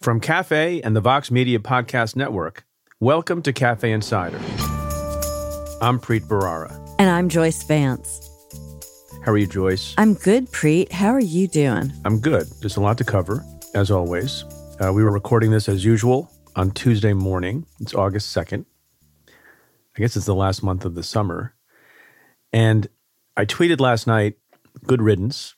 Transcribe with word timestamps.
From 0.00 0.18
Cafe 0.18 0.80
and 0.80 0.96
the 0.96 1.02
Vox 1.02 1.30
Media 1.30 1.58
Podcast 1.58 2.16
Network, 2.16 2.64
welcome 3.00 3.42
to 3.42 3.52
Cafe 3.52 3.92
Insider. 3.92 4.38
I'm 5.82 6.00
Preet 6.00 6.22
Bharara. 6.22 6.74
And 6.98 7.10
I'm 7.10 7.28
Joyce 7.28 7.62
Vance. 7.64 8.26
How 9.22 9.32
are 9.32 9.36
you, 9.36 9.46
Joyce? 9.46 9.94
I'm 9.98 10.14
good, 10.14 10.50
Preet. 10.52 10.90
How 10.90 11.10
are 11.10 11.20
you 11.20 11.46
doing? 11.46 11.92
I'm 12.06 12.18
good. 12.18 12.46
There's 12.62 12.78
a 12.78 12.80
lot 12.80 12.96
to 12.96 13.04
cover, 13.04 13.44
as 13.74 13.90
always. 13.90 14.46
Uh, 14.82 14.90
we 14.90 15.04
were 15.04 15.12
recording 15.12 15.50
this 15.50 15.68
as 15.68 15.84
usual 15.84 16.32
on 16.56 16.70
Tuesday 16.70 17.12
morning. 17.12 17.66
It's 17.78 17.92
August 17.92 18.34
2nd. 18.34 18.64
I 19.28 19.98
guess 20.00 20.16
it's 20.16 20.24
the 20.24 20.34
last 20.34 20.62
month 20.62 20.86
of 20.86 20.94
the 20.94 21.02
summer. 21.02 21.54
And 22.54 22.88
I 23.36 23.44
tweeted 23.44 23.80
last 23.80 24.06
night, 24.06 24.38
good 24.86 25.02
riddance, 25.02 25.56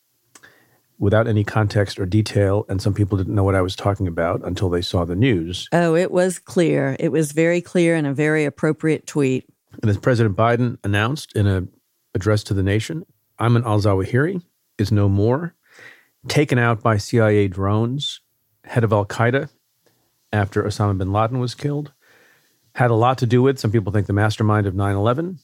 without 1.03 1.27
any 1.27 1.43
context 1.43 1.98
or 1.98 2.07
detail. 2.07 2.64
And 2.68 2.80
some 2.80 2.95
people 2.95 3.18
didn't 3.18 3.35
know 3.35 3.43
what 3.43 3.57
I 3.57 3.61
was 3.61 3.75
talking 3.75 4.07
about 4.07 4.41
until 4.45 4.71
they 4.71 4.80
saw 4.80 5.05
the 5.05 5.17
news. 5.17 5.68
Oh, 5.73 5.96
it 5.96 6.12
was 6.12 6.39
clear. 6.39 6.96
It 7.00 7.11
was 7.11 7.32
very 7.32 7.61
clear 7.61 7.96
and 7.96 8.07
a 8.07 8.14
very 8.14 8.45
appropriate 8.45 9.04
tweet. 9.04 9.45
And 9.82 9.90
as 9.90 9.99
President 9.99 10.36
Biden 10.36 10.79
announced 10.85 11.35
in 11.35 11.49
an 11.49 11.68
address 12.14 12.45
to 12.45 12.54
the 12.54 12.62
nation, 12.62 13.04
Ayman 13.40 13.64
al 13.67 13.81
Zawahiri 13.81 14.43
is 14.79 14.93
no 14.93 15.09
more, 15.09 15.57
taken 16.29 16.57
out 16.57 16.82
by 16.82 16.99
CIA 16.99 17.48
drones, 17.48 18.21
head 18.64 18.84
of 18.84 18.93
Al 18.93 19.04
Qaeda 19.04 19.48
after 20.32 20.62
Osama 20.62 20.96
bin 20.96 21.12
Laden 21.12 21.40
was 21.40 21.57
killed, 21.57 21.93
had 22.76 22.93
a 22.93 22.95
lot 22.95 23.18
to 23.18 23.26
do 23.26 23.43
with, 23.43 23.59
some 23.59 23.73
people 23.73 23.93
think, 23.93 24.07
the 24.07 24.12
mastermind 24.12 24.68
of 24.68 24.75
9 24.76 24.95
11. 24.95 25.40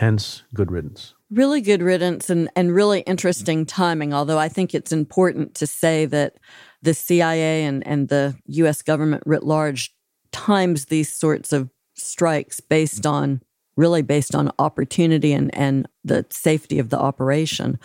Hence, 0.00 0.44
good 0.54 0.72
riddance. 0.72 1.12
Really 1.30 1.60
good 1.60 1.82
riddance 1.82 2.30
and, 2.30 2.48
and 2.56 2.74
really 2.74 3.00
interesting 3.00 3.66
timing, 3.66 4.14
although 4.14 4.38
I 4.38 4.48
think 4.48 4.74
it's 4.74 4.92
important 4.92 5.54
to 5.56 5.66
say 5.66 6.06
that 6.06 6.38
the 6.80 6.94
CIA 6.94 7.64
and, 7.64 7.86
and 7.86 8.08
the 8.08 8.34
US 8.46 8.80
government 8.80 9.22
writ 9.26 9.42
large 9.42 9.94
times 10.32 10.86
these 10.86 11.12
sorts 11.12 11.52
of 11.52 11.68
strikes 11.96 12.60
based 12.60 13.04
on 13.04 13.42
really 13.76 14.00
based 14.00 14.34
on 14.34 14.50
opportunity 14.58 15.34
and, 15.34 15.54
and 15.54 15.86
the 16.02 16.24
safety 16.30 16.78
of 16.78 16.88
the 16.88 16.98
operation. 16.98 17.78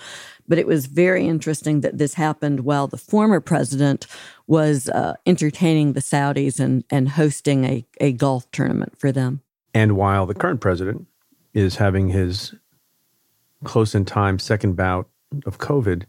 But 0.48 0.58
it 0.58 0.68
was 0.68 0.86
very 0.86 1.28
interesting 1.28 1.82
that 1.82 1.98
this 1.98 2.14
happened 2.14 2.62
while 2.62 2.88
the 2.88 2.98
former 2.98 3.42
president 3.42 4.08
was 4.48 4.88
uh, 4.88 5.16
entertaining 5.26 5.92
the 5.92 6.00
Saudis 6.00 6.62
and, 6.62 6.86
and 6.90 7.10
hosting 7.10 7.66
a, 7.66 7.86
a 8.00 8.14
golf 8.14 8.50
tournament 8.52 8.98
for 8.98 9.12
them. 9.12 9.42
And 9.74 9.98
while 9.98 10.26
the 10.26 10.34
current 10.34 10.62
president 10.62 11.08
is 11.56 11.78
having 11.78 12.10
his 12.10 12.54
close 13.64 13.96
in 13.96 14.06
time 14.06 14.38
second 14.38 14.76
bout 14.76 15.10
of 15.46 15.58
COVID, 15.58 16.04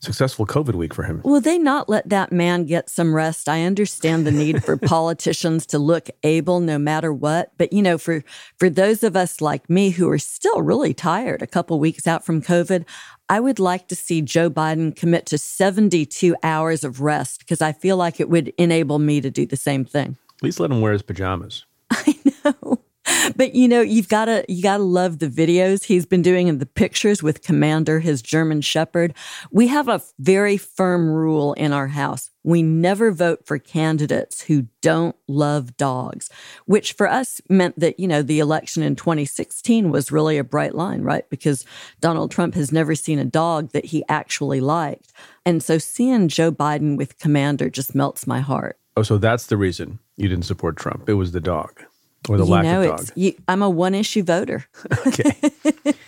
successful 0.00 0.44
COVID 0.44 0.74
week 0.74 0.92
for 0.92 1.04
him. 1.04 1.22
Will 1.24 1.40
they 1.40 1.56
not 1.56 1.88
let 1.88 2.08
that 2.10 2.32
man 2.32 2.66
get 2.66 2.90
some 2.90 3.14
rest? 3.14 3.48
I 3.48 3.62
understand 3.62 4.26
the 4.26 4.32
need 4.32 4.62
for 4.62 4.76
politicians 4.94 5.64
to 5.66 5.78
look 5.78 6.10
able 6.24 6.60
no 6.60 6.78
matter 6.78 7.12
what, 7.12 7.52
but 7.56 7.72
you 7.72 7.80
know, 7.80 7.96
for 7.96 8.22
for 8.58 8.68
those 8.68 9.02
of 9.02 9.16
us 9.16 9.40
like 9.40 9.70
me 9.70 9.90
who 9.90 10.10
are 10.10 10.18
still 10.18 10.60
really 10.62 10.92
tired 10.92 11.40
a 11.40 11.46
couple 11.46 11.78
weeks 11.78 12.06
out 12.06 12.24
from 12.24 12.42
COVID, 12.42 12.84
I 13.28 13.40
would 13.40 13.60
like 13.60 13.88
to 13.88 13.96
see 13.96 14.20
Joe 14.20 14.50
Biden 14.50 14.94
commit 14.94 15.26
to 15.26 15.38
72 15.38 16.36
hours 16.42 16.84
of 16.84 17.00
rest 17.00 17.38
because 17.38 17.62
I 17.62 17.72
feel 17.72 17.96
like 17.96 18.20
it 18.20 18.28
would 18.28 18.52
enable 18.58 18.98
me 18.98 19.20
to 19.20 19.30
do 19.30 19.46
the 19.46 19.56
same 19.56 19.84
thing. 19.84 20.18
At 20.38 20.42
least 20.42 20.60
let 20.60 20.70
him 20.72 20.80
wear 20.80 20.92
his 20.92 21.02
pajamas. 21.02 21.64
I 21.90 22.18
know 22.44 22.83
but 23.36 23.54
you 23.54 23.68
know, 23.68 23.80
you've 23.80 24.08
got 24.08 24.26
to 24.26 24.44
you 24.48 24.62
got 24.62 24.78
to 24.78 24.82
love 24.82 25.18
the 25.18 25.28
videos 25.28 25.84
he's 25.84 26.06
been 26.06 26.22
doing 26.22 26.48
and 26.48 26.60
the 26.60 26.66
pictures 26.66 27.22
with 27.22 27.42
Commander, 27.42 28.00
his 28.00 28.22
German 28.22 28.60
Shepherd. 28.60 29.14
We 29.50 29.68
have 29.68 29.88
a 29.88 30.02
very 30.18 30.56
firm 30.56 31.10
rule 31.10 31.52
in 31.54 31.72
our 31.72 31.88
house. 31.88 32.30
We 32.42 32.62
never 32.62 33.10
vote 33.10 33.46
for 33.46 33.58
candidates 33.58 34.42
who 34.42 34.66
don't 34.82 35.16
love 35.26 35.78
dogs, 35.78 36.28
which 36.66 36.92
for 36.92 37.08
us 37.08 37.40
meant 37.48 37.78
that, 37.80 37.98
you 37.98 38.06
know, 38.06 38.20
the 38.20 38.38
election 38.38 38.82
in 38.82 38.96
2016 38.96 39.90
was 39.90 40.12
really 40.12 40.36
a 40.36 40.44
bright 40.44 40.74
line, 40.74 41.00
right? 41.00 41.28
Because 41.30 41.64
Donald 42.00 42.30
Trump 42.30 42.54
has 42.54 42.70
never 42.70 42.94
seen 42.94 43.18
a 43.18 43.24
dog 43.24 43.70
that 43.70 43.86
he 43.86 44.04
actually 44.10 44.60
liked. 44.60 45.10
And 45.46 45.62
so 45.62 45.78
seeing 45.78 46.28
Joe 46.28 46.52
Biden 46.52 46.98
with 46.98 47.18
Commander 47.18 47.70
just 47.70 47.94
melts 47.94 48.26
my 48.26 48.40
heart. 48.40 48.78
Oh, 48.94 49.02
so 49.02 49.16
that's 49.16 49.46
the 49.46 49.56
reason 49.56 49.98
you 50.16 50.28
didn't 50.28 50.44
support 50.44 50.76
Trump. 50.76 51.08
It 51.08 51.14
was 51.14 51.32
the 51.32 51.40
dog 51.40 51.82
or 52.28 52.36
the 52.36 52.44
you 52.44 52.50
lack 52.50 52.64
know, 52.64 52.82
of 52.82 52.98
dog. 52.98 53.08
You, 53.14 53.34
I'm 53.48 53.62
a 53.62 53.70
one 53.70 53.94
issue 53.94 54.22
voter. 54.22 54.64
okay. 55.06 55.34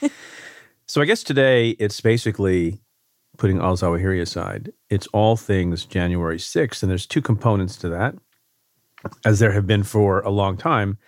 so 0.87 1.01
I 1.01 1.05
guess 1.05 1.23
today 1.23 1.71
it's 1.71 2.01
basically 2.01 2.81
putting 3.37 3.59
Al 3.59 3.77
Zawahiri 3.77 4.21
aside. 4.21 4.73
It's 4.89 5.07
all 5.09 5.37
things 5.37 5.85
January 5.85 6.39
6th, 6.39 6.83
and 6.83 6.91
there's 6.91 7.07
two 7.07 7.23
components 7.23 7.77
to 7.79 7.89
that, 7.91 8.15
as 9.25 9.39
there 9.39 9.53
have 9.53 9.67
been 9.67 9.83
for 9.83 10.21
a 10.21 10.31
long 10.31 10.57
time. 10.57 10.99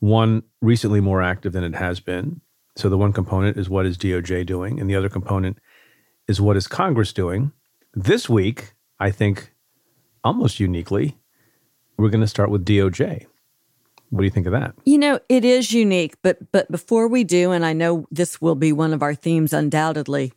One 0.00 0.42
recently 0.60 1.00
more 1.00 1.22
active 1.22 1.52
than 1.52 1.64
it 1.64 1.74
has 1.74 2.00
been. 2.00 2.40
So 2.76 2.88
the 2.88 2.98
one 2.98 3.12
component 3.12 3.56
is 3.56 3.70
what 3.70 3.86
is 3.86 3.96
DOJ 3.96 4.44
doing, 4.44 4.80
and 4.80 4.90
the 4.90 4.96
other 4.96 5.08
component 5.08 5.58
is 6.26 6.40
what 6.40 6.56
is 6.56 6.66
Congress 6.66 7.12
doing. 7.12 7.52
This 7.94 8.28
week, 8.28 8.74
I 8.98 9.10
think, 9.10 9.52
almost 10.24 10.58
uniquely, 10.58 11.16
we're 11.96 12.08
going 12.08 12.20
to 12.20 12.26
start 12.26 12.50
with 12.50 12.64
DOJ. 12.64 13.26
What 14.14 14.20
do 14.20 14.26
you 14.26 14.30
think 14.30 14.46
of 14.46 14.52
that? 14.52 14.74
You 14.84 14.96
know, 14.96 15.18
it 15.28 15.44
is 15.44 15.72
unique, 15.72 16.14
but 16.22 16.52
but 16.52 16.70
before 16.70 17.08
we 17.08 17.24
do, 17.24 17.50
and 17.50 17.66
I 17.66 17.72
know 17.72 18.06
this 18.12 18.40
will 18.40 18.54
be 18.54 18.72
one 18.72 18.92
of 18.92 19.02
our 19.02 19.14
themes 19.14 19.52
undoubtedly, 19.52 20.32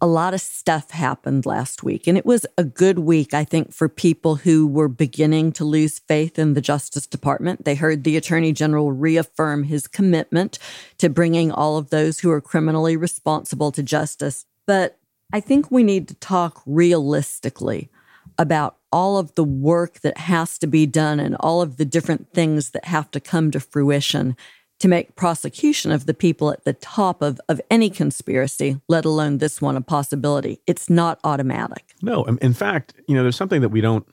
a 0.00 0.06
lot 0.06 0.34
of 0.34 0.40
stuff 0.40 0.92
happened 0.92 1.46
last 1.46 1.82
week. 1.82 2.06
And 2.06 2.16
it 2.16 2.24
was 2.24 2.46
a 2.56 2.62
good 2.62 3.00
week, 3.00 3.34
I 3.34 3.42
think, 3.42 3.72
for 3.72 3.88
people 3.88 4.36
who 4.36 4.68
were 4.68 4.88
beginning 4.88 5.52
to 5.52 5.64
lose 5.64 5.98
faith 5.98 6.38
in 6.38 6.54
the 6.54 6.60
Justice 6.60 7.08
Department. 7.08 7.64
They 7.64 7.74
heard 7.74 8.04
the 8.04 8.16
Attorney 8.16 8.52
General 8.52 8.92
reaffirm 8.92 9.64
his 9.64 9.88
commitment 9.88 10.58
to 10.98 11.08
bringing 11.08 11.50
all 11.50 11.78
of 11.78 11.90
those 11.90 12.20
who 12.20 12.30
are 12.30 12.40
criminally 12.40 12.96
responsible 12.96 13.72
to 13.72 13.82
justice. 13.82 14.44
But 14.64 14.98
I 15.32 15.40
think 15.40 15.70
we 15.70 15.82
need 15.82 16.06
to 16.08 16.14
talk 16.14 16.62
realistically 16.66 17.90
about 18.38 18.76
all 18.96 19.18
of 19.18 19.34
the 19.34 19.44
work 19.44 20.00
that 20.00 20.16
has 20.16 20.56
to 20.56 20.66
be 20.66 20.86
done 20.86 21.20
and 21.20 21.36
all 21.40 21.60
of 21.60 21.76
the 21.76 21.84
different 21.84 22.32
things 22.32 22.70
that 22.70 22.86
have 22.86 23.10
to 23.10 23.20
come 23.20 23.50
to 23.50 23.60
fruition 23.60 24.34
to 24.78 24.88
make 24.88 25.14
prosecution 25.16 25.92
of 25.92 26.06
the 26.06 26.14
people 26.14 26.50
at 26.50 26.64
the 26.64 26.72
top 26.72 27.20
of, 27.20 27.38
of 27.46 27.60
any 27.70 27.90
conspiracy, 27.90 28.80
let 28.88 29.04
alone 29.04 29.36
this 29.36 29.60
one, 29.60 29.76
a 29.76 29.82
possibility. 29.82 30.62
It's 30.66 30.88
not 30.88 31.20
automatic. 31.24 31.84
No. 32.00 32.26
Um, 32.26 32.38
in 32.40 32.54
fact, 32.54 32.94
you 33.06 33.14
know, 33.14 33.22
there's 33.22 33.36
something 33.36 33.60
that 33.60 33.68
we 33.68 33.82
don't 33.82 34.06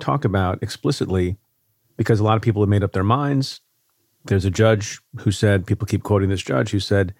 talk 0.00 0.24
about 0.24 0.60
explicitly 0.60 1.36
because 1.96 2.18
a 2.18 2.24
lot 2.24 2.34
of 2.34 2.42
people 2.42 2.62
have 2.62 2.68
made 2.68 2.82
up 2.82 2.94
their 2.94 3.04
minds. 3.04 3.60
There's 4.24 4.44
a 4.44 4.50
judge 4.50 5.00
who 5.20 5.30
said, 5.30 5.68
people 5.68 5.86
keep 5.86 6.02
quoting 6.02 6.30
this 6.30 6.42
judge 6.42 6.70
who 6.70 6.80
said, 6.80 7.14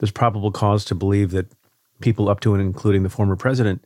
there's 0.00 0.10
probable 0.10 0.50
cause 0.50 0.82
to 0.86 0.94
believe 0.94 1.30
that 1.32 1.52
people 2.00 2.30
up 2.30 2.40
to 2.40 2.54
and 2.54 2.62
including 2.62 3.02
the 3.02 3.10
former 3.10 3.36
president 3.36 3.84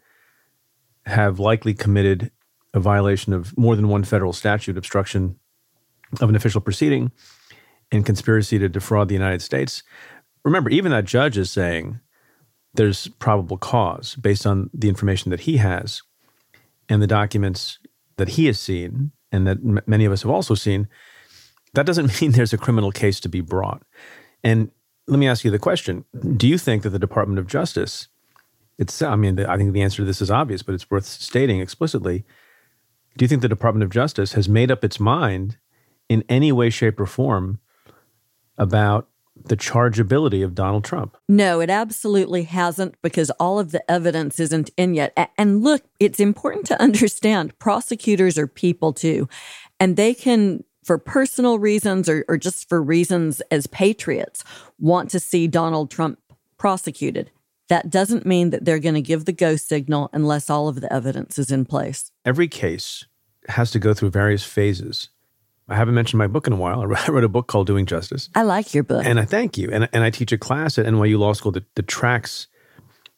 have 1.06 1.40
likely 1.40 1.74
committed 1.74 2.30
a 2.74 2.80
violation 2.80 3.32
of 3.32 3.56
more 3.56 3.76
than 3.76 3.88
one 3.88 4.04
federal 4.04 4.32
statute, 4.32 4.76
obstruction 4.76 5.38
of 6.20 6.28
an 6.28 6.36
official 6.36 6.60
proceeding, 6.60 7.12
and 7.90 8.06
conspiracy 8.06 8.58
to 8.58 8.68
defraud 8.68 9.08
the 9.08 9.14
United 9.14 9.42
States. 9.42 9.82
Remember, 10.44 10.70
even 10.70 10.92
that 10.92 11.04
judge 11.04 11.36
is 11.36 11.50
saying 11.50 12.00
there's 12.74 13.08
probable 13.08 13.58
cause 13.58 14.16
based 14.16 14.46
on 14.46 14.70
the 14.72 14.88
information 14.88 15.30
that 15.30 15.40
he 15.40 15.58
has 15.58 16.02
and 16.88 17.02
the 17.02 17.06
documents 17.06 17.78
that 18.16 18.30
he 18.30 18.46
has 18.46 18.58
seen 18.58 19.12
and 19.30 19.46
that 19.46 19.58
m- 19.58 19.80
many 19.86 20.04
of 20.04 20.12
us 20.12 20.22
have 20.22 20.30
also 20.30 20.54
seen. 20.54 20.88
That 21.74 21.86
doesn't 21.86 22.20
mean 22.20 22.32
there's 22.32 22.52
a 22.52 22.58
criminal 22.58 22.92
case 22.92 23.20
to 23.20 23.28
be 23.28 23.40
brought. 23.40 23.82
And 24.42 24.70
let 25.06 25.18
me 25.18 25.28
ask 25.28 25.44
you 25.44 25.50
the 25.50 25.58
question 25.58 26.04
Do 26.36 26.48
you 26.48 26.58
think 26.58 26.82
that 26.82 26.90
the 26.90 26.98
Department 26.98 27.38
of 27.38 27.46
Justice 27.46 28.08
it's, 28.78 29.02
I 29.02 29.16
mean, 29.16 29.38
I 29.38 29.56
think 29.56 29.72
the 29.72 29.82
answer 29.82 29.98
to 29.98 30.04
this 30.04 30.20
is 30.22 30.30
obvious, 30.30 30.62
but 30.62 30.74
it's 30.74 30.90
worth 30.90 31.04
stating 31.04 31.60
explicitly. 31.60 32.24
Do 33.16 33.24
you 33.24 33.28
think 33.28 33.42
the 33.42 33.48
Department 33.48 33.84
of 33.84 33.90
Justice 33.90 34.32
has 34.32 34.48
made 34.48 34.70
up 34.70 34.84
its 34.84 34.98
mind 34.98 35.58
in 36.08 36.24
any 36.28 36.52
way, 36.52 36.70
shape, 36.70 36.98
or 36.98 37.06
form 37.06 37.58
about 38.58 39.08
the 39.44 39.56
chargeability 39.56 40.44
of 40.44 40.54
Donald 40.54 40.84
Trump? 40.84 41.16
No, 41.28 41.60
it 41.60 41.70
absolutely 41.70 42.44
hasn't 42.44 43.00
because 43.02 43.30
all 43.32 43.58
of 43.58 43.72
the 43.72 43.90
evidence 43.90 44.38
isn't 44.40 44.70
in 44.76 44.94
yet. 44.94 45.16
And 45.36 45.62
look, 45.62 45.82
it's 46.00 46.20
important 46.20 46.66
to 46.66 46.80
understand 46.82 47.58
prosecutors 47.58 48.38
are 48.38 48.46
people 48.46 48.92
too, 48.92 49.28
and 49.80 49.96
they 49.96 50.14
can 50.14 50.64
for 50.82 50.98
personal 50.98 51.58
reasons 51.58 52.08
or, 52.08 52.24
or 52.28 52.36
just 52.36 52.68
for 52.68 52.82
reasons 52.82 53.40
as 53.50 53.66
patriots, 53.68 54.42
want 54.78 55.10
to 55.10 55.20
see 55.20 55.46
Donald 55.46 55.90
Trump 55.90 56.18
prosecuted. 56.58 57.30
That 57.68 57.90
doesn't 57.90 58.26
mean 58.26 58.50
that 58.50 58.64
they're 58.64 58.78
going 58.78 58.94
to 58.94 59.00
give 59.00 59.24
the 59.24 59.32
go 59.32 59.56
signal 59.56 60.10
unless 60.12 60.50
all 60.50 60.68
of 60.68 60.80
the 60.80 60.92
evidence 60.92 61.38
is 61.38 61.50
in 61.50 61.64
place. 61.64 62.10
Every 62.24 62.48
case 62.48 63.06
has 63.48 63.70
to 63.72 63.78
go 63.78 63.94
through 63.94 64.10
various 64.10 64.44
phases. 64.44 65.08
I 65.68 65.76
haven't 65.76 65.94
mentioned 65.94 66.18
my 66.18 66.26
book 66.26 66.46
in 66.46 66.52
a 66.52 66.56
while. 66.56 66.80
I 66.80 66.84
wrote 66.84 67.24
a 67.24 67.28
book 67.28 67.46
called 67.46 67.66
Doing 67.66 67.86
Justice. 67.86 68.28
I 68.34 68.42
like 68.42 68.74
your 68.74 68.84
book. 68.84 69.04
And 69.04 69.18
I 69.18 69.24
thank 69.24 69.56
you. 69.56 69.70
And, 69.70 69.88
and 69.92 70.04
I 70.04 70.10
teach 70.10 70.32
a 70.32 70.38
class 70.38 70.78
at 70.78 70.86
NYU 70.86 71.18
Law 71.18 71.32
School 71.32 71.52
that, 71.52 71.74
that 71.74 71.88
tracks 71.88 72.48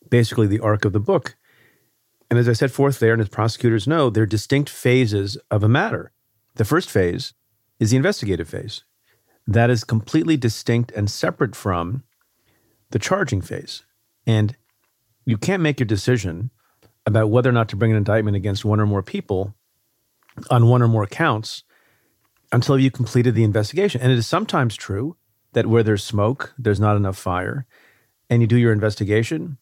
basically 0.09 0.47
the 0.47 0.61
arc 0.61 0.85
of 0.85 0.93
the 0.93 1.01
book. 1.01 1.37
And 2.31 2.39
as 2.39 2.49
I 2.49 2.53
set 2.53 2.71
forth 2.71 2.99
there, 2.99 3.13
and 3.13 3.23
as 3.23 3.29
prosecutors 3.29 3.87
know, 3.87 4.11
there 4.11 4.23
are 4.23 4.27
distinct 4.27 4.71
phases 4.71 5.37
of 5.51 5.63
a 5.63 5.69
matter. 5.69 6.13
The 6.55 6.65
first 6.65 6.91
phase 6.91 7.35
is 7.81 7.91
the 7.91 7.97
investigative 7.97 8.49
phase. 8.49 8.85
That 9.47 9.71
is 9.71 9.85
completely 9.85 10.37
distinct 10.37 10.93
and 10.93 11.11
separate 11.11 11.55
from 11.57 12.05
the 12.91 12.99
charging 12.99 13.41
phase. 13.41 13.83
And 14.27 14.57
you 15.25 15.37
can't 15.39 15.63
make 15.63 15.81
your 15.81 15.87
decision 15.87 16.51
about 17.07 17.31
whether 17.31 17.51
or 17.51 17.53
not 17.53 17.69
to 17.71 17.77
bring 17.77 17.91
an 17.91 17.97
indictment 17.97 18.37
against 18.37 18.65
one 18.65 18.81
or 18.81 18.87
more 18.87 19.03
people 19.03 19.55
on 20.51 20.69
one 20.69 20.83
or 20.83 20.89
more 20.89 21.07
counts 21.07 21.63
until 22.51 22.79
you 22.79 22.91
completed 22.91 23.35
the 23.35 23.45
investigation. 23.45 24.01
And 24.01 24.11
it 24.11 24.19
is 24.19 24.27
sometimes 24.27 24.77
true 24.77 25.17
that 25.53 25.67
where 25.67 25.83
there's 25.83 26.03
smoke, 26.03 26.55
there's 26.59 26.81
not 26.81 26.97
enough 26.97 27.17
fire, 27.17 27.67
and 28.31 28.41
you 28.41 28.49
do 28.49 28.57
your 28.57 28.73
investigation 28.73 29.59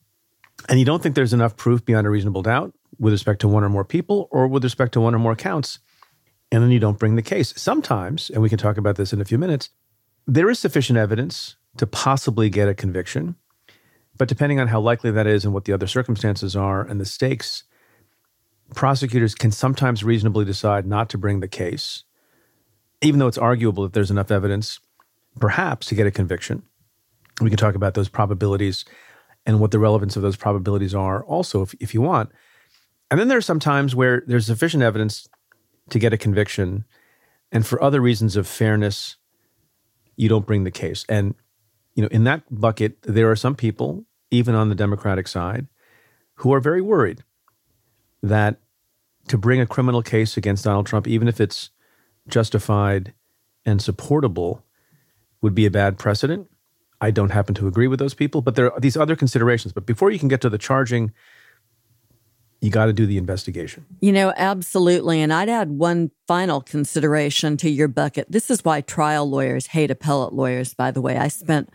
and 0.69 0.79
you 0.79 0.85
don't 0.85 1.03
think 1.03 1.15
there's 1.15 1.33
enough 1.33 1.57
proof 1.57 1.85
beyond 1.85 2.07
a 2.07 2.11
reasonable 2.11 2.43
doubt 2.43 2.73
with 2.99 3.13
respect 3.13 3.41
to 3.41 3.49
one 3.49 3.65
or 3.65 3.69
more 3.69 3.85
people 3.85 4.29
or 4.31 4.47
with 4.47 4.63
respect 4.63 4.93
to 4.93 5.01
one 5.01 5.15
or 5.15 5.19
more 5.19 5.35
counts, 5.35 5.79
and 6.51 6.63
then 6.63 6.71
you 6.71 6.79
don't 6.79 6.99
bring 6.99 7.17
the 7.17 7.23
case. 7.23 7.53
Sometimes, 7.57 8.31
and 8.31 8.43
we 8.43 8.49
can 8.49 8.59
talk 8.59 8.77
about 8.77 8.97
this 8.97 9.13
in 9.13 9.21
a 9.21 9.25
few 9.25 9.39
minutes, 9.39 9.71
there 10.27 10.51
is 10.51 10.59
sufficient 10.59 10.99
evidence 10.99 11.57
to 11.79 11.87
possibly 11.87 12.49
get 12.49 12.69
a 12.69 12.75
conviction. 12.75 13.37
But 14.19 14.29
depending 14.29 14.61
on 14.61 14.69
how 14.69 14.81
likely 14.81 15.11
that 15.11 15.27
is 15.27 15.45
and 15.45 15.55
what 15.55 15.65
the 15.65 15.73
other 15.73 15.87
circumstances 15.87 16.55
are 16.55 16.83
and 16.83 17.01
the 17.01 17.05
stakes, 17.05 17.65
prosecutors 18.75 19.35
can 19.35 19.51
sometimes 19.51 20.05
reasonably 20.05 20.45
decide 20.45 20.87
not 20.87 21.09
to 21.11 21.19
bring 21.19 21.41
the 21.41 21.49
case, 21.49 22.05
even 23.01 23.19
though 23.19 23.27
it's 23.27 23.39
arguable 23.39 23.85
that 23.85 23.93
there's 23.93 24.11
enough 24.11 24.31
evidence, 24.31 24.79
perhaps, 25.41 25.87
to 25.89 25.95
get 25.95 26.07
a 26.07 26.11
conviction. 26.11 26.63
We 27.41 27.51
can 27.51 27.59
talk 27.59 27.75
about 27.75 27.95
those 27.95 28.09
probabilities 28.09 28.85
and 29.47 29.61
what 29.61 29.71
the 29.71 29.79
relevance 29.79 30.15
of 30.17 30.23
those 30.23 30.37
probabilities 30.37 30.95
are 30.95 31.25
also, 31.25 31.63
if, 31.63 31.75
if 31.81 31.95
you 31.95 32.01
want. 32.01 32.31
And 33.11 33.19
then 33.19 33.29
there 33.29 33.39
are 33.39 33.43
some 33.43 33.61
times 33.61 33.95
where 33.95 34.23
there's 34.27 34.47
sufficient 34.47 34.83
evidence 34.83 35.29
to 35.91 35.99
get 35.99 36.13
a 36.13 36.19
conviction, 36.19 36.85
and 37.51 37.67
for 37.67 37.83
other 37.83 38.01
reasons 38.01 38.37
of 38.37 38.47
fairness, 38.47 39.17
you 40.17 40.29
don't 40.29 40.47
bring 40.47 40.65
the 40.65 40.71
case. 40.71 41.05
And 41.09 41.35
you 41.95 42.03
know, 42.03 42.09
in 42.09 42.25
that 42.25 42.43
bucket, 42.51 43.01
there 43.03 43.31
are 43.31 43.37
some 43.37 43.55
people, 43.55 44.05
even 44.31 44.55
on 44.55 44.69
the 44.69 44.75
Democratic 44.75 45.29
side, 45.29 45.67
who 46.37 46.53
are 46.53 46.61
very 46.61 46.81
worried 46.81 47.23
that 48.23 48.59
to 49.29 49.39
bring 49.39 49.61
a 49.61 49.67
criminal 49.67 50.03
case 50.03 50.37
against 50.37 50.65
Donald 50.65 50.87
Trump, 50.87 51.07
even 51.07 51.29
if 51.29 51.41
it's 51.41 51.71
justified 52.29 53.13
and 53.65 53.81
supportable, 53.81 54.65
would 55.41 55.55
be 55.55 55.67
a 55.67 55.71
bad 55.71 55.99
precedent. 55.99 56.49
I 57.01 57.11
don't 57.11 57.31
happen 57.31 57.55
to 57.57 57.67
agree 57.67 57.89
with 57.89 57.99
those 57.99 58.15
people, 58.15 58.43
but 58.43 58.55
there 58.55 58.73
are 58.73 58.81
these 58.81 58.97
other 58.97 59.17
considerations. 59.17 59.73
But 59.73 59.87
before 59.87 60.11
you 60.11 60.19
can 60.19 60.29
get 60.29 60.41
to 60.43 60.49
the 60.49 60.59
charging, 60.59 61.13
you 62.63 62.71
got 62.71 62.87
to 62.87 62.93
do 62.93 63.07
the 63.07 63.19
investigation. 63.19 63.85
You 64.01 64.13
know, 64.13 64.33
absolutely. 64.37 65.21
And 65.21 65.33
I'd 65.33 65.49
add 65.49 65.73
one 65.73 66.13
final 66.29 66.61
consideration 66.61 67.57
to 67.59 67.69
your 67.69 67.89
bucket. 67.89 68.31
This 68.31 68.51
is 68.51 68.65
why 68.65 68.83
trial 68.83 69.29
lawyers 69.29 69.67
hate 69.67 69.91
appellate 69.91 70.33
lawyers, 70.33 70.73
by 70.73 70.93
the 70.93 71.01
way. 71.01 71.19
I 71.19 71.27
spent 71.27 71.71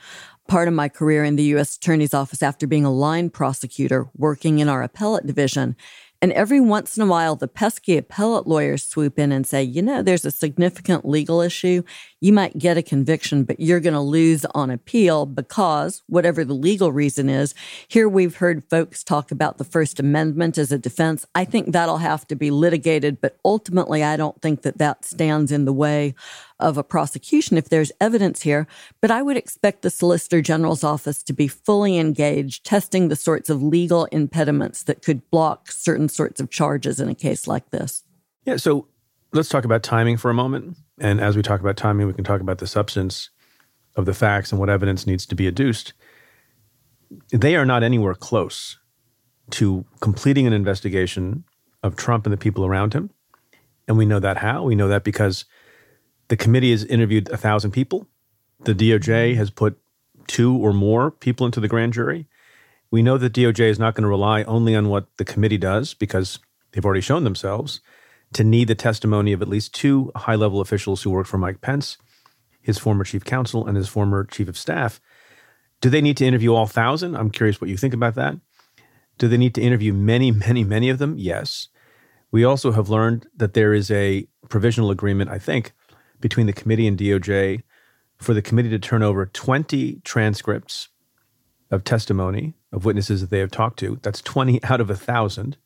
part 0.48 0.70
of 0.70 0.74
my 0.74 0.88
career 0.88 1.26
in 1.26 1.36
the 1.36 1.44
U.S. 1.44 1.76
Attorney's 1.76 2.14
Office 2.14 2.42
after 2.42 2.66
being 2.66 2.86
a 2.86 2.92
line 2.92 3.30
prosecutor 3.30 4.10
working 4.16 4.60
in 4.60 4.70
our 4.70 4.82
appellate 4.82 5.28
division. 5.28 5.76
And 6.22 6.32
every 6.32 6.60
once 6.60 6.98
in 6.98 7.04
a 7.04 7.08
while, 7.08 7.36
the 7.36 7.48
pesky 7.48 7.96
appellate 7.96 8.48
lawyers 8.48 8.84
swoop 8.84 9.20
in 9.20 9.32
and 9.32 9.46
say, 9.46 9.62
you 9.62 9.84
know, 9.84 10.02
there's 10.02 10.26
a 10.26 10.32
significant 10.32 11.08
legal 11.08 11.42
issue. 11.42 11.84
You 12.22 12.34
might 12.34 12.58
get 12.58 12.78
a 12.78 12.82
conviction, 12.82 13.44
but 13.44 13.60
you're 13.60 13.80
going 13.80 13.94
to 13.94 14.00
lose 14.00 14.44
on 14.56 14.72
appeal 14.72 15.28
because 15.28 16.02
whatever 16.08 16.44
the 16.44 16.56
legal 16.56 16.92
reason 16.92 17.30
is. 17.30 17.54
Here 17.88 18.10
we've 18.10 18.38
heard 18.38 18.64
folks 18.68 19.04
talk 19.04 19.30
about 19.32 19.60
the 19.60 19.64
First 19.64 20.00
Amendment 20.00 20.58
as 20.58 20.72
a 20.72 20.80
defense. 20.80 21.26
I 21.36 21.46
think 21.46 21.72
that'll 21.72 21.98
have 21.98 22.28
to 22.28 22.36
be 22.36 22.50
litigated, 22.50 23.22
but 23.22 23.38
ultimately, 23.46 24.04
I 24.04 24.18
don't 24.18 24.42
think 24.42 24.64
that 24.64 24.80
that 24.80 25.06
stands 25.06 25.52
in 25.52 25.66
the 25.66 25.74
way 25.74 26.16
of 26.60 26.78
a 26.78 26.84
prosecution 26.84 27.58
if 27.58 27.70
there's 27.70 27.92
evidence 28.02 28.42
here, 28.42 28.68
but 29.02 29.12
I 29.12 29.22
would 29.22 29.38
expect 29.38 29.82
the 29.82 29.90
Solicitor 29.90 30.42
General's 30.42 30.84
office 30.84 31.22
to 31.24 31.34
be 31.34 31.48
fully 31.48 31.98
engaged, 31.98 32.66
testing 32.66 33.08
the 33.08 33.16
sorts 33.16 33.50
of 33.50 33.62
legal 33.62 34.06
impediments 34.06 34.84
that 34.84 35.02
could 35.02 35.30
block 35.30 35.72
certain 35.72 36.10
sorts 36.10 36.40
of 36.40 36.50
charges 36.50 37.00
in 37.00 37.10
a 37.10 37.16
case 37.16 37.48
like 37.48 37.70
this. 37.72 38.04
Yeah, 38.46 38.58
so 38.58 38.88
let's 39.34 39.50
talk 39.50 39.66
about 39.66 39.84
timing 39.84 40.18
for 40.18 40.32
a 40.32 40.34
moment. 40.34 40.78
And 41.00 41.22
as 41.22 41.36
we 41.36 41.44
talk 41.44 41.60
about 41.60 41.78
timing, 41.78 42.08
we 42.08 42.14
can 42.14 42.24
talk 42.24 42.42
about 42.42 42.58
the 42.58 42.68
substance 42.68 43.30
of 43.96 44.06
the 44.06 44.14
facts 44.14 44.52
and 44.52 44.60
what 44.60 44.70
evidence 44.70 45.06
needs 45.06 45.26
to 45.28 45.36
be 45.36 45.48
adduced. 45.48 45.94
They 47.32 47.56
are 47.56 47.66
not 47.66 47.84
anywhere 47.84 48.16
close 48.16 48.78
to 49.52 49.86
completing 50.02 50.48
an 50.48 50.54
investigation 50.54 51.44
of 51.84 51.96
Trump 51.96 52.26
and 52.26 52.34
the 52.34 52.38
people 52.38 52.66
around 52.66 52.94
him. 52.94 53.10
And 53.88 53.98
we 53.98 54.06
know 54.06 54.20
that 54.20 54.38
how? 54.38 54.64
We 54.64 54.76
know 54.76 54.90
that 54.90 55.04
because 55.04 55.46
the 56.28 56.38
committee 56.38 56.72
has 56.72 56.84
interviewed 56.84 57.30
a 57.30 57.38
thousand 57.38 57.72
people. 57.72 58.08
The 58.62 58.74
DOJ 58.74 59.00
mm-hmm. 59.32 59.38
has 59.38 59.50
put 59.50 59.80
two 60.28 60.56
or 60.56 60.74
more 60.74 61.12
people 61.12 61.46
into 61.46 61.60
the 61.60 61.68
grand 61.68 61.94
jury. 61.94 62.28
We 62.92 63.02
know 63.02 63.18
that 63.18 63.34
DOJ 63.34 63.70
is 63.70 63.80
not 63.80 63.96
going 63.96 64.04
to 64.04 64.10
rely 64.10 64.44
only 64.44 64.76
on 64.76 64.90
what 64.90 65.08
the 65.18 65.26
committee 65.26 65.58
does 65.58 65.94
because 65.94 66.40
they've 66.72 66.86
already 66.86 67.02
shown 67.02 67.24
themselves 67.24 67.82
to 68.34 68.44
need 68.44 68.68
the 68.68 68.76
testimony 68.76 69.34
of 69.34 69.42
at 69.42 69.48
least 69.48 69.74
two 69.74 70.12
high 70.16 70.36
level 70.36 70.62
officials 70.62 71.04
who 71.04 71.10
worked 71.10 71.30
for 71.30 71.38
Mike 71.38 71.62
Pence, 71.62 71.98
his 72.62 72.78
former 72.78 73.04
chief 73.04 73.24
counsel, 73.24 73.66
and 73.66 73.78
his 73.78 73.88
former 73.88 74.24
chief 74.26 74.48
of 74.48 74.58
staff. 74.58 75.00
Do 75.80 75.90
they 75.90 76.02
need 76.02 76.18
to 76.18 76.26
interview 76.26 76.54
all 76.54 76.66
thousand? 76.66 77.16
I'm 77.16 77.30
curious 77.30 77.62
what 77.62 77.70
you 77.70 77.78
think 77.78 77.94
about 77.94 78.16
that. 78.16 78.36
Do 79.18 79.28
they 79.28 79.38
need 79.38 79.56
to 79.56 79.62
interview 79.62 79.94
many, 79.94 80.32
many, 80.32 80.64
many 80.64 80.90
of 80.90 80.98
them? 80.98 81.16
Yes. 81.18 81.70
We 82.32 82.44
also 82.44 82.72
have 82.72 82.90
learned 82.90 83.28
that 83.36 83.54
there 83.54 83.74
is 83.74 83.90
a 83.90 84.28
provisional 84.50 84.92
agreement, 84.92 85.30
I 85.30 85.40
think, 85.40 85.74
between 86.20 86.48
the 86.48 86.54
committee 86.54 86.88
and 86.88 86.98
DOJ 86.98 87.64
for 88.18 88.34
the 88.34 88.42
committee 88.42 88.70
to 88.70 88.80
turn 88.80 89.04
over 89.04 89.26
20 89.26 90.02
transcripts 90.04 90.90
of 91.70 91.84
testimony 91.84 92.54
of 92.72 92.86
witnesses 92.86 93.22
that 93.22 93.30
they 93.30 93.40
have 93.40 93.52
talked 93.52 93.80
to. 93.80 94.00
That's 94.02 94.22
20 94.22 94.64
out 94.70 94.82
of 94.82 94.90
a 94.90 94.96
thousand. 94.96 95.58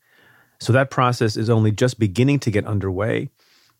So 0.59 0.73
that 0.73 0.91
process 0.91 1.37
is 1.37 1.49
only 1.49 1.71
just 1.71 1.99
beginning 1.99 2.39
to 2.39 2.51
get 2.51 2.65
underway. 2.65 3.29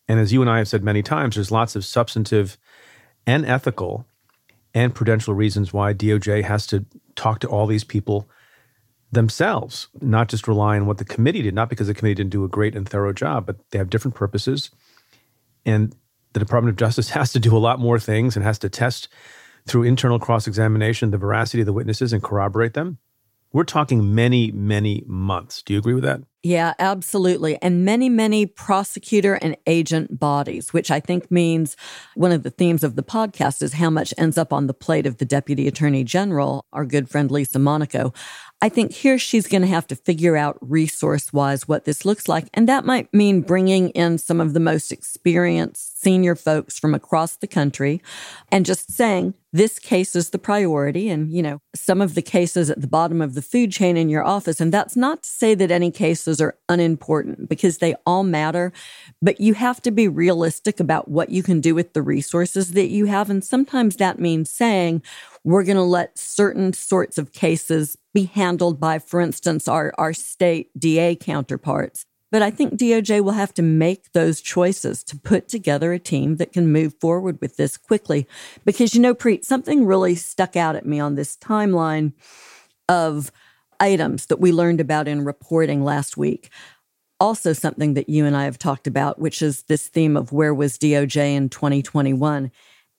And 0.07 0.19
as 0.19 0.33
you 0.33 0.41
and 0.41 0.49
I 0.49 0.57
have 0.57 0.67
said 0.67 0.83
many 0.83 1.03
times, 1.03 1.35
there's 1.35 1.51
lots 1.51 1.75
of 1.75 1.85
substantive 1.85 2.57
and 3.27 3.45
ethical 3.45 4.05
and 4.73 4.95
prudential 4.95 5.33
reasons 5.33 5.73
why 5.73 5.93
DOJ 5.93 6.43
has 6.43 6.65
to 6.67 6.85
talk 7.15 7.39
to 7.39 7.47
all 7.47 7.67
these 7.67 7.83
people 7.83 8.29
themselves, 9.11 9.89
not 9.99 10.29
just 10.29 10.47
rely 10.47 10.77
on 10.77 10.85
what 10.85 10.97
the 10.97 11.05
committee 11.05 11.41
did, 11.41 11.53
not 11.53 11.69
because 11.69 11.87
the 11.87 11.93
committee 11.93 12.15
didn't 12.15 12.31
do 12.31 12.45
a 12.45 12.49
great 12.49 12.75
and 12.75 12.87
thorough 12.87 13.13
job, 13.13 13.45
but 13.45 13.57
they 13.71 13.77
have 13.77 13.89
different 13.89 14.15
purposes. 14.15 14.71
And 15.65 15.95
the 16.33 16.39
Department 16.39 16.71
of 16.71 16.77
Justice 16.77 17.09
has 17.11 17.31
to 17.33 17.39
do 17.39 17.55
a 17.55 17.59
lot 17.59 17.79
more 17.79 17.99
things 17.99 18.35
and 18.35 18.45
has 18.45 18.59
to 18.59 18.69
test 18.69 19.07
through 19.67 19.83
internal 19.83 20.19
cross 20.19 20.47
examination 20.47 21.11
the 21.11 21.17
veracity 21.17 21.61
of 21.61 21.65
the 21.65 21.73
witnesses 21.73 22.13
and 22.13 22.23
corroborate 22.23 22.73
them. 22.73 22.97
We're 23.53 23.65
talking 23.65 24.15
many, 24.15 24.49
many 24.51 25.03
months. 25.05 25.61
Do 25.61 25.73
you 25.73 25.79
agree 25.79 25.93
with 25.93 26.05
that? 26.05 26.21
Yeah, 26.41 26.73
absolutely. 26.79 27.61
And 27.61 27.83
many, 27.83 28.07
many 28.07 28.45
prosecutor 28.45 29.35
and 29.35 29.57
agent 29.67 30.17
bodies, 30.19 30.71
which 30.71 30.89
I 30.89 31.01
think 31.01 31.29
means 31.29 31.75
one 32.15 32.31
of 32.31 32.43
the 32.43 32.49
themes 32.49 32.83
of 32.83 32.95
the 32.95 33.03
podcast 33.03 33.61
is 33.61 33.73
how 33.73 33.89
much 33.89 34.13
ends 34.17 34.37
up 34.37 34.53
on 34.53 34.67
the 34.67 34.73
plate 34.73 35.05
of 35.05 35.17
the 35.17 35.25
Deputy 35.25 35.67
Attorney 35.67 36.05
General, 36.05 36.65
our 36.71 36.85
good 36.85 37.09
friend 37.09 37.29
Lisa 37.29 37.59
Monaco. 37.59 38.13
I 38.63 38.69
think 38.69 38.91
here 38.91 39.17
she's 39.17 39.47
going 39.47 39.63
to 39.63 39.67
have 39.67 39.87
to 39.87 39.95
figure 39.95 40.37
out 40.37 40.57
resource 40.61 41.33
wise 41.33 41.67
what 41.67 41.85
this 41.85 42.05
looks 42.05 42.27
like. 42.27 42.47
And 42.53 42.69
that 42.69 42.85
might 42.85 43.11
mean 43.11 43.41
bringing 43.41 43.89
in 43.89 44.19
some 44.19 44.39
of 44.39 44.53
the 44.53 44.59
most 44.59 44.91
experienced 44.91 45.99
senior 45.99 46.35
folks 46.35 46.77
from 46.77 46.93
across 46.93 47.35
the 47.35 47.47
country 47.47 48.01
and 48.51 48.65
just 48.65 48.91
saying, 48.91 49.33
this 49.53 49.79
case 49.79 50.15
is 50.15 50.29
the 50.29 50.39
priority. 50.39 51.09
And, 51.09 51.31
you 51.31 51.41
know, 51.41 51.59
some 51.75 52.01
of 52.01 52.13
the 52.13 52.21
cases 52.21 52.69
at 52.69 52.79
the 52.79 52.87
bottom 52.87 53.21
of 53.21 53.33
the 53.33 53.41
food 53.41 53.71
chain 53.71 53.97
in 53.97 54.09
your 54.09 54.23
office. 54.23 54.61
And 54.61 54.71
that's 54.71 54.95
not 54.95 55.23
to 55.23 55.29
say 55.29 55.55
that 55.55 55.71
any 55.71 55.91
cases 55.91 56.39
are 56.39 56.55
unimportant 56.69 57.49
because 57.49 57.79
they 57.79 57.95
all 58.05 58.23
matter, 58.23 58.71
but 59.21 59.41
you 59.41 59.55
have 59.55 59.81
to 59.81 59.91
be 59.91 60.07
realistic 60.07 60.79
about 60.79 61.09
what 61.09 61.31
you 61.31 61.43
can 61.43 61.59
do 61.61 61.75
with 61.75 61.93
the 61.93 62.01
resources 62.01 62.73
that 62.73 62.87
you 62.87 63.07
have. 63.07 63.29
And 63.29 63.43
sometimes 63.43 63.97
that 63.97 64.19
means 64.19 64.49
saying, 64.49 65.01
we're 65.43 65.63
going 65.63 65.77
to 65.77 65.83
let 65.83 66.17
certain 66.17 66.73
sorts 66.73 67.17
of 67.17 67.33
cases 67.33 67.97
be 68.13 68.25
handled 68.25 68.79
by, 68.79 68.99
for 68.99 69.19
instance, 69.19 69.67
our, 69.67 69.93
our 69.97 70.13
state 70.13 70.69
DA 70.79 71.15
counterparts. 71.15 72.05
But 72.31 72.41
I 72.41 72.49
think 72.49 72.75
DOJ 72.75 73.21
will 73.21 73.33
have 73.33 73.53
to 73.55 73.61
make 73.61 74.13
those 74.13 74.39
choices 74.39 75.03
to 75.05 75.17
put 75.17 75.49
together 75.49 75.91
a 75.91 75.99
team 75.99 76.37
that 76.37 76.53
can 76.53 76.71
move 76.71 76.93
forward 76.99 77.39
with 77.41 77.57
this 77.57 77.75
quickly. 77.75 78.25
Because, 78.63 78.95
you 78.95 79.01
know, 79.01 79.13
Preet, 79.13 79.43
something 79.43 79.85
really 79.85 80.15
stuck 80.15 80.55
out 80.55 80.77
at 80.77 80.85
me 80.85 80.99
on 80.99 81.15
this 81.15 81.35
timeline 81.35 82.13
of 82.87 83.31
items 83.81 84.27
that 84.27 84.39
we 84.39 84.53
learned 84.53 84.79
about 84.79 85.09
in 85.09 85.25
reporting 85.25 85.83
last 85.83 86.15
week. 86.15 86.49
Also, 87.19 87.51
something 87.51 87.95
that 87.95 88.09
you 88.09 88.25
and 88.25 88.35
I 88.35 88.45
have 88.45 88.57
talked 88.57 88.87
about, 88.87 89.19
which 89.19 89.41
is 89.41 89.63
this 89.63 89.87
theme 89.87 90.15
of 90.15 90.31
where 90.31 90.53
was 90.53 90.77
DOJ 90.77 91.35
in 91.35 91.49
2021. 91.49 92.49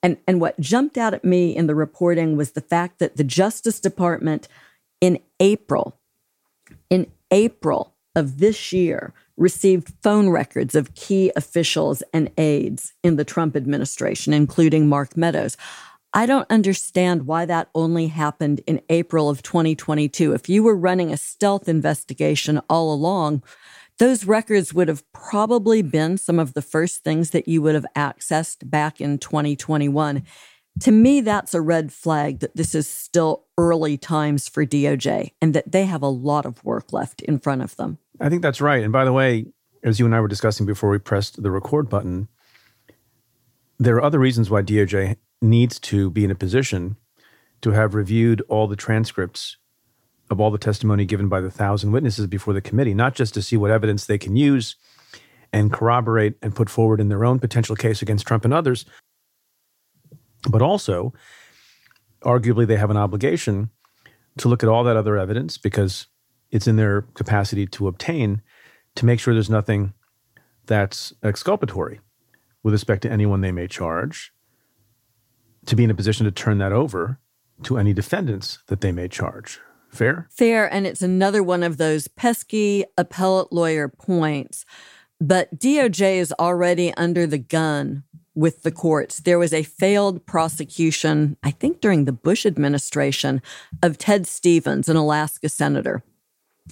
And, 0.03 0.17
and 0.27 0.39
what 0.39 0.59
jumped 0.59 0.97
out 0.97 1.13
at 1.13 1.23
me 1.23 1.55
in 1.55 1.65
the 1.65 1.75
reporting 1.75 2.35
was 2.37 2.51
the 2.51 2.61
fact 2.61 2.99
that 2.99 3.15
the 3.15 3.23
Justice 3.23 3.79
Department 3.79 4.47
in 5.01 5.19
April, 5.39 5.97
in 6.89 7.09
April, 7.31 7.93
of 8.15 8.37
this 8.37 8.71
year 8.71 9.13
received 9.37 9.93
phone 10.03 10.29
records 10.29 10.75
of 10.75 10.93
key 10.93 11.31
officials 11.35 12.03
and 12.13 12.29
aides 12.37 12.93
in 13.03 13.15
the 13.15 13.25
Trump 13.25 13.55
administration, 13.55 14.33
including 14.33 14.87
Mark 14.87 15.17
Meadows. 15.17 15.57
I 16.13 16.27
don't 16.27 16.49
understand 16.51 17.25
why 17.25 17.45
that 17.45 17.69
only 17.73 18.07
happened 18.07 18.61
in 18.67 18.81
April 18.89 19.29
of 19.29 19.41
2022. 19.41 20.33
If 20.33 20.47
you 20.47 20.61
were 20.61 20.75
running 20.75 21.11
a 21.11 21.17
stealth 21.17 21.67
investigation 21.67 22.61
all 22.69 22.93
along, 22.93 23.41
those 23.99 24.25
records 24.25 24.73
would 24.73 24.87
have 24.87 25.03
probably 25.11 25.81
been 25.81 26.17
some 26.17 26.39
of 26.39 26.53
the 26.53 26.61
first 26.61 27.03
things 27.03 27.29
that 27.31 27.47
you 27.47 27.61
would 27.61 27.75
have 27.75 27.85
accessed 27.95 28.69
back 28.69 28.99
in 28.99 29.17
2021. 29.17 30.23
To 30.81 30.91
me, 30.91 31.21
that's 31.21 31.53
a 31.53 31.61
red 31.61 31.93
flag 31.93 32.39
that 32.39 32.55
this 32.55 32.73
is 32.73 32.87
still 32.87 33.45
early 33.57 33.97
times 33.97 34.47
for 34.49 34.65
DOJ 34.65 35.33
and 35.41 35.53
that 35.53 35.71
they 35.71 35.85
have 35.85 36.01
a 36.01 36.07
lot 36.07 36.45
of 36.45 36.63
work 36.63 36.91
left 36.91 37.21
in 37.21 37.39
front 37.39 37.61
of 37.61 37.75
them. 37.75 37.99
I 38.19 38.29
think 38.29 38.41
that's 38.41 38.61
right. 38.61 38.83
And 38.83 38.91
by 38.91 39.05
the 39.05 39.13
way, 39.13 39.45
as 39.83 39.99
you 39.99 40.05
and 40.05 40.15
I 40.15 40.19
were 40.19 40.27
discussing 40.27 40.65
before 40.65 40.89
we 40.89 40.97
pressed 40.97 41.43
the 41.43 41.51
record 41.51 41.89
button, 41.89 42.27
there 43.77 43.95
are 43.97 44.03
other 44.03 44.19
reasons 44.19 44.49
why 44.49 44.61
DOJ 44.61 45.17
needs 45.41 45.79
to 45.79 46.09
be 46.09 46.23
in 46.23 46.31
a 46.31 46.35
position 46.35 46.95
to 47.61 47.71
have 47.71 47.93
reviewed 47.93 48.41
all 48.47 48.67
the 48.67 48.75
transcripts 48.75 49.57
of 50.33 50.41
all 50.41 50.51
the 50.51 50.57
testimony 50.57 51.05
given 51.05 51.29
by 51.29 51.39
the 51.39 51.49
thousand 51.49 51.93
witnesses 51.93 52.27
before 52.27 52.53
the 52.53 52.61
committee, 52.61 52.93
not 52.93 53.15
just 53.15 53.33
to 53.35 53.41
see 53.41 53.55
what 53.55 53.71
evidence 53.71 54.05
they 54.05 54.17
can 54.17 54.35
use 54.35 54.75
and 55.53 55.71
corroborate 55.71 56.35
and 56.41 56.55
put 56.55 56.69
forward 56.69 56.99
in 56.99 57.07
their 57.07 57.23
own 57.23 57.39
potential 57.39 57.75
case 57.75 58.01
against 58.01 58.27
Trump 58.27 58.43
and 58.43 58.53
others, 58.53 58.85
but 60.49 60.61
also, 60.61 61.13
arguably, 62.23 62.67
they 62.67 62.75
have 62.75 62.89
an 62.89 62.97
obligation 62.97 63.69
to 64.37 64.49
look 64.49 64.63
at 64.63 64.69
all 64.69 64.83
that 64.83 64.97
other 64.97 65.17
evidence 65.17 65.57
because 65.57 66.07
it's 66.51 66.67
in 66.67 66.75
their 66.75 67.03
capacity 67.13 67.65
to 67.67 67.87
obtain 67.87 68.41
to 68.95 69.05
make 69.05 69.19
sure 69.19 69.33
there's 69.33 69.49
nothing 69.49 69.93
that's 70.65 71.13
exculpatory 71.23 71.99
with 72.61 72.73
respect 72.73 73.01
to 73.03 73.11
anyone 73.11 73.41
they 73.41 73.51
may 73.51 73.67
charge, 73.67 74.33
to 75.65 75.75
be 75.75 75.83
in 75.83 75.91
a 75.91 75.95
position 75.95 76.25
to 76.25 76.31
turn 76.31 76.57
that 76.57 76.71
over 76.71 77.19
to 77.63 77.77
any 77.77 77.93
defendants 77.93 78.59
that 78.67 78.81
they 78.81 78.91
may 78.91 79.07
charge. 79.07 79.59
Fair? 79.93 80.27
Fair. 80.31 80.73
And 80.73 80.87
it's 80.87 81.01
another 81.01 81.43
one 81.43 81.63
of 81.63 81.77
those 81.77 82.07
pesky 82.07 82.83
appellate 82.97 83.53
lawyer 83.53 83.87
points. 83.87 84.65
But 85.21 85.57
DOJ 85.57 86.17
is 86.17 86.33
already 86.39 86.93
under 86.95 87.25
the 87.27 87.37
gun 87.37 88.03
with 88.35 88.63
the 88.63 88.71
courts. 88.71 89.19
There 89.19 89.39
was 89.39 89.53
a 89.53 89.63
failed 89.63 90.25
prosecution, 90.25 91.37
I 91.43 91.51
think 91.51 91.79
during 91.79 92.05
the 92.05 92.11
Bush 92.11 92.45
administration, 92.45 93.41
of 93.81 93.97
Ted 93.97 94.25
Stevens, 94.25 94.89
an 94.89 94.97
Alaska 94.97 95.49
senator. 95.49 96.03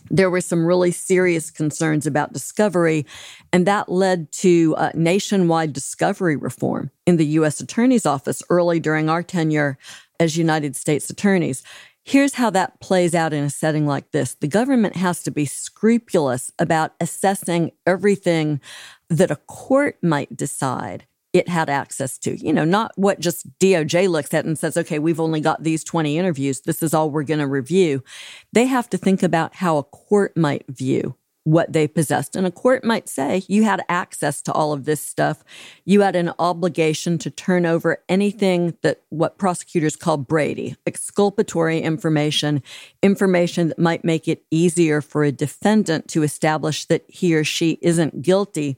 There 0.09 0.29
were 0.29 0.41
some 0.41 0.65
really 0.65 0.91
serious 0.91 1.51
concerns 1.51 2.07
about 2.07 2.33
discovery, 2.33 3.05
and 3.51 3.67
that 3.67 3.89
led 3.89 4.31
to 4.33 4.73
uh, 4.77 4.91
nationwide 4.95 5.73
discovery 5.73 6.35
reform 6.35 6.91
in 7.05 7.17
the 7.17 7.25
U.S. 7.25 7.59
Attorney's 7.59 8.05
Office 8.05 8.41
early 8.49 8.79
during 8.79 9.09
our 9.09 9.21
tenure 9.21 9.77
as 10.19 10.37
United 10.37 10.75
States 10.75 11.09
attorneys. 11.09 11.63
Here's 12.11 12.33
how 12.33 12.49
that 12.49 12.81
plays 12.81 13.15
out 13.15 13.31
in 13.31 13.45
a 13.45 13.49
setting 13.49 13.87
like 13.87 14.11
this 14.11 14.33
the 14.33 14.47
government 14.49 14.97
has 14.97 15.23
to 15.23 15.31
be 15.31 15.45
scrupulous 15.45 16.51
about 16.59 16.93
assessing 16.99 17.71
everything 17.87 18.59
that 19.09 19.31
a 19.31 19.37
court 19.37 19.97
might 20.03 20.35
decide 20.35 21.05
it 21.31 21.47
had 21.47 21.69
access 21.69 22.17
to. 22.17 22.35
You 22.35 22.51
know, 22.51 22.65
not 22.65 22.91
what 22.97 23.21
just 23.21 23.57
DOJ 23.59 24.09
looks 24.09 24.33
at 24.33 24.43
and 24.43 24.59
says, 24.59 24.75
okay, 24.75 24.99
we've 24.99 25.21
only 25.21 25.39
got 25.39 25.63
these 25.63 25.85
20 25.85 26.17
interviews. 26.17 26.59
This 26.59 26.83
is 26.83 26.93
all 26.93 27.09
we're 27.09 27.23
going 27.23 27.39
to 27.39 27.47
review. 27.47 28.03
They 28.51 28.65
have 28.65 28.89
to 28.89 28.97
think 28.97 29.23
about 29.23 29.55
how 29.55 29.77
a 29.77 29.83
court 29.83 30.35
might 30.35 30.65
view 30.67 31.15
what 31.43 31.73
they 31.73 31.87
possessed. 31.87 32.35
And 32.35 32.45
a 32.45 32.51
court 32.51 32.83
might 32.83 33.09
say, 33.09 33.43
you 33.47 33.63
had 33.63 33.83
access 33.89 34.41
to 34.43 34.53
all 34.53 34.73
of 34.73 34.85
this 34.85 35.01
stuff. 35.01 35.43
You 35.85 36.01
had 36.01 36.15
an 36.15 36.31
obligation 36.37 37.17
to 37.19 37.31
turn 37.31 37.65
over 37.65 38.03
anything 38.07 38.77
that 38.81 39.01
what 39.09 39.37
prosecutors 39.37 39.95
call 39.95 40.17
Brady, 40.17 40.75
exculpatory 40.85 41.79
information, 41.79 42.61
information 43.01 43.69
that 43.69 43.79
might 43.79 44.05
make 44.05 44.27
it 44.27 44.43
easier 44.51 45.01
for 45.01 45.23
a 45.23 45.31
defendant 45.31 46.07
to 46.09 46.23
establish 46.23 46.85
that 46.85 47.03
he 47.07 47.33
or 47.35 47.43
she 47.43 47.79
isn't 47.81 48.21
guilty. 48.21 48.77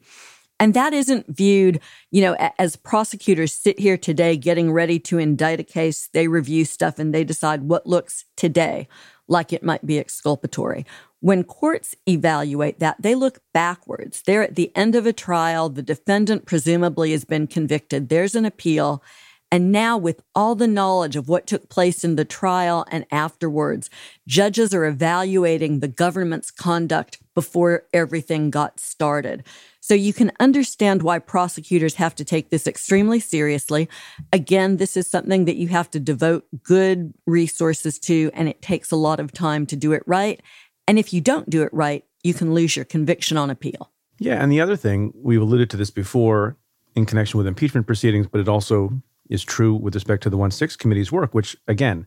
And 0.60 0.74
that 0.76 0.94
isn't 0.94 1.26
viewed, 1.28 1.82
you 2.12 2.22
know, 2.22 2.36
as 2.58 2.78
prosecutors 2.78 3.52
sit 3.52 3.80
here 3.80 3.98
today 3.98 4.38
getting 4.38 4.72
ready 4.72 4.98
to 5.00 5.18
indict 5.18 5.60
a 5.60 5.64
case, 5.64 6.08
they 6.14 6.30
review 6.30 6.64
stuff 6.64 7.00
and 7.00 7.14
they 7.14 7.26
decide 7.26 7.64
what 7.64 7.86
looks 7.86 8.24
today 8.38 8.88
like 9.28 9.52
it 9.52 9.64
might 9.64 9.86
be 9.86 10.00
exculpatory. 10.00 10.86
When 11.24 11.46
courts 11.46 11.96
evaluate 12.06 12.80
that, 12.80 13.02
they 13.02 13.16
look 13.16 13.40
backwards. 13.54 14.24
They're 14.24 14.44
at 14.44 14.56
the 14.56 14.76
end 14.76 14.94
of 14.94 15.06
a 15.06 15.14
trial. 15.14 15.70
The 15.70 15.82
defendant 15.82 16.46
presumably 16.46 17.14
has 17.14 17.24
been 17.24 17.48
convicted. 17.48 18.10
There's 18.10 18.36
an 18.36 18.44
appeal. 18.44 19.02
And 19.50 19.72
now, 19.72 19.98
with 19.98 20.22
all 20.36 20.54
the 20.54 20.68
knowledge 20.68 21.16
of 21.16 21.30
what 21.30 21.48
took 21.48 21.70
place 21.70 22.04
in 22.04 22.18
the 22.18 22.26
trial 22.26 22.86
and 22.92 23.06
afterwards, 23.10 23.90
judges 24.28 24.74
are 24.74 24.84
evaluating 24.84 25.80
the 25.80 25.88
government's 25.88 26.52
conduct 26.52 27.20
before 27.34 27.86
everything 27.94 28.50
got 28.50 28.82
started. 28.82 29.46
So 29.80 29.94
you 29.94 30.12
can 30.12 30.34
understand 30.42 31.04
why 31.04 31.20
prosecutors 31.20 31.96
have 31.96 32.16
to 32.16 32.26
take 32.26 32.50
this 32.50 32.68
extremely 32.68 33.22
seriously. 33.22 33.88
Again, 34.34 34.76
this 34.76 34.98
is 34.98 35.10
something 35.10 35.46
that 35.46 35.56
you 35.56 35.70
have 35.70 35.90
to 35.92 36.02
devote 36.02 36.46
good 36.64 37.14
resources 37.26 37.98
to, 38.00 38.30
and 38.34 38.50
it 38.50 38.62
takes 38.62 38.92
a 38.92 38.98
lot 38.98 39.22
of 39.22 39.32
time 39.32 39.66
to 39.68 39.78
do 39.78 39.94
it 39.94 40.04
right. 40.06 40.42
And 40.88 41.00
if 41.00 41.14
you 41.14 41.22
don't 41.22 41.50
do 41.50 41.64
it 41.64 41.74
right, 41.74 42.06
you 42.24 42.34
can 42.34 42.54
lose 42.54 42.76
your 42.76 42.86
conviction 42.86 43.38
on 43.38 43.50
appeal. 43.50 43.92
Yeah. 44.20 44.42
And 44.42 44.52
the 44.52 44.62
other 44.62 44.76
thing, 44.76 45.14
we've 45.16 45.42
alluded 45.42 45.70
to 45.72 45.78
this 45.78 45.92
before 45.92 46.58
in 46.96 47.06
connection 47.06 47.38
with 47.38 47.48
impeachment 47.48 47.88
proceedings, 47.88 48.28
but 48.28 48.40
it 48.40 48.48
also 48.48 49.02
is 49.30 49.44
true 49.44 49.74
with 49.74 49.96
respect 49.96 50.24
to 50.24 50.30
the 50.30 50.38
1 50.38 50.52
6 50.52 50.76
committee's 50.76 51.12
work, 51.12 51.34
which, 51.34 51.58
again, 51.68 52.06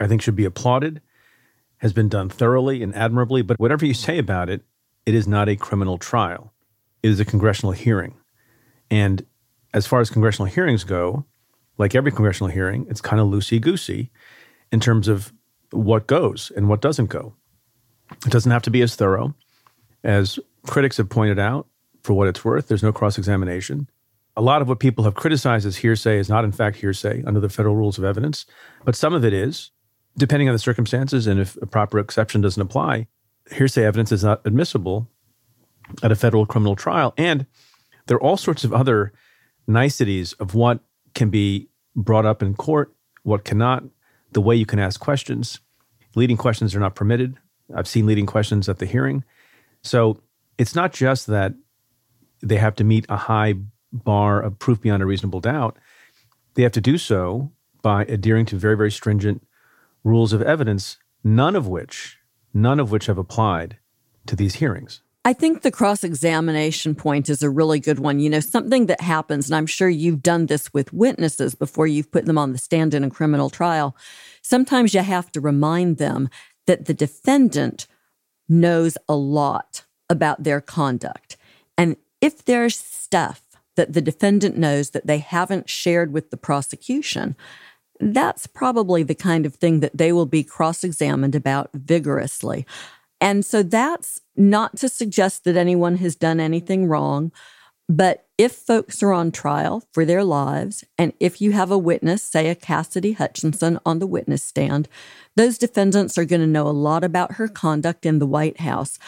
I 0.00 0.06
think 0.06 0.22
should 0.22 0.36
be 0.36 0.44
applauded, 0.44 1.02
has 1.78 1.92
been 1.92 2.08
done 2.08 2.28
thoroughly 2.28 2.82
and 2.82 2.94
admirably. 2.94 3.42
But 3.42 3.58
whatever 3.60 3.84
you 3.84 3.94
say 3.94 4.18
about 4.18 4.48
it, 4.48 4.62
it 5.04 5.14
is 5.14 5.28
not 5.28 5.48
a 5.48 5.56
criminal 5.56 5.98
trial 5.98 6.52
it 7.06 7.10
is 7.10 7.20
a 7.20 7.24
congressional 7.24 7.70
hearing. 7.70 8.14
And 8.90 9.24
as 9.72 9.86
far 9.86 10.00
as 10.00 10.10
congressional 10.10 10.46
hearings 10.46 10.82
go, 10.82 11.24
like 11.78 11.94
every 11.94 12.10
congressional 12.10 12.50
hearing, 12.50 12.84
it's 12.90 13.00
kind 13.00 13.20
of 13.20 13.28
loosey 13.28 13.60
goosey 13.60 14.10
in 14.72 14.80
terms 14.80 15.06
of 15.06 15.32
what 15.70 16.08
goes 16.08 16.50
and 16.56 16.68
what 16.68 16.80
doesn't 16.80 17.06
go. 17.06 17.34
It 18.10 18.30
doesn't 18.30 18.52
have 18.52 18.62
to 18.62 18.70
be 18.70 18.82
as 18.82 18.94
thorough. 18.96 19.34
As 20.04 20.38
critics 20.66 20.96
have 20.98 21.08
pointed 21.08 21.38
out, 21.38 21.66
for 22.02 22.14
what 22.14 22.28
it's 22.28 22.44
worth, 22.44 22.68
there's 22.68 22.82
no 22.82 22.92
cross 22.92 23.18
examination. 23.18 23.90
A 24.36 24.42
lot 24.42 24.62
of 24.62 24.68
what 24.68 24.78
people 24.78 25.04
have 25.04 25.14
criticized 25.14 25.66
as 25.66 25.78
hearsay 25.78 26.18
is 26.18 26.28
not, 26.28 26.44
in 26.44 26.52
fact, 26.52 26.76
hearsay 26.76 27.24
under 27.26 27.40
the 27.40 27.48
federal 27.48 27.74
rules 27.74 27.98
of 27.98 28.04
evidence, 28.04 28.46
but 28.84 28.94
some 28.94 29.12
of 29.12 29.24
it 29.24 29.32
is, 29.32 29.72
depending 30.16 30.48
on 30.48 30.54
the 30.54 30.58
circumstances 30.60 31.26
and 31.26 31.40
if 31.40 31.56
a 31.56 31.66
proper 31.66 31.98
exception 31.98 32.40
doesn't 32.40 32.62
apply. 32.62 33.08
Hearsay 33.50 33.84
evidence 33.84 34.12
is 34.12 34.22
not 34.22 34.40
admissible 34.44 35.10
at 36.02 36.12
a 36.12 36.16
federal 36.16 36.46
criminal 36.46 36.76
trial. 36.76 37.12
And 37.16 37.46
there 38.06 38.16
are 38.16 38.22
all 38.22 38.36
sorts 38.36 38.62
of 38.62 38.72
other 38.72 39.12
niceties 39.66 40.32
of 40.34 40.54
what 40.54 40.80
can 41.14 41.28
be 41.28 41.68
brought 41.96 42.26
up 42.26 42.42
in 42.42 42.54
court, 42.54 42.94
what 43.24 43.44
cannot, 43.44 43.84
the 44.32 44.40
way 44.40 44.54
you 44.54 44.66
can 44.66 44.78
ask 44.78 45.00
questions. 45.00 45.60
Leading 46.14 46.36
questions 46.36 46.74
are 46.74 46.80
not 46.80 46.94
permitted. 46.94 47.36
I've 47.74 47.88
seen 47.88 48.06
leading 48.06 48.26
questions 48.26 48.68
at 48.68 48.78
the 48.78 48.86
hearing. 48.86 49.24
So 49.82 50.20
it's 50.58 50.74
not 50.74 50.92
just 50.92 51.26
that 51.26 51.54
they 52.42 52.56
have 52.56 52.74
to 52.76 52.84
meet 52.84 53.06
a 53.08 53.16
high 53.16 53.54
bar 53.92 54.40
of 54.40 54.58
proof 54.58 54.80
beyond 54.80 55.02
a 55.02 55.06
reasonable 55.06 55.40
doubt. 55.40 55.76
They 56.54 56.62
have 56.62 56.72
to 56.72 56.80
do 56.80 56.98
so 56.98 57.50
by 57.82 58.04
adhering 58.04 58.46
to 58.46 58.56
very, 58.56 58.76
very 58.76 58.90
stringent 58.90 59.46
rules 60.04 60.32
of 60.32 60.42
evidence, 60.42 60.98
none 61.22 61.56
of 61.56 61.66
which, 61.66 62.18
none 62.54 62.80
of 62.80 62.90
which 62.90 63.06
have 63.06 63.18
applied 63.18 63.78
to 64.26 64.36
these 64.36 64.56
hearings. 64.56 65.02
I 65.24 65.32
think 65.32 65.62
the 65.62 65.72
cross 65.72 66.04
examination 66.04 66.94
point 66.94 67.28
is 67.28 67.42
a 67.42 67.50
really 67.50 67.80
good 67.80 67.98
one. 67.98 68.20
You 68.20 68.30
know, 68.30 68.38
something 68.38 68.86
that 68.86 69.00
happens, 69.00 69.48
and 69.48 69.56
I'm 69.56 69.66
sure 69.66 69.88
you've 69.88 70.22
done 70.22 70.46
this 70.46 70.72
with 70.72 70.92
witnesses 70.92 71.56
before 71.56 71.88
you've 71.88 72.12
put 72.12 72.26
them 72.26 72.38
on 72.38 72.52
the 72.52 72.58
stand 72.58 72.94
in 72.94 73.02
a 73.02 73.10
criminal 73.10 73.50
trial. 73.50 73.96
Sometimes 74.40 74.94
you 74.94 75.00
have 75.00 75.32
to 75.32 75.40
remind 75.40 75.98
them 75.98 76.28
that 76.66 76.86
the 76.86 76.94
defendant 76.94 77.86
knows 78.48 78.96
a 79.08 79.16
lot 79.16 79.84
about 80.08 80.42
their 80.42 80.60
conduct. 80.60 81.36
And 81.76 81.96
if 82.20 82.44
there's 82.44 82.78
stuff 82.78 83.42
that 83.76 83.92
the 83.92 84.00
defendant 84.00 84.56
knows 84.56 84.90
that 84.90 85.06
they 85.06 85.18
haven't 85.18 85.68
shared 85.68 86.12
with 86.12 86.30
the 86.30 86.36
prosecution, 86.36 87.36
that's 88.00 88.46
probably 88.46 89.02
the 89.02 89.14
kind 89.14 89.46
of 89.46 89.54
thing 89.54 89.80
that 89.80 89.96
they 89.96 90.12
will 90.12 90.26
be 90.26 90.44
cross 90.44 90.84
examined 90.84 91.34
about 91.34 91.70
vigorously. 91.72 92.66
And 93.20 93.44
so 93.44 93.62
that's 93.62 94.20
not 94.36 94.76
to 94.78 94.88
suggest 94.88 95.44
that 95.44 95.56
anyone 95.56 95.96
has 95.96 96.14
done 96.14 96.38
anything 96.38 96.86
wrong, 96.86 97.32
but 97.88 98.25
if 98.38 98.52
folks 98.52 99.02
are 99.02 99.12
on 99.12 99.32
trial 99.32 99.82
for 99.92 100.04
their 100.04 100.22
lives, 100.22 100.84
and 100.98 101.12
if 101.18 101.40
you 101.40 101.52
have 101.52 101.70
a 101.70 101.78
witness, 101.78 102.22
say 102.22 102.48
a 102.48 102.54
Cassidy 102.54 103.12
Hutchinson 103.12 103.78
on 103.86 103.98
the 103.98 104.06
witness 104.06 104.42
stand, 104.42 104.88
those 105.36 105.58
defendants 105.58 106.18
are 106.18 106.24
going 106.24 106.42
to 106.42 106.46
know 106.46 106.68
a 106.68 106.70
lot 106.70 107.02
about 107.02 107.32
her 107.32 107.48
conduct 107.48 108.04
in 108.04 108.18
the 108.18 108.26
White 108.26 108.60
House. 108.60 108.98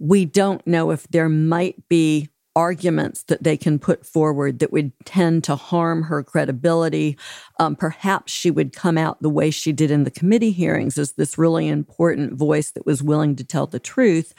we 0.00 0.24
don't 0.24 0.64
know 0.66 0.92
if 0.92 1.08
there 1.08 1.28
might 1.28 1.88
be 1.88 2.28
arguments 2.58 3.22
that 3.24 3.44
they 3.44 3.56
can 3.56 3.78
put 3.78 4.04
forward 4.04 4.58
that 4.58 4.72
would 4.72 4.92
tend 5.04 5.44
to 5.44 5.54
harm 5.54 6.02
her 6.04 6.24
credibility. 6.24 7.16
Um, 7.60 7.76
perhaps 7.76 8.32
she 8.32 8.50
would 8.50 8.72
come 8.72 8.98
out 8.98 9.22
the 9.22 9.30
way 9.30 9.50
she 9.50 9.72
did 9.72 9.92
in 9.92 10.02
the 10.02 10.10
committee 10.10 10.50
hearings 10.50 10.98
as 10.98 11.12
this 11.12 11.38
really 11.38 11.68
important 11.68 12.34
voice 12.34 12.72
that 12.72 12.84
was 12.84 13.00
willing 13.00 13.36
to 13.36 13.44
tell 13.44 13.68
the 13.68 13.78
truth. 13.78 14.34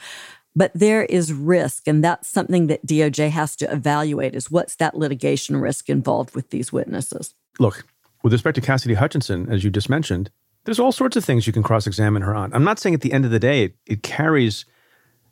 But 0.56 0.72
there 0.74 1.04
is 1.04 1.32
risk, 1.32 1.86
and 1.86 2.02
that's 2.02 2.28
something 2.28 2.66
that 2.66 2.84
DOJ 2.84 3.30
has 3.30 3.54
to 3.56 3.72
evaluate 3.72 4.34
is 4.34 4.50
what's 4.50 4.76
that 4.76 4.96
litigation 4.96 5.56
risk 5.56 5.88
involved 5.88 6.34
with 6.34 6.50
these 6.50 6.72
witnesses? 6.72 7.34
Look, 7.58 7.84
with 8.22 8.32
respect 8.32 8.56
to 8.56 8.60
Cassidy 8.60 8.94
Hutchinson, 8.94 9.50
as 9.50 9.62
you 9.62 9.70
just 9.70 9.88
mentioned, 9.88 10.30
there's 10.64 10.80
all 10.80 10.92
sorts 10.92 11.16
of 11.16 11.24
things 11.24 11.46
you 11.46 11.52
can 11.52 11.62
cross 11.62 11.86
examine 11.86 12.22
her 12.22 12.34
on. 12.34 12.52
I'm 12.52 12.64
not 12.64 12.78
saying 12.78 12.94
at 12.94 13.00
the 13.00 13.12
end 13.12 13.24
of 13.24 13.30
the 13.30 13.38
day 13.38 13.64
it, 13.64 13.76
it 13.86 14.02
carries 14.02 14.64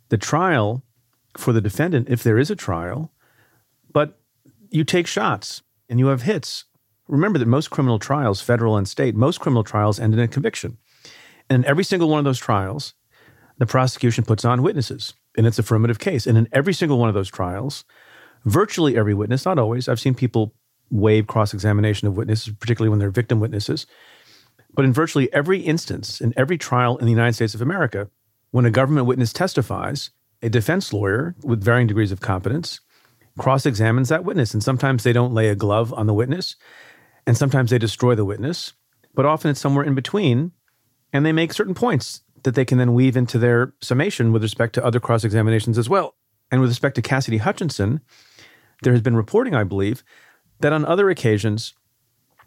the 0.09 0.17
trial 0.17 0.83
for 1.37 1.53
the 1.53 1.61
defendant 1.61 2.09
if 2.09 2.23
there 2.23 2.39
is 2.39 2.51
a 2.51 2.57
trial, 2.57 3.13
but 3.93 4.21
you 4.71 4.85
take 4.85 5.07
shots 5.07 5.63
and 5.89 5.99
you 5.99 6.07
have 6.07 6.23
hits. 6.23 6.65
Remember 7.09 7.39
that 7.39 7.47
most 7.47 7.71
criminal 7.71 7.99
trials, 7.99 8.41
federal 8.41 8.77
and 8.77 8.89
state, 8.89 9.15
most 9.15 9.41
criminal 9.41 9.65
trials 9.65 9.99
end 9.99 10.15
in 10.15 10.21
a 10.21 10.29
conviction. 10.29 10.79
And 11.51 11.65
every 11.65 11.85
single 11.85 12.09
one 12.09 12.19
of 12.19 12.25
those 12.25 12.39
trials, 12.39 12.95
the 13.59 13.67
prosecution 13.67 14.25
puts 14.25 14.45
on 14.45 14.63
witnesses 14.63 15.15
in 15.37 15.45
its 15.45 15.59
affirmative 15.59 15.99
case. 15.99 16.27
And 16.27 16.39
in 16.39 16.49
every 16.53 16.73
single 16.73 16.99
one 16.99 17.09
of 17.09 17.15
those 17.15 17.29
trials, 17.29 17.85
virtually 18.45 18.97
every 18.97 19.15
witness, 19.15 19.45
not 19.45 19.59
always, 19.59 19.89
I've 19.89 20.01
seen 20.01 20.15
people 20.15 20.55
waive 20.91 21.27
cross 21.27 21.53
examination 21.53 22.09
of 22.09 22.17
witnesses, 22.17 22.55
particularly 22.59 22.91
when 22.91 22.99
they're 22.99 23.11
victim 23.11 23.41
witnesses. 23.41 23.87
But 24.73 24.85
in 24.85 24.93
virtually 24.93 25.33
every 25.33 25.61
instance, 25.61 26.21
in 26.21 26.33
every 26.37 26.57
trial 26.57 26.97
in 26.99 27.05
the 27.05 27.13
United 27.13 27.35
States 27.35 27.55
of 27.55 27.63
America, 27.63 28.09
when 28.51 28.65
a 28.65 28.71
government 28.71 29.07
witness 29.07 29.33
testifies, 29.33 30.11
a 30.41 30.49
defense 30.49 30.93
lawyer 30.93 31.35
with 31.43 31.63
varying 31.63 31.89
degrees 31.89 32.13
of 32.13 32.21
competence 32.21 32.81
cross 33.39 33.65
examines 33.65 34.11
that 34.11 34.25
witness. 34.25 34.53
And 34.53 34.63
sometimes 34.63 35.05
they 35.05 35.13
don't 35.13 35.33
lay 35.33 35.49
a 35.49 35.55
glove 35.55 35.95
on 35.95 36.07
the 36.07 36.15
witness, 36.15 36.57
and 37.27 37.37
sometimes 37.37 37.71
they 37.71 37.79
destroy 37.79 38.15
the 38.15 38.25
witness, 38.25 38.75
but 39.15 39.25
often 39.25 39.51
it's 39.51 39.61
somewhere 39.61 39.85
in 39.85 39.95
between. 39.95 40.53
And 41.11 41.25
they 41.25 41.33
make 41.33 41.55
certain 41.55 41.75
points 41.75 42.21
that 42.49 42.55
they 42.55 42.65
can 42.65 42.79
then 42.79 42.95
weave 42.95 43.15
into 43.15 43.39
their 43.39 43.75
summation 43.83 44.33
with 44.33 44.43
respect 44.43 44.73
to 44.73 44.83
other 44.83 44.99
cross 44.99 45.23
examinations 45.23 45.77
as 45.77 45.87
well. 45.87 46.15
And 46.51 46.63
with 46.63 46.71
respect 46.71 46.95
to 46.95 47.03
Cassidy 47.03 47.37
Hutchinson, 47.37 48.01
there 48.83 48.95
has 48.95 49.03
been 49.03 49.17
reporting, 49.17 49.55
I 49.55 49.65
believe, 49.65 50.03
that 50.61 50.73
on 50.73 50.87
other 50.87 51.11
occasions, 51.11 51.75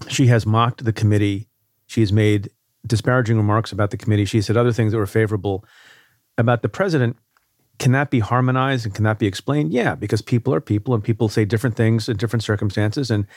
she 0.08 0.26
has 0.26 0.44
mocked 0.44 0.84
the 0.84 0.92
committee. 0.92 1.50
She 1.86 2.00
has 2.00 2.12
made 2.12 2.50
disparaging 2.88 3.38
remarks 3.38 3.72
about 3.72 3.92
the 3.92 3.98
committee. 3.98 4.26
She 4.26 4.42
said 4.42 4.58
other 4.58 4.74
things 4.74 4.92
that 4.92 4.98
were 4.98 5.06
favorable 5.06 5.64
about 6.36 6.64
the 6.64 6.70
president. 6.70 7.16
Can 7.78 7.92
that 7.92 8.10
be 8.10 8.22
harmonized 8.22 8.88
and 8.88 8.96
can 8.96 9.04
that 9.04 9.20
be 9.20 9.28
explained? 9.28 9.72
Yeah, 9.72 9.94
because 9.94 10.24
people 10.24 10.52
are 10.52 10.62
people 10.62 10.96
and 10.96 11.04
people 11.04 11.30
say 11.30 11.46
different 11.46 11.76
things 11.76 12.10
in 12.10 12.18
different 12.18 12.42
circumstances. 12.42 13.12
And 13.12 13.28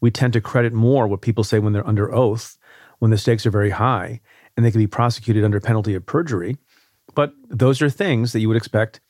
we 0.00 0.10
tend 0.10 0.32
to 0.32 0.40
credit 0.40 0.72
more 0.72 1.06
what 1.06 1.20
people 1.20 1.44
say 1.44 1.60
when 1.60 1.72
they're 1.72 1.86
under 1.86 2.12
oath, 2.12 2.58
when 2.98 3.12
the 3.12 3.18
stakes 3.18 3.46
are 3.46 3.50
very 3.50 3.70
high 3.70 4.20
and 4.56 4.64
they 4.64 4.70
can 4.70 4.80
be 4.80 4.86
prosecuted 4.86 5.44
under 5.44 5.60
penalty 5.60 5.94
of 5.94 6.06
perjury. 6.06 6.56
But 7.14 7.32
those 7.48 7.82
are 7.82 7.90
things 7.90 8.32
that 8.32 8.40
you 8.40 8.48
would 8.48 8.56
expect 8.56 9.00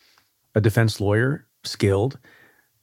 a 0.54 0.61
defense 0.61 1.00
lawyer, 1.00 1.47
skilled, 1.64 2.18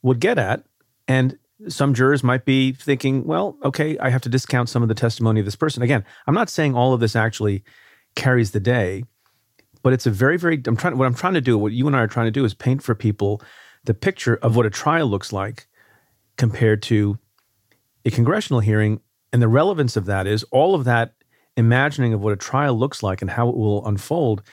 would 0.01 0.19
get 0.19 0.37
at. 0.37 0.63
And 1.07 1.37
some 1.67 1.93
jurors 1.93 2.23
might 2.23 2.45
be 2.45 2.71
thinking, 2.71 3.25
well, 3.25 3.57
okay, 3.63 3.97
I 3.97 4.09
have 4.09 4.21
to 4.21 4.29
discount 4.29 4.69
some 4.69 4.83
of 4.83 4.89
the 4.89 4.95
testimony 4.95 5.39
of 5.39 5.45
this 5.45 5.55
person. 5.55 5.81
Again, 5.81 6.05
I'm 6.27 6.35
not 6.35 6.49
saying 6.49 6.75
all 6.75 6.93
of 6.93 6.99
this 6.99 7.15
actually 7.15 7.63
carries 8.15 8.51
the 8.51 8.59
day, 8.59 9.03
but 9.81 9.93
it's 9.93 10.05
a 10.05 10.11
very, 10.11 10.37
very, 10.37 10.61
I'm 10.67 10.77
trying, 10.77 10.97
what 10.97 11.05
I'm 11.05 11.15
trying 11.15 11.33
to 11.33 11.41
do, 11.41 11.57
what 11.57 11.71
you 11.71 11.87
and 11.87 11.95
I 11.95 12.01
are 12.01 12.07
trying 12.07 12.27
to 12.27 12.31
do 12.31 12.45
is 12.45 12.53
paint 12.53 12.83
for 12.83 12.93
people 12.93 13.41
the 13.85 13.93
picture 13.93 14.35
of 14.37 14.55
what 14.55 14.65
a 14.65 14.69
trial 14.69 15.07
looks 15.07 15.31
like 15.33 15.67
compared 16.37 16.83
to 16.83 17.17
a 18.05 18.11
congressional 18.11 18.60
hearing. 18.60 18.99
And 19.34 19.41
the 19.41 19.47
relevance 19.47 19.97
of 19.97 20.05
that 20.05 20.27
is 20.27 20.43
all 20.51 20.75
of 20.75 20.84
that 20.86 21.13
imagining 21.58 22.13
of 22.13 22.22
what 22.22 22.32
a 22.32 22.38
trial 22.38 22.78
looks 22.78 23.04
like 23.04 23.22
and 23.22 23.32
how 23.32 23.50
it 23.50 23.58
will 23.58 23.86
unfold 23.86 24.43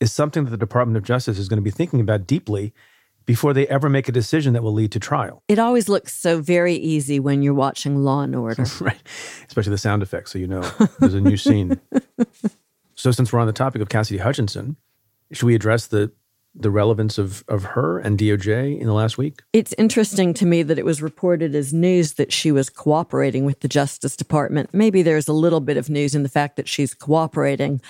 is 0.00 0.12
something 0.12 0.44
that 0.44 0.50
the 0.50 0.56
Department 0.58 0.96
of 0.96 1.04
Justice 1.04 1.38
is 1.38 1.48
going 1.48 1.58
to 1.58 1.62
be 1.62 1.70
thinking 1.70 2.00
about 2.00 2.26
deeply 2.26 2.74
before 3.24 3.52
they 3.52 3.66
ever 3.68 3.88
make 3.88 4.08
a 4.08 4.12
decision 4.12 4.54
that 4.54 4.62
will 4.62 4.72
lead 4.72 4.92
to 4.92 5.00
trial. 5.00 5.42
It 5.48 5.58
always 5.58 5.88
looks 5.88 6.14
so 6.14 6.40
very 6.40 6.74
easy 6.74 7.20
when 7.20 7.42
you're 7.42 7.54
watching 7.54 7.96
Law 7.96 8.22
and 8.22 8.34
Order. 8.34 8.64
right. 8.80 9.00
Especially 9.46 9.70
the 9.70 9.78
sound 9.78 10.02
effects, 10.02 10.32
so 10.32 10.38
you 10.38 10.46
know 10.46 10.62
there's 10.98 11.14
a 11.14 11.20
new 11.20 11.36
scene. 11.36 11.80
So, 12.98 13.12
since 13.12 13.32
we're 13.32 13.38
on 13.38 13.46
the 13.46 13.52
topic 13.52 13.80
of 13.80 13.88
Cassidy 13.88 14.18
Hutchinson, 14.18 14.74
should 15.30 15.46
we 15.46 15.54
address 15.54 15.86
the 15.86 16.10
the 16.60 16.70
relevance 16.70 17.18
of 17.18 17.44
of 17.48 17.64
her 17.64 17.98
and 17.98 18.18
DOJ 18.18 18.78
in 18.78 18.86
the 18.86 18.92
last 18.92 19.18
week? 19.18 19.42
It's 19.52 19.74
interesting 19.78 20.34
to 20.34 20.46
me 20.46 20.62
that 20.62 20.78
it 20.78 20.84
was 20.84 21.00
reported 21.02 21.54
as 21.54 21.72
news 21.72 22.14
that 22.14 22.32
she 22.32 22.52
was 22.52 22.68
cooperating 22.70 23.44
with 23.44 23.60
the 23.60 23.68
Justice 23.68 24.16
Department. 24.16 24.70
Maybe 24.72 25.02
there's 25.02 25.28
a 25.28 25.32
little 25.32 25.60
bit 25.60 25.76
of 25.76 25.88
news 25.88 26.14
in 26.14 26.22
the 26.22 26.28
fact 26.28 26.56
that 26.56 26.68
she's 26.68 26.94
cooperating, 26.94 27.80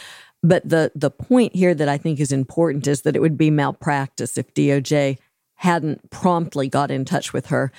but 0.42 0.68
the 0.68 0.92
the 0.94 1.10
point 1.10 1.54
here 1.54 1.74
that 1.74 1.88
I 1.88 1.98
think 1.98 2.20
is 2.20 2.32
important 2.32 2.86
is 2.86 3.02
that 3.02 3.16
it 3.16 3.20
would 3.20 3.38
be 3.38 3.50
malpractice 3.50 4.38
if 4.38 4.52
DOJ 4.54 5.18
hadn't 5.56 6.10
promptly 6.10 6.68
got 6.68 6.90
in 6.90 7.04
touch 7.04 7.32
with 7.32 7.46
her 7.46 7.72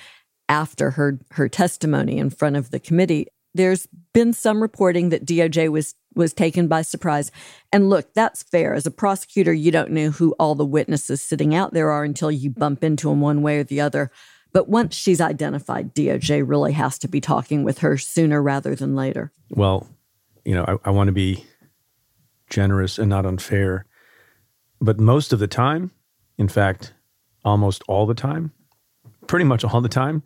after 0.48 0.90
her 0.92 1.18
her 1.32 1.48
testimony 1.48 2.18
in 2.18 2.30
front 2.30 2.56
of 2.56 2.70
the 2.70 2.80
committee. 2.80 3.26
There's 3.54 3.88
been 4.12 4.32
some 4.32 4.60
reporting 4.60 5.08
that 5.08 5.24
DOJ 5.24 5.70
was 5.70 5.94
was 6.14 6.32
taken 6.32 6.68
by 6.68 6.82
surprise. 6.82 7.30
And 7.72 7.88
look, 7.88 8.12
that's 8.14 8.42
fair. 8.42 8.74
As 8.74 8.86
a 8.86 8.90
prosecutor, 8.90 9.52
you 9.52 9.70
don't 9.70 9.90
know 9.90 10.10
who 10.10 10.34
all 10.38 10.54
the 10.54 10.64
witnesses 10.64 11.22
sitting 11.22 11.54
out 11.54 11.72
there 11.72 11.90
are 11.90 12.04
until 12.04 12.30
you 12.30 12.50
bump 12.50 12.82
into 12.82 13.08
them 13.08 13.20
one 13.20 13.42
way 13.42 13.58
or 13.58 13.64
the 13.64 13.80
other. 13.80 14.10
But 14.52 14.68
once 14.68 14.96
she's 14.96 15.20
identified, 15.20 15.94
DOJ 15.94 16.42
really 16.46 16.72
has 16.72 16.98
to 17.00 17.08
be 17.08 17.20
talking 17.20 17.62
with 17.62 17.78
her 17.78 17.96
sooner 17.96 18.42
rather 18.42 18.74
than 18.74 18.96
later. 18.96 19.32
Well, 19.50 19.86
you 20.44 20.54
know, 20.54 20.64
I, 20.66 20.88
I 20.88 20.90
want 20.90 21.08
to 21.08 21.12
be 21.12 21.44
generous 22.48 22.98
and 22.98 23.08
not 23.08 23.24
unfair. 23.24 23.86
But 24.80 24.98
most 24.98 25.32
of 25.32 25.38
the 25.38 25.46
time, 25.46 25.92
in 26.36 26.48
fact, 26.48 26.92
almost 27.44 27.82
all 27.86 28.06
the 28.06 28.14
time, 28.14 28.52
pretty 29.26 29.44
much 29.44 29.64
all 29.64 29.80
the 29.80 29.88
time, 29.88 30.22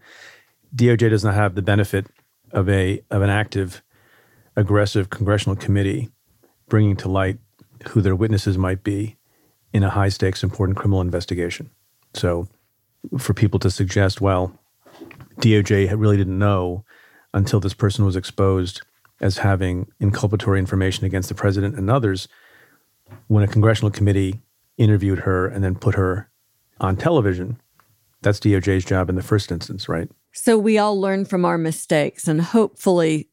DOJ 0.74 1.10
does 1.10 1.24
not 1.24 1.34
have 1.34 1.54
the 1.54 1.62
benefit 1.62 2.06
of 2.52 2.68
a 2.68 3.02
of 3.10 3.20
an 3.20 3.30
active 3.30 3.82
aggressive 4.56 5.10
congressional 5.10 5.56
committee 5.56 6.10
bringing 6.68 6.96
to 6.96 7.08
light 7.08 7.38
who 7.88 8.00
their 8.00 8.16
witnesses 8.16 8.56
might 8.56 8.82
be 8.82 9.16
in 9.72 9.82
a 9.82 9.90
high 9.90 10.08
stakes, 10.08 10.42
important 10.42 10.78
criminal 10.78 11.00
investigation. 11.00 11.70
So, 12.14 12.48
for 13.18 13.34
people 13.34 13.58
to 13.60 13.70
suggest, 13.70 14.20
well, 14.20 14.58
DOJ 15.40 15.92
really 15.98 16.16
didn't 16.16 16.38
know 16.38 16.84
until 17.34 17.60
this 17.60 17.74
person 17.74 18.04
was 18.04 18.16
exposed 18.16 18.82
as 19.20 19.38
having 19.38 19.86
inculpatory 20.00 20.58
information 20.58 21.04
against 21.04 21.28
the 21.28 21.34
president 21.34 21.76
and 21.76 21.90
others, 21.90 22.28
when 23.26 23.44
a 23.44 23.48
congressional 23.48 23.90
committee 23.90 24.40
interviewed 24.78 25.20
her 25.20 25.46
and 25.46 25.62
then 25.62 25.74
put 25.74 25.94
her 25.94 26.30
on 26.80 26.96
television, 26.96 27.60
that's 28.22 28.40
DOJ's 28.40 28.84
job 28.84 29.08
in 29.08 29.16
the 29.16 29.22
first 29.22 29.52
instance, 29.52 29.88
right? 29.88 30.08
So 30.32 30.58
we 30.58 30.78
all 30.78 30.98
learn 30.98 31.24
from 31.24 31.44
our 31.44 31.58
mistakes, 31.58 32.26
and 32.26 32.40
hopefully 32.40 33.28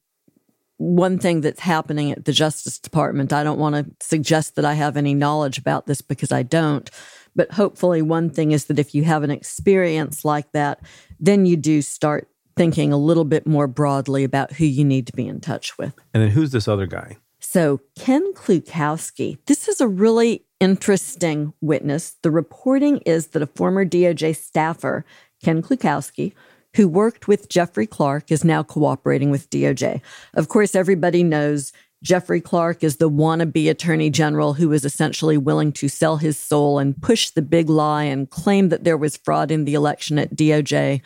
one 0.81 1.19
thing 1.19 1.41
that's 1.41 1.59
happening 1.59 2.11
at 2.11 2.25
the 2.25 2.31
Justice 2.31 2.79
Department, 2.79 3.31
I 3.31 3.43
don't 3.43 3.59
want 3.59 3.75
to 3.75 4.05
suggest 4.05 4.55
that 4.55 4.65
I 4.65 4.73
have 4.73 4.97
any 4.97 5.13
knowledge 5.13 5.59
about 5.59 5.85
this 5.85 6.01
because 6.01 6.31
I 6.31 6.41
don't. 6.41 6.89
But 7.35 7.51
hopefully, 7.51 8.01
one 8.01 8.31
thing 8.31 8.51
is 8.51 8.65
that 8.65 8.79
if 8.79 8.95
you 8.95 9.03
have 9.03 9.21
an 9.21 9.29
experience 9.29 10.25
like 10.25 10.51
that, 10.53 10.81
then 11.19 11.45
you 11.45 11.55
do 11.55 11.83
start 11.83 12.27
thinking 12.57 12.91
a 12.91 12.97
little 12.97 13.23
bit 13.23 13.45
more 13.45 13.67
broadly 13.67 14.23
about 14.23 14.53
who 14.53 14.65
you 14.65 14.83
need 14.83 15.05
to 15.07 15.13
be 15.13 15.27
in 15.27 15.39
touch 15.39 15.77
with. 15.77 15.93
And 16.13 16.23
then 16.23 16.31
who's 16.31 16.51
this 16.51 16.67
other 16.67 16.87
guy? 16.87 17.17
So, 17.39 17.81
Ken 17.97 18.33
Klukowski, 18.33 19.37
this 19.45 19.67
is 19.67 19.81
a 19.81 19.87
really 19.87 20.45
interesting 20.59 21.53
witness. 21.61 22.15
The 22.23 22.31
reporting 22.31 22.97
is 23.05 23.27
that 23.27 23.41
a 23.41 23.47
former 23.47 23.85
DOJ 23.85 24.35
staffer, 24.35 25.05
Ken 25.43 25.61
Klukowski, 25.61 26.33
who 26.75 26.87
worked 26.87 27.27
with 27.27 27.49
Jeffrey 27.49 27.87
Clark, 27.87 28.31
is 28.31 28.43
now 28.43 28.63
cooperating 28.63 29.29
with 29.31 29.49
DOJ. 29.49 30.01
Of 30.33 30.47
course, 30.47 30.75
everybody 30.75 31.23
knows 31.23 31.73
Jeffrey 32.03 32.41
Clark 32.41 32.83
is 32.83 32.97
the 32.97 33.09
wannabe 33.09 33.69
attorney 33.69 34.09
general 34.09 34.53
who 34.53 34.69
was 34.69 34.83
essentially 34.83 35.37
willing 35.37 35.71
to 35.73 35.87
sell 35.87 36.17
his 36.17 36.35
soul 36.37 36.79
and 36.79 36.99
push 36.99 37.29
the 37.29 37.43
big 37.43 37.69
lie 37.69 38.03
and 38.03 38.29
claim 38.29 38.69
that 38.69 38.83
there 38.83 38.97
was 38.97 39.17
fraud 39.17 39.51
in 39.51 39.65
the 39.65 39.75
election 39.75 40.17
at 40.17 40.35
DOJ 40.35 41.01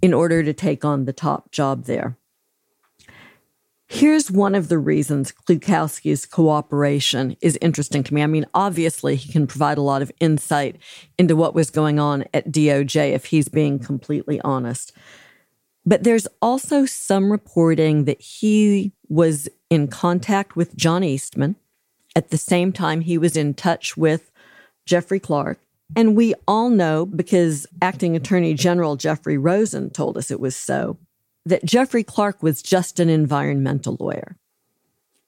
in 0.00 0.14
order 0.14 0.42
to 0.42 0.54
take 0.54 0.86
on 0.86 1.04
the 1.04 1.12
top 1.12 1.50
job 1.50 1.84
there. 1.84 2.16
Here's 3.90 4.30
one 4.30 4.54
of 4.54 4.68
the 4.68 4.78
reasons 4.78 5.32
Klukowski's 5.32 6.26
cooperation 6.26 7.36
is 7.40 7.58
interesting 7.62 8.02
to 8.04 8.12
me. 8.12 8.22
I 8.22 8.26
mean, 8.26 8.44
obviously, 8.52 9.16
he 9.16 9.32
can 9.32 9.46
provide 9.46 9.78
a 9.78 9.82
lot 9.82 10.02
of 10.02 10.12
insight 10.20 10.76
into 11.18 11.34
what 11.34 11.54
was 11.54 11.70
going 11.70 11.98
on 11.98 12.24
at 12.34 12.52
DOJ 12.52 13.14
if 13.14 13.24
he's 13.24 13.48
being 13.48 13.78
completely 13.78 14.42
honest. 14.42 14.92
But 15.86 16.04
there's 16.04 16.28
also 16.42 16.84
some 16.84 17.32
reporting 17.32 18.04
that 18.04 18.20
he 18.20 18.92
was 19.08 19.48
in 19.70 19.88
contact 19.88 20.54
with 20.54 20.76
John 20.76 21.02
Eastman 21.02 21.56
at 22.14 22.28
the 22.28 22.36
same 22.36 22.72
time 22.72 23.00
he 23.00 23.16
was 23.16 23.38
in 23.38 23.54
touch 23.54 23.96
with 23.96 24.30
Jeffrey 24.84 25.18
Clark. 25.18 25.60
And 25.96 26.14
we 26.14 26.34
all 26.46 26.68
know, 26.68 27.06
because 27.06 27.66
acting 27.80 28.14
Attorney 28.14 28.52
General 28.52 28.96
Jeffrey 28.96 29.38
Rosen 29.38 29.88
told 29.88 30.18
us 30.18 30.30
it 30.30 30.40
was 30.40 30.54
so, 30.54 30.98
that 31.48 31.64
Jeffrey 31.64 32.04
Clark 32.04 32.42
was 32.42 32.62
just 32.62 33.00
an 33.00 33.08
environmental 33.08 33.96
lawyer. 33.98 34.36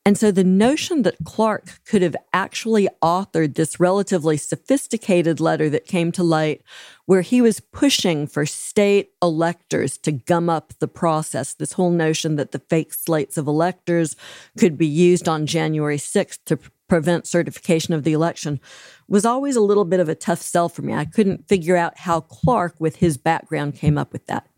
And 0.07 0.17
so 0.17 0.31
the 0.31 0.45
notion 0.45 1.03
that 1.03 1.17
Clark 1.25 1.81
could 1.85 2.01
have 2.01 2.17
actually 2.33 2.89
authored 3.03 3.55
this 3.55 3.79
relatively 3.79 4.39
sophisticated 4.39 5.41
letter 5.41 5.69
that 5.69 5.85
came 5.85 6.11
to 6.13 6.23
light 6.23 6.63
where 7.05 7.21
he 7.21 7.43
was 7.43 7.61
pushing 7.61 8.27
for 8.27 8.47
state 8.47 9.11
electors 9.23 9.99
to 9.99 10.13
gum 10.13 10.49
up 10.49 10.73
the 10.79 10.89
process, 10.89 11.53
this 11.53 11.75
whole 11.75 11.91
notion 11.91 12.37
that 12.37 12.53
the 12.53 12.59
fake 12.59 12.95
slates 12.95 13.37
of 13.37 13.47
electors 13.47 14.17
could 14.59 14.79
be 14.79 14.87
used 14.87 15.29
on 15.29 15.45
January 15.45 15.99
6th 15.99 16.39
to 16.47 16.59
prevent 16.89 17.27
certification 17.27 17.93
of 17.93 18.03
the 18.03 18.15
election 18.15 18.59
was 19.07 19.27
always 19.27 19.55
a 19.55 19.61
little 19.61 19.85
bit 19.85 20.01
of 20.01 20.09
a 20.09 20.15
tough 20.15 20.41
sell 20.41 20.69
for 20.69 20.83
me. 20.83 20.95
I 20.95 21.05
couldn't 21.05 21.47
figure 21.47 21.77
out 21.77 21.99
how 21.99 22.21
Clark, 22.21 22.75
with 22.79 22.97
his 22.97 23.19
background, 23.19 23.75
came 23.75 23.99
up 23.99 24.13
with 24.13 24.27
that. 24.27 24.49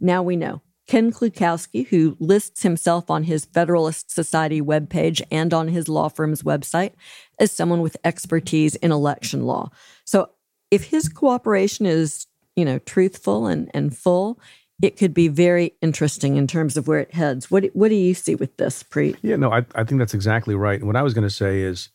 Now 0.00 0.22
we 0.22 0.36
know. 0.36 0.62
Ken 0.90 1.12
Klukowski, 1.12 1.86
who 1.86 2.16
lists 2.18 2.64
himself 2.64 3.12
on 3.12 3.22
his 3.22 3.44
Federalist 3.44 4.10
Society 4.10 4.60
webpage 4.60 5.22
and 5.30 5.54
on 5.54 5.68
his 5.68 5.88
law 5.88 6.08
firm's 6.08 6.42
website 6.42 6.94
as 7.38 7.52
someone 7.52 7.80
with 7.80 7.96
expertise 8.02 8.74
in 8.74 8.90
election 8.90 9.42
law. 9.42 9.70
So 10.04 10.30
if 10.72 10.82
his 10.82 11.08
cooperation 11.08 11.86
is, 11.86 12.26
you 12.56 12.64
know, 12.64 12.80
truthful 12.80 13.46
and, 13.46 13.70
and 13.72 13.96
full, 13.96 14.40
it 14.82 14.96
could 14.96 15.14
be 15.14 15.28
very 15.28 15.74
interesting 15.80 16.34
in 16.34 16.48
terms 16.48 16.76
of 16.76 16.88
where 16.88 16.98
it 16.98 17.14
heads. 17.14 17.52
What 17.52 17.66
what 17.72 17.90
do 17.90 17.94
you 17.94 18.12
see 18.12 18.34
with 18.34 18.56
this, 18.56 18.82
Preet? 18.82 19.16
Yeah, 19.22 19.36
no, 19.36 19.52
I, 19.52 19.64
I 19.76 19.84
think 19.84 20.00
that's 20.00 20.14
exactly 20.14 20.56
right. 20.56 20.80
And 20.80 20.88
what 20.88 20.96
I 20.96 21.02
was 21.02 21.14
going 21.14 21.22
to 21.22 21.30
say 21.30 21.60
is 21.60 21.90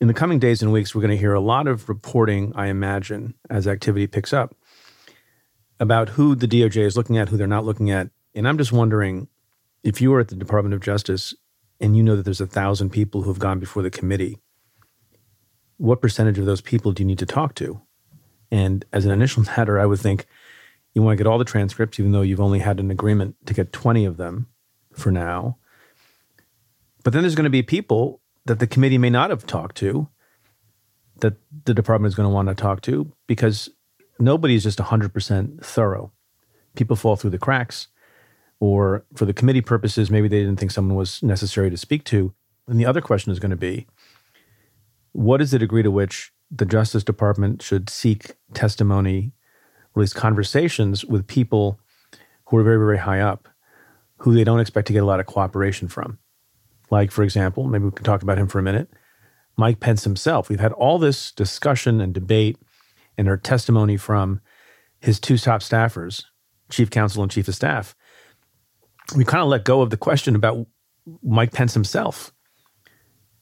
in 0.00 0.08
the 0.08 0.14
coming 0.14 0.40
days 0.40 0.62
and 0.62 0.72
weeks, 0.72 0.96
we're 0.96 1.02
going 1.02 1.12
to 1.12 1.16
hear 1.16 1.34
a 1.34 1.38
lot 1.38 1.68
of 1.68 1.88
reporting, 1.88 2.52
I 2.56 2.66
imagine, 2.66 3.34
as 3.48 3.68
activity 3.68 4.08
picks 4.08 4.32
up 4.32 4.56
about 5.80 6.10
who 6.10 6.34
the 6.34 6.46
DOJ 6.46 6.76
is 6.76 6.96
looking 6.96 7.18
at, 7.18 7.30
who 7.30 7.36
they're 7.36 7.46
not 7.46 7.64
looking 7.64 7.90
at. 7.90 8.10
And 8.34 8.46
I'm 8.46 8.58
just 8.58 8.70
wondering 8.70 9.26
if 9.82 10.00
you 10.00 10.10
were 10.10 10.20
at 10.20 10.28
the 10.28 10.36
Department 10.36 10.74
of 10.74 10.80
Justice 10.80 11.34
and 11.80 11.96
you 11.96 12.02
know 12.02 12.14
that 12.14 12.24
there's 12.24 12.40
a 12.40 12.46
thousand 12.46 12.90
people 12.90 13.22
who 13.22 13.30
have 13.30 13.38
gone 13.38 13.58
before 13.58 13.82
the 13.82 13.90
committee, 13.90 14.38
what 15.78 16.02
percentage 16.02 16.38
of 16.38 16.44
those 16.44 16.60
people 16.60 16.92
do 16.92 17.02
you 17.02 17.06
need 17.06 17.18
to 17.18 17.26
talk 17.26 17.54
to? 17.56 17.80
And 18.50 18.84
as 18.92 19.06
an 19.06 19.10
initial 19.10 19.42
matter, 19.56 19.80
I 19.80 19.86
would 19.86 19.98
think 20.00 20.26
you 20.94 21.02
want 21.02 21.16
to 21.16 21.24
get 21.24 21.28
all 21.28 21.38
the 21.38 21.44
transcripts, 21.44 21.98
even 21.98 22.12
though 22.12 22.20
you've 22.20 22.40
only 22.40 22.58
had 22.58 22.78
an 22.78 22.90
agreement 22.90 23.36
to 23.46 23.54
get 23.54 23.72
20 23.72 24.04
of 24.04 24.18
them 24.18 24.48
for 24.92 25.10
now. 25.10 25.56
But 27.02 27.14
then 27.14 27.22
there's 27.22 27.34
going 27.34 27.44
to 27.44 27.50
be 27.50 27.62
people 27.62 28.20
that 28.44 28.58
the 28.58 28.66
committee 28.66 28.98
may 28.98 29.10
not 29.10 29.30
have 29.30 29.46
talked 29.46 29.76
to 29.78 30.08
that 31.20 31.34
the 31.64 31.74
department 31.74 32.10
is 32.10 32.14
going 32.14 32.28
to 32.28 32.34
want 32.34 32.48
to 32.48 32.54
talk 32.54 32.80
to 32.82 33.12
because 33.26 33.70
nobody 34.20 34.54
is 34.54 34.62
just 34.62 34.78
100% 34.78 35.64
thorough. 35.64 36.12
People 36.76 36.96
fall 36.96 37.16
through 37.16 37.30
the 37.30 37.38
cracks, 37.38 37.88
or 38.60 39.04
for 39.14 39.24
the 39.24 39.32
committee 39.32 39.62
purposes, 39.62 40.10
maybe 40.10 40.28
they 40.28 40.40
didn't 40.40 40.58
think 40.58 40.70
someone 40.70 40.96
was 40.96 41.22
necessary 41.22 41.70
to 41.70 41.76
speak 41.76 42.04
to. 42.04 42.32
And 42.68 42.78
the 42.78 42.86
other 42.86 43.00
question 43.00 43.32
is 43.32 43.38
going 43.38 43.50
to 43.50 43.56
be 43.56 43.86
what 45.12 45.40
is 45.40 45.50
the 45.50 45.58
degree 45.58 45.82
to 45.82 45.90
which 45.90 46.32
the 46.50 46.66
Justice 46.66 47.02
Department 47.02 47.62
should 47.62 47.88
seek 47.88 48.32
testimony, 48.54 49.32
or 49.94 50.00
at 50.00 50.04
least 50.04 50.14
conversations 50.14 51.04
with 51.04 51.26
people 51.26 51.80
who 52.46 52.56
are 52.58 52.62
very, 52.62 52.78
very 52.78 52.98
high 52.98 53.20
up, 53.20 53.48
who 54.18 54.34
they 54.34 54.44
don't 54.44 54.60
expect 54.60 54.86
to 54.88 54.92
get 54.92 55.02
a 55.02 55.06
lot 55.06 55.20
of 55.20 55.26
cooperation 55.26 55.88
from? 55.88 56.18
Like, 56.90 57.10
for 57.10 57.22
example, 57.22 57.66
maybe 57.66 57.84
we 57.84 57.92
can 57.92 58.04
talk 58.04 58.22
about 58.22 58.38
him 58.38 58.48
for 58.48 58.58
a 58.58 58.62
minute. 58.62 58.90
Mike 59.56 59.80
Pence 59.80 60.04
himself. 60.04 60.48
We've 60.48 60.60
had 60.60 60.72
all 60.72 60.98
this 60.98 61.32
discussion 61.32 62.00
and 62.00 62.12
debate 62.12 62.56
and 63.20 63.28
her 63.28 63.36
testimony 63.36 63.98
from 63.98 64.40
his 64.98 65.20
two 65.20 65.36
top 65.36 65.60
staffers, 65.60 66.24
chief 66.70 66.88
counsel 66.88 67.22
and 67.22 67.30
chief 67.30 67.46
of 67.48 67.54
staff, 67.54 67.94
we 69.14 69.26
kind 69.26 69.42
of 69.42 69.48
let 69.48 69.64
go 69.64 69.82
of 69.82 69.90
the 69.90 69.98
question 69.98 70.34
about 70.34 70.66
Mike 71.22 71.52
Pence 71.52 71.74
himself. 71.74 72.32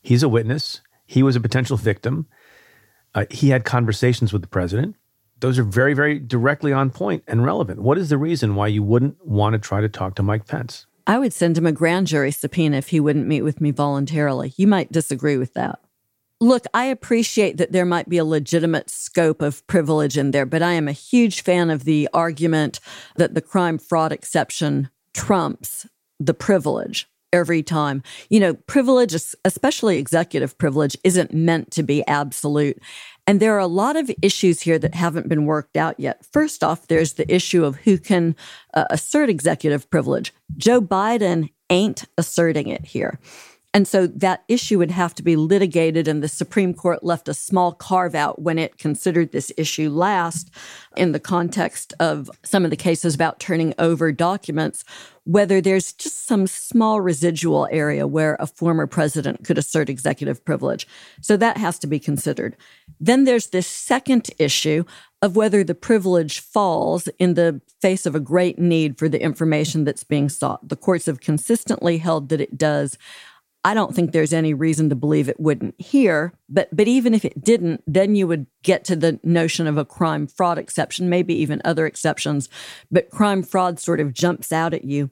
He's 0.03 0.25
a 0.25 0.29
witness. 0.29 0.81
He 1.07 1.23
was 1.23 1.37
a 1.37 1.41
potential 1.41 1.77
victim. 1.77 2.27
Uh, 3.15 3.27
he 3.31 3.51
had 3.51 3.65
conversations 3.65 4.33
with 4.33 4.43
the 4.43 4.49
president. 4.49 4.97
Those 5.39 5.61
are 5.61 5.65
very, 5.65 5.95
very 5.95 6.19
directly 6.19 6.73
on 6.73 6.91
point 6.91 7.23
and 7.29 7.45
relevant. 7.45 7.81
What 7.81 7.99
is 7.99 8.09
the 8.09 8.19
reason 8.19 8.57
why 8.57 8.67
you 8.67 8.83
wouldn't 8.83 9.25
want 9.25 9.53
to 9.53 9.61
try 9.61 9.81
to 9.81 9.89
talk 9.89 10.17
to 10.17 10.25
Mike 10.25 10.49
Pence? 10.49 10.87
I 11.07 11.19
would 11.19 11.33
send 11.33 11.57
him 11.57 11.67
a 11.67 11.73
grand 11.73 12.09
jury 12.09 12.33
subpoena 12.33 12.79
if 12.79 12.89
he 12.89 12.99
wouldn't 12.99 13.29
meet 13.29 13.43
with 13.43 13.61
me 13.61 13.71
voluntarily. 13.71 14.53
You 14.57 14.67
might 14.67 14.91
disagree 14.91 15.37
with 15.37 15.55
that. 15.55 15.79
Look, 16.41 16.67
I 16.73 16.85
appreciate 16.85 17.57
that 17.57 17.73
there 17.73 17.85
might 17.85 18.09
be 18.09 18.19
a 18.19 18.25
legitimate 18.25 18.91
scope 18.91 19.43
of 19.43 19.67
privilege 19.67 20.17
in 20.17 20.31
there, 20.31 20.47
but 20.47 20.63
I 20.63 20.75
am 20.75 20.87
a 20.87 20.93
huge 20.93 21.43
fan 21.43 21.69
of 21.69 21.85
the 21.85 22.09
argument 22.15 22.79
that 23.17 23.35
the 23.35 23.41
crime 23.41 23.77
fraud 23.77 24.13
exception 24.13 24.89
trumps 25.15 25.87
the 26.21 26.35
privilege 26.35 27.09
every 27.33 27.63
time. 27.63 28.05
You 28.31 28.39
know, 28.39 28.55
privilege, 28.55 29.15
especially 29.45 29.99
executive 29.99 30.57
privilege, 30.59 30.97
isn't 31.03 31.35
meant 31.35 31.73
to 31.73 31.83
be 31.83 32.07
absolute. 32.07 32.81
And 33.27 33.41
there 33.41 33.55
are 33.57 33.61
a 33.61 33.67
lot 33.67 33.97
of 33.97 34.11
issues 34.23 34.61
here 34.61 34.79
that 34.79 34.95
haven't 34.95 35.29
been 35.29 35.45
worked 35.45 35.77
out 35.77 35.99
yet. 35.99 36.25
First 36.33 36.63
off, 36.63 36.87
there's 36.87 37.15
the 37.15 37.33
issue 37.33 37.65
of 37.65 37.77
who 37.77 37.99
can 37.99 38.37
uh, 38.75 38.85
assert 38.91 39.29
executive 39.29 39.91
privilege. 39.91 40.33
Joe 40.57 40.81
Biden 40.81 41.51
ain't 41.69 42.05
asserting 42.17 42.69
it 42.69 42.87
here. 42.87 43.19
And 43.75 43.87
so 43.87 44.07
that 44.07 44.45
issue 44.49 44.79
would 44.79 44.91
have 44.91 45.15
to 45.17 45.23
be 45.23 45.37
litigated, 45.37 46.09
and 46.09 46.23
the 46.23 46.29
Supreme 46.29 46.73
Court 46.73 47.05
left 47.05 47.29
a 47.29 47.35
small 47.35 47.73
carve 47.73 48.15
out 48.15 48.41
when 48.41 48.59
it 48.59 48.79
considered 48.79 49.31
this 49.31 49.53
issue 49.59 49.91
last 49.91 50.51
in 50.97 51.13
the 51.13 51.21
context 51.21 51.93
of 52.01 52.31
some 52.43 52.65
of 52.65 52.71
the 52.71 52.77
cases 52.77 53.15
about 53.15 53.39
turning 53.39 53.75
over 53.79 54.11
documents, 54.11 54.85
whether 55.25 55.61
there's 55.61 55.93
just 55.93 56.27
some 56.27 56.47
small 56.47 57.03
residual 57.03 57.69
area 57.71 58.07
where 58.07 58.39
a 58.41 58.47
former 58.47 58.87
president 58.87 59.45
could 59.45 59.59
assert 59.59 59.91
executive 59.91 60.43
privilege. 60.47 60.89
So 61.21 61.37
that 61.37 61.59
has 61.59 61.79
to 61.81 61.87
be 61.87 61.99
considered. 62.01 62.57
Then 62.99 63.25
there's 63.25 63.49
this 63.49 63.67
second 63.67 64.31
issue 64.39 64.85
of 65.21 65.37
whether 65.37 65.63
the 65.63 65.75
privilege 65.75 66.41
falls 66.41 67.09
in 67.19 67.35
the 67.35 67.61
face 67.83 68.07
of 68.07 68.15
a 68.15 68.21
great 68.21 68.59
need 68.59 68.99
for 68.99 69.11
the 69.11 69.23
information 69.23 69.85
that's 69.85 70.05
being 70.05 70.31
sought. 70.31 70.67
The 70.67 70.77
courts 70.77 71.05
have 71.07 71.21
consistently 71.21 71.99
held 71.99 72.31
that 72.31 72.41
it 72.41 72.57
does. 72.57 72.97
I 73.69 73.75
don't 73.75 73.95
think 73.95 74.13
there's 74.13 74.33
any 74.33 74.55
reason 74.55 74.89
to 74.89 74.97
believe 74.97 75.29
it 75.29 75.39
wouldn't 75.39 75.79
here. 75.79 76.33
But 76.49 76.75
but 76.75 76.89
even 76.89 77.13
if 77.13 77.27
it 77.27 77.45
didn't, 77.45 77.83
then 77.87 78.15
you 78.15 78.27
would 78.27 78.47
get 78.63 78.83
to 78.87 78.97
the 78.97 79.21
notion 79.23 79.67
of 79.67 79.77
a 79.77 79.85
crime 79.85 80.27
fraud 80.27 80.57
exception, 80.57 81.11
maybe 81.11 81.35
even 81.35 81.61
other 81.67 81.85
exceptions. 81.85 82.49
But 82.91 83.11
crime 83.11 83.43
fraud 83.43 83.79
sort 83.79 84.01
of 84.01 84.15
jumps 84.15 84.53
out 84.53 84.73
at 84.73 84.85
you. 84.85 85.11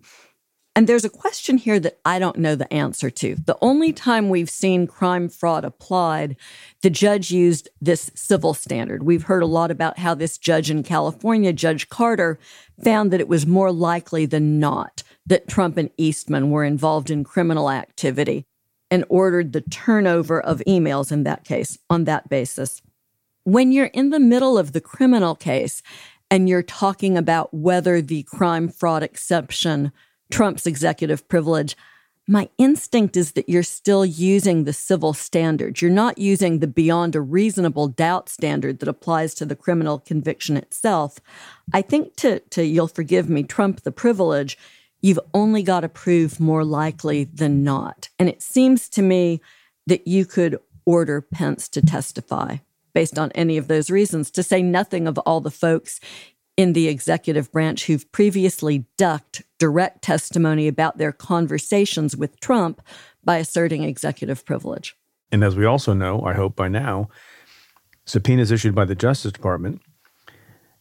And 0.75 0.87
there's 0.87 1.05
a 1.05 1.11
question 1.11 1.59
here 1.59 1.79
that 1.81 1.99
I 2.07 2.19
don't 2.19 2.38
know 2.38 2.55
the 2.55 2.73
answer 2.73 3.11
to. 3.11 3.35
The 3.35 3.59
only 3.61 3.92
time 3.92 4.31
we've 4.31 4.49
seen 4.49 4.87
crime 4.87 5.29
fraud 5.29 5.66
applied, 5.66 6.37
the 6.81 6.88
judge 6.88 7.31
used 7.31 7.69
this 7.83 8.11
civil 8.14 8.55
standard. 8.55 9.03
We've 9.03 9.25
heard 9.25 9.42
a 9.42 9.47
lot 9.47 9.71
about 9.71 9.99
how 9.99 10.14
this 10.14 10.38
judge 10.38 10.71
in 10.71 10.83
California, 10.83 11.53
Judge 11.53 11.90
Carter, 11.90 12.38
found 12.83 13.11
that 13.11 13.21
it 13.21 13.29
was 13.29 13.47
more 13.47 13.71
likely 13.71 14.25
than 14.25 14.59
not 14.59 15.03
that 15.27 15.49
Trump 15.49 15.77
and 15.77 15.91
Eastman 15.97 16.51
were 16.51 16.65
involved 16.65 17.11
in 17.11 17.25
criminal 17.25 17.71
activity 17.71 18.47
and 18.91 19.05
ordered 19.09 19.53
the 19.53 19.61
turnover 19.61 20.41
of 20.41 20.62
emails 20.67 21.11
in 21.11 21.25
that 21.25 21.45
case 21.45 21.79
on 21.91 22.05
that 22.05 22.29
basis. 22.29 22.83
When 23.45 23.73
you're 23.73 23.87
in 23.87 24.11
the 24.11 24.21
middle 24.21 24.59
of 24.59 24.73
the 24.73 24.81
criminal 24.81 25.35
case 25.35 25.83
and 26.31 26.49
you're 26.49 26.62
talking 26.62 27.17
about 27.17 27.53
whether 27.53 28.01
the 28.01 28.23
crime 28.25 28.69
fraud 28.69 29.03
exception 29.03 29.93
trumps 30.31 30.67
executive 30.67 31.29
privilege, 31.29 31.77
my 32.29 32.49
instinct 32.59 33.17
is 33.17 33.33
that 33.33 33.49
you're 33.49 33.62
still 33.62 34.05
using 34.05 34.65
the 34.65 34.73
civil 34.73 35.12
standard. 35.12 35.81
You're 35.81 35.93
not 35.93 36.19
using 36.19 36.59
the 36.59 36.67
beyond 36.67 37.15
a 37.15 37.21
reasonable 37.21 37.87
doubt 37.87 38.29
standard 38.29 38.81
that 38.81 38.89
applies 38.89 39.33
to 39.35 39.45
the 39.45 39.55
criminal 39.55 40.01
conviction 40.01 40.57
itself. 40.57 41.21
I 41.73 41.83
think 41.83 42.17
to, 42.17 42.41
to 42.41 42.65
you'll 42.65 42.89
forgive 42.89 43.29
me, 43.31 43.45
trump 43.45 43.83
the 43.83 43.93
privilege, 43.93 44.59
you've 45.00 45.20
only 45.35 45.62
got 45.62 45.80
to 45.80 45.88
prove 45.88 46.40
more 46.40 46.64
likely 46.64 47.24
than 47.24 47.62
not. 47.62 48.09
And 48.18 48.28
it 48.28 48.42
seems 48.42 48.88
to 48.90 49.02
me 49.02 49.40
that 49.87 50.06
you 50.06 50.24
could 50.24 50.59
order 50.85 51.20
Pence 51.20 51.68
to 51.70 51.82
testify 51.82 52.59
based 52.94 53.18
on 53.18 53.30
any 53.32 53.59
of 53.59 53.68
those 53.68 53.90
reasons, 53.90 54.30
to 54.30 54.42
say 54.42 54.62
nothing 54.62 55.06
of 55.06 55.18
all 55.18 55.40
the 55.40 55.50
folks 55.50 56.00
in 56.56 56.72
the 56.72 56.88
executive 56.88 57.52
branch 57.52 57.85
who've 57.85 58.11
previously 58.11 58.87
ducked 58.96 59.42
direct 59.59 60.02
testimony 60.02 60.66
about 60.66 60.96
their 60.96 61.12
conversations 61.12 62.16
with 62.16 62.40
Trump 62.40 62.80
by 63.22 63.37
asserting 63.37 63.82
executive 63.82 64.44
privilege. 64.46 64.96
And 65.30 65.44
as 65.44 65.56
we 65.56 65.66
also 65.66 65.92
know, 65.92 66.22
I 66.22 66.32
hope 66.32 66.56
by 66.56 66.68
now, 66.68 67.11
subpoenas 68.06 68.50
issued 68.50 68.74
by 68.74 68.87
the 68.87 68.94
Justice 68.94 69.32
Department 69.32 69.82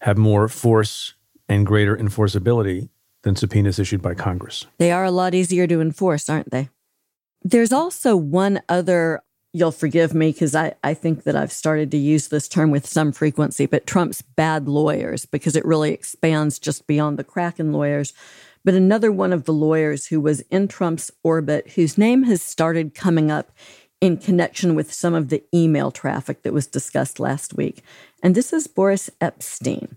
have 0.01 0.17
more 0.17 0.47
force 0.47 1.15
and 1.49 1.65
greater 1.65 1.97
enforceability 1.97 2.89
than 3.25 3.35
subpoenas 3.35 3.79
issued 3.79 4.01
by 4.01 4.13
Congress. 4.13 4.65
They 4.77 4.91
are 4.91 5.03
a 5.03 5.11
lot 5.11 5.35
easier 5.35 5.67
to 5.67 5.81
enforce, 5.81 6.29
aren't 6.29 6.51
they? 6.51 6.69
There's 7.43 7.73
also 7.73 8.15
one 8.15 8.61
other 8.69 9.21
you'll 9.51 9.71
forgive 9.71 10.13
me 10.13 10.33
because 10.33 10.53
I, 10.53 10.73
I 10.83 10.93
think 10.93 11.23
that 11.23 11.35
I've 11.35 11.51
started 11.51 11.89
to 11.91 11.97
use 11.97 12.27
this 12.27 12.49
term 12.49 12.71
with 12.71 12.85
some 12.85 13.13
frequency, 13.13 13.65
but 13.65 13.87
Trump's 13.87 14.21
bad 14.21 14.67
lawyers, 14.67 15.25
because 15.25 15.55
it 15.55 15.63
really 15.63 15.93
expands 15.93 16.59
just 16.59 16.87
beyond 16.87 17.17
the 17.17 17.23
Kraken 17.23 17.71
lawyers. 17.71 18.11
But 18.65 18.73
another 18.73 19.13
one 19.13 19.31
of 19.31 19.45
the 19.45 19.53
lawyers 19.53 20.07
who 20.07 20.19
was 20.19 20.41
in 20.51 20.67
Trump's 20.67 21.09
orbit, 21.23 21.69
whose 21.71 21.97
name 21.97 22.23
has 22.23 22.41
started 22.41 22.93
coming 22.93 23.31
up 23.31 23.51
in 24.01 24.17
connection 24.17 24.75
with 24.75 24.93
some 24.93 25.13
of 25.13 25.29
the 25.29 25.41
email 25.53 25.89
traffic 25.89 26.43
that 26.43 26.53
was 26.53 26.67
discussed 26.67 27.17
last 27.19 27.55
week. 27.55 27.81
And 28.21 28.35
this 28.35 28.51
is 28.51 28.67
Boris 28.67 29.09
Epshteyn. 29.21 29.95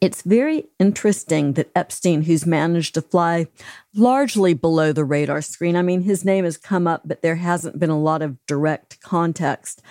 It's 0.00 0.22
very 0.22 0.66
interesting 0.78 1.52
that 1.52 1.72
Epshteyn, 1.74 2.24
who's 2.24 2.44
managed 2.44 2.94
to 2.94 3.02
fly 3.02 3.46
largely 3.94 4.52
below 4.52 4.92
the 4.92 5.04
radar 5.04 5.40
screen, 5.40 5.76
I 5.76 5.82
mean, 5.82 6.02
his 6.02 6.24
name 6.24 6.44
has 6.44 6.56
come 6.56 6.86
up, 6.86 7.02
but 7.04 7.22
there 7.22 7.36
hasn't 7.36 7.78
been 7.78 7.90
a 7.90 7.98
lot 7.98 8.22
of 8.22 8.44
direct 8.46 9.00
context. 9.00 9.82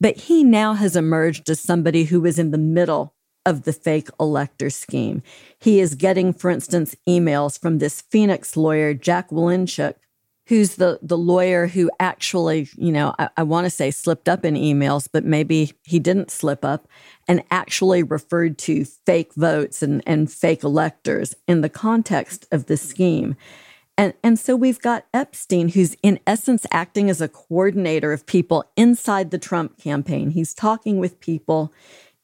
But 0.00 0.16
he 0.16 0.44
now 0.44 0.74
has 0.74 0.96
emerged 0.96 1.48
as 1.48 1.60
somebody 1.60 2.04
who 2.04 2.20
was 2.20 2.38
in 2.38 2.50
the 2.50 2.58
middle 2.58 3.14
of 3.46 3.62
the 3.62 3.72
fake 3.72 4.08
elector 4.18 4.68
scheme. 4.68 5.22
He 5.58 5.80
is 5.80 5.94
getting, 5.94 6.32
for 6.32 6.50
instance, 6.50 6.96
emails 7.08 7.58
from 7.58 7.78
this 7.78 8.02
Phoenix 8.02 8.56
lawyer, 8.56 8.92
Jack 8.92 9.30
Wilenchik, 9.30 9.94
who's 10.46 10.76
the 10.76 10.98
the 11.02 11.18
lawyer 11.18 11.66
who 11.66 11.90
actually, 12.00 12.68
you 12.76 12.92
know, 12.92 13.14
I, 13.18 13.28
I 13.36 13.42
want 13.42 13.64
to 13.64 13.70
say 13.70 13.90
slipped 13.90 14.28
up 14.28 14.44
in 14.44 14.54
emails, 14.54 15.08
but 15.10 15.24
maybe 15.24 15.72
he 15.84 15.98
didn't 15.98 16.30
slip 16.30 16.64
up 16.64 16.88
and 17.28 17.42
actually 17.50 18.02
referred 18.02 18.58
to 18.58 18.84
fake 18.84 19.34
votes 19.34 19.82
and, 19.82 20.02
and 20.06 20.30
fake 20.30 20.62
electors 20.62 21.34
in 21.46 21.60
the 21.60 21.68
context 21.68 22.46
of 22.50 22.66
the 22.66 22.76
scheme. 22.76 23.36
And, 23.98 24.12
and 24.22 24.38
so 24.38 24.54
we've 24.54 24.80
got 24.80 25.10
Epshteyn, 25.12 25.72
who's 25.72 25.96
in 26.02 26.20
essence 26.26 26.66
acting 26.70 27.08
as 27.08 27.20
a 27.20 27.28
coordinator 27.28 28.12
of 28.12 28.26
people 28.26 28.64
inside 28.76 29.30
the 29.30 29.38
Trump 29.38 29.78
campaign. 29.78 30.30
He's 30.30 30.52
talking 30.52 30.98
with 30.98 31.18
people 31.18 31.72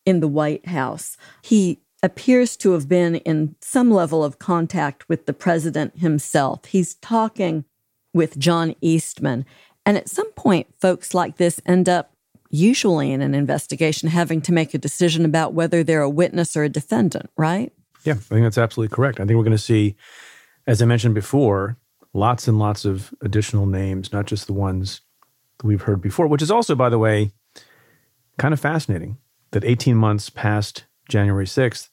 in 0.04 0.20
the 0.20 0.28
White 0.28 0.66
House. 0.66 1.16
He 1.40 1.80
appears 2.02 2.56
to 2.58 2.72
have 2.72 2.88
been 2.88 3.16
in 3.16 3.54
some 3.60 3.90
level 3.90 4.22
of 4.22 4.38
contact 4.38 5.08
with 5.08 5.24
the 5.26 5.32
president 5.32 5.98
himself. 5.98 6.66
He's 6.66 6.94
talking 6.96 7.64
with 8.12 8.38
John 8.38 8.74
Eastman. 8.80 9.44
And 9.84 9.96
at 9.96 10.08
some 10.08 10.30
point, 10.32 10.68
folks 10.80 11.14
like 11.14 11.36
this 11.36 11.60
end 11.66 11.88
up, 11.88 12.12
usually 12.50 13.12
in 13.12 13.22
an 13.22 13.34
investigation, 13.34 14.08
having 14.08 14.40
to 14.42 14.52
make 14.52 14.74
a 14.74 14.78
decision 14.78 15.24
about 15.24 15.54
whether 15.54 15.82
they're 15.82 16.02
a 16.02 16.10
witness 16.10 16.56
or 16.56 16.64
a 16.64 16.68
defendant, 16.68 17.30
right? 17.36 17.72
Yeah, 18.04 18.14
I 18.14 18.16
think 18.16 18.42
that's 18.42 18.58
absolutely 18.58 18.94
correct. 18.94 19.20
I 19.20 19.24
think 19.24 19.36
we're 19.36 19.44
going 19.44 19.52
to 19.52 19.58
see, 19.58 19.96
as 20.66 20.82
I 20.82 20.84
mentioned 20.84 21.14
before, 21.14 21.76
lots 22.12 22.46
and 22.46 22.58
lots 22.58 22.84
of 22.84 23.14
additional 23.22 23.66
names, 23.66 24.12
not 24.12 24.26
just 24.26 24.46
the 24.46 24.52
ones 24.52 25.00
that 25.58 25.66
we've 25.66 25.82
heard 25.82 26.00
before, 26.00 26.26
which 26.26 26.42
is 26.42 26.50
also, 26.50 26.74
by 26.74 26.88
the 26.88 26.98
way, 26.98 27.32
kind 28.38 28.52
of 28.52 28.60
fascinating 28.60 29.18
that 29.52 29.64
18 29.64 29.96
months 29.96 30.30
past 30.30 30.84
January 31.08 31.46
6th, 31.46 31.88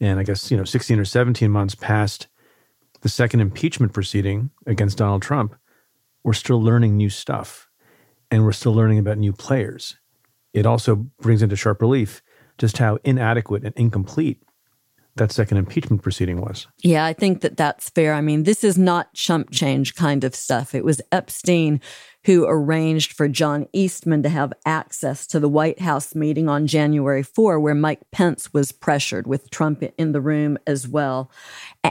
and 0.00 0.18
I 0.18 0.22
guess, 0.22 0.50
you 0.50 0.56
know, 0.56 0.64
16 0.64 0.98
or 0.98 1.04
17 1.04 1.50
months 1.50 1.74
past 1.74 2.26
the 3.00 3.08
second 3.08 3.40
impeachment 3.40 3.92
proceeding 3.92 4.50
against 4.66 4.98
Donald 4.98 5.22
Trump, 5.22 5.54
we're 6.24 6.32
still 6.32 6.62
learning 6.62 6.96
new 6.96 7.10
stuff 7.10 7.68
and 8.30 8.44
we're 8.44 8.52
still 8.52 8.74
learning 8.74 8.98
about 8.98 9.18
new 9.18 9.32
players. 9.32 9.96
It 10.52 10.66
also 10.66 10.96
brings 11.20 11.42
into 11.42 11.56
sharp 11.56 11.80
relief 11.80 12.22
just 12.58 12.78
how 12.78 12.98
inadequate 13.04 13.64
and 13.64 13.74
incomplete 13.76 14.42
that 15.18 15.32
second 15.32 15.58
impeachment 15.58 16.02
proceeding 16.02 16.40
was. 16.40 16.66
Yeah, 16.82 17.04
I 17.04 17.12
think 17.12 17.42
that 17.42 17.56
that's 17.56 17.90
fair. 17.90 18.14
I 18.14 18.20
mean, 18.20 18.44
this 18.44 18.64
is 18.64 18.78
not 18.78 19.12
chump 19.14 19.50
change 19.50 19.94
kind 19.94 20.24
of 20.24 20.34
stuff. 20.34 20.74
It 20.74 20.84
was 20.84 21.00
Epshteyn 21.12 21.80
who 22.24 22.44
arranged 22.46 23.12
for 23.12 23.28
John 23.28 23.66
Eastman 23.72 24.22
to 24.22 24.28
have 24.28 24.52
access 24.66 25.26
to 25.28 25.40
the 25.40 25.48
White 25.48 25.80
House 25.80 26.14
meeting 26.14 26.48
on 26.48 26.66
January 26.66 27.22
4, 27.22 27.60
where 27.60 27.74
Mike 27.74 28.00
Pence 28.12 28.52
was 28.52 28.72
pressured 28.72 29.26
with 29.26 29.50
Trump 29.50 29.82
in 29.96 30.12
the 30.12 30.20
room 30.20 30.58
as 30.66 30.86
well. 30.86 31.30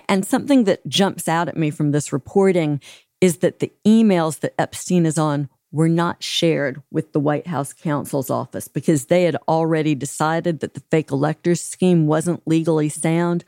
And 0.08 0.26
something 0.26 0.66
that 0.66 0.86
jumps 0.88 1.28
out 1.28 1.48
at 1.48 1.58
me 1.58 1.72
from 1.72 1.92
this 1.92 2.13
reporting 2.13 2.82
is 3.20 3.38
that 3.38 3.60
the 3.60 3.72
emails 3.86 4.42
that 4.42 4.56
Epshteyn 4.58 5.06
is 5.06 5.18
on 5.18 5.50
were 5.71 5.89
not 5.89 6.23
shared 6.23 6.82
with 6.91 7.12
the 7.12 7.19
White 7.19 7.47
House 7.47 7.73
counsel's 7.73 8.30
office 8.30 8.67
because 8.67 9.06
they 9.06 9.23
had 9.23 9.36
already 9.47 9.95
decided 9.95 10.60
that 10.60 10.73
the 10.73 10.84
fake 10.91 11.12
electors 11.12 11.62
scheme 11.62 12.08
wasn't 12.08 12.47
legally 12.47 12.89
sound. 12.89 13.43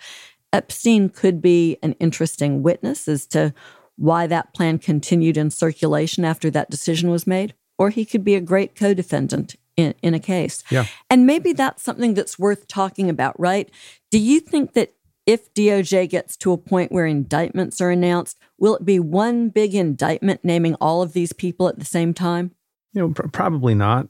Epshteyn 0.54 1.14
could 1.14 1.42
be 1.42 1.78
an 1.82 1.94
interesting 1.94 2.62
witness 2.62 3.08
as 3.08 3.26
to 3.28 3.54
why 3.96 4.28
that 4.28 4.54
plan 4.54 4.80
continued 4.80 5.38
in 5.38 5.52
circulation 5.52 6.26
after 6.26 6.50
that 6.50 6.70
decision 6.70 7.10
was 7.10 7.28
made, 7.28 7.54
or 7.78 7.90
he 7.90 8.06
could 8.06 8.24
be 8.24 8.36
a 8.36 8.42
great 8.42 8.76
co 8.76 8.94
defendant 8.94 9.56
in, 9.76 9.94
in 10.02 10.14
a 10.14 10.20
case. 10.20 10.64
Yeah. 10.70 10.86
And 11.10 11.26
maybe 11.26 11.54
that's 11.54 11.84
something 11.84 12.14
that's 12.14 12.40
worth 12.40 12.68
talking 12.68 13.10
about, 13.10 13.40
right? 13.40 13.70
Do 14.12 14.20
you 14.20 14.40
think 14.40 14.74
that 14.74 14.94
if 15.30 15.54
DOJ 15.54 16.10
gets 16.10 16.36
to 16.38 16.52
a 16.52 16.58
point 16.58 16.92
where 16.92 17.06
indictments 17.06 17.80
are 17.82 17.92
announced, 17.92 18.40
will 18.58 18.76
it 18.76 18.84
be 18.84 19.00
one 19.00 19.50
big 19.50 19.76
indictment 19.76 20.44
naming 20.44 20.74
all 20.82 21.04
of 21.04 21.14
these 21.14 21.34
people 21.34 21.68
at 21.68 21.78
the 21.78 21.86
same 21.86 22.16
time? 22.16 22.50
You 22.94 23.02
know, 23.02 23.14
pr- 23.14 23.28
probably 23.28 23.76
not, 23.76 24.08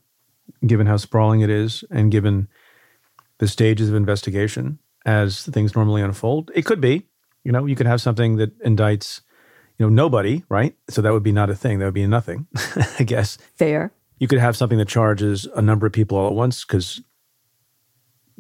given 0.65 0.87
how 0.87 0.95
sprawling 0.95 1.41
it 1.41 1.49
is 1.49 1.83
and 1.91 2.09
given 2.09 2.47
the 3.39 3.49
stages 3.49 3.89
of 3.89 3.95
investigation 3.95 4.79
as 5.05 5.43
things 5.43 5.75
normally 5.75 6.01
unfold. 6.01 6.51
It 6.55 6.63
could 6.63 6.79
be. 6.79 7.05
You 7.43 7.51
know, 7.51 7.65
you 7.65 7.75
could 7.75 7.85
have 7.85 7.99
something 7.99 8.37
that 8.37 8.57
indicts, 8.63 9.19
you 9.77 9.85
know, 9.85 9.89
nobody, 9.89 10.45
right? 10.47 10.73
So 10.89 11.01
that 11.01 11.11
would 11.11 11.23
be 11.23 11.33
not 11.33 11.49
a 11.49 11.55
thing. 11.55 11.79
That 11.79 11.85
would 11.85 11.93
be 11.93 12.07
nothing, 12.07 12.47
I 12.97 13.03
guess. 13.03 13.37
Fair. 13.57 13.91
You 14.19 14.29
could 14.29 14.39
have 14.39 14.55
something 14.55 14.77
that 14.77 14.87
charges 14.87 15.49
a 15.53 15.61
number 15.61 15.85
of 15.85 15.91
people 15.91 16.17
all 16.17 16.27
at 16.27 16.33
once 16.33 16.63
because 16.63 17.01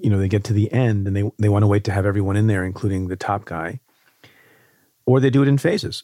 you 0.01 0.09
know 0.09 0.17
they 0.17 0.27
get 0.27 0.43
to 0.45 0.53
the 0.53 0.71
end 0.71 1.07
and 1.07 1.15
they 1.15 1.31
they 1.37 1.49
want 1.49 1.63
to 1.63 1.67
wait 1.67 1.83
to 1.85 1.91
have 1.91 2.05
everyone 2.05 2.35
in 2.35 2.47
there 2.47 2.65
including 2.65 3.07
the 3.07 3.15
top 3.15 3.45
guy. 3.45 3.79
Or 5.05 5.19
they 5.19 5.29
do 5.29 5.41
it 5.41 5.47
in 5.47 5.57
phases 5.57 6.03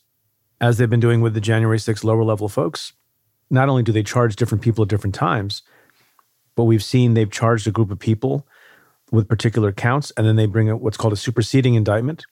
as 0.60 0.78
they've 0.78 0.90
been 0.90 1.00
doing 1.00 1.22
with 1.22 1.34
the 1.34 1.42
January 1.42 1.78
6th 1.78 2.04
lower 2.04 2.24
level 2.24 2.50
folks. 2.50 2.94
Not 3.50 3.70
only 3.70 3.84
do 3.84 3.92
they 3.92 4.04
charge 4.04 4.36
different 4.36 4.64
people 4.64 4.84
at 4.84 4.90
different 4.90 5.16
times 5.16 5.62
but 6.56 6.64
we've 6.64 6.84
seen 6.84 7.14
they've 7.14 7.32
charged 7.32 7.68
a 7.68 7.72
group 7.72 7.92
of 7.92 8.00
people 8.00 8.48
with 9.12 9.28
particular 9.28 9.72
counts 9.72 10.12
and 10.18 10.26
then 10.26 10.36
they 10.36 10.46
bring 10.46 10.70
out 10.70 10.82
what's 10.82 10.98
called 10.98 11.14
a 11.14 11.18
superseding 11.18 11.76
indictment 11.76 12.26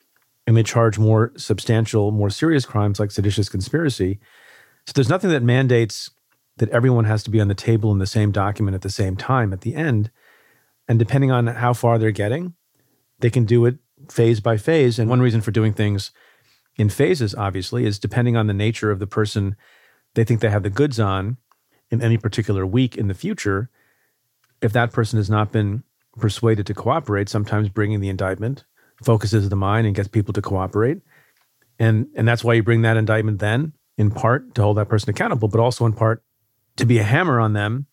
and 0.48 0.58
they 0.58 0.64
charge 0.64 0.98
more 0.98 1.32
substantial 1.38 2.12
more 2.12 2.30
serious 2.30 2.66
crimes 2.66 3.00
like 3.00 3.12
seditious 3.12 3.50
conspiracy. 3.50 4.20
So 4.88 4.94
there's 4.96 5.10
nothing 5.10 5.30
that 5.30 5.44
mandates 5.44 6.10
that 6.58 6.70
everyone 6.70 7.06
has 7.06 7.24
to 7.24 7.30
be 7.30 7.42
on 7.42 7.48
the 7.48 7.56
table 7.56 7.92
in 7.92 8.00
the 8.00 8.08
same 8.08 8.32
document 8.32 8.76
at 8.76 8.82
the 8.82 8.90
same 8.90 9.16
time 9.16 9.54
at 9.54 9.62
the 9.62 9.76
end 9.76 10.12
and 10.88 11.00
depending 11.00 11.32
on 11.32 11.48
how 11.48 11.74
far 11.74 11.98
they're 11.98 12.12
getting, 12.12 12.54
they 13.20 13.30
can 13.30 13.46
do 13.46 13.66
it 13.66 13.78
phase 14.10 14.40
by 14.40 14.58
phase. 14.58 15.00
And 15.00 15.10
one 15.10 15.22
reason 15.22 15.42
for 15.42 15.52
doing 15.52 15.74
things 15.74 16.12
in 16.76 16.90
phases, 16.90 17.36
obviously, 17.36 17.86
is 17.86 18.00
depending 18.00 18.36
on 18.36 18.48
the 18.48 18.54
nature 18.54 18.92
of 18.92 19.00
the 19.00 19.08
person 19.08 19.56
they 20.16 20.24
think 20.24 20.42
they 20.42 20.50
have 20.50 20.64
the 20.64 20.70
goods 20.70 21.00
on 21.00 21.38
in 21.90 22.02
any 22.02 22.18
particular 22.18 22.66
week 22.66 22.96
in 22.96 23.08
the 23.08 23.14
future. 23.14 23.70
If 24.62 24.74
that 24.74 24.92
person 24.92 25.18
has 25.18 25.30
not 25.30 25.52
been 25.52 25.84
persuaded 26.18 26.66
to 26.68 26.74
cooperate, 26.74 27.30
sometimes 27.30 27.70
bringing 27.70 28.00
the 28.00 28.10
indictment 28.10 28.66
focuses 29.04 29.50
the 29.50 29.56
mind 29.56 29.86
and 29.88 29.96
gets 29.96 30.08
people 30.08 30.34
to 30.34 30.42
cooperate. 30.42 31.00
And, 31.80 32.08
and 32.16 32.28
that's 32.28 32.44
why 32.44 32.54
you 32.54 32.64
bring 32.64 32.84
that 32.84 32.98
indictment 32.98 33.40
then, 33.40 33.74
in 33.98 34.12
part 34.12 34.56
to 34.56 34.62
hold 34.62 34.78
that 34.78 34.90
person 34.90 35.10
accountable, 35.10 35.48
but 35.48 35.60
also 35.60 35.86
in 35.86 35.94
part 35.94 36.24
to 36.78 36.86
be 36.86 37.00
a 37.00 37.04
hammer 37.04 37.40
on 37.40 37.54
them 37.54 37.88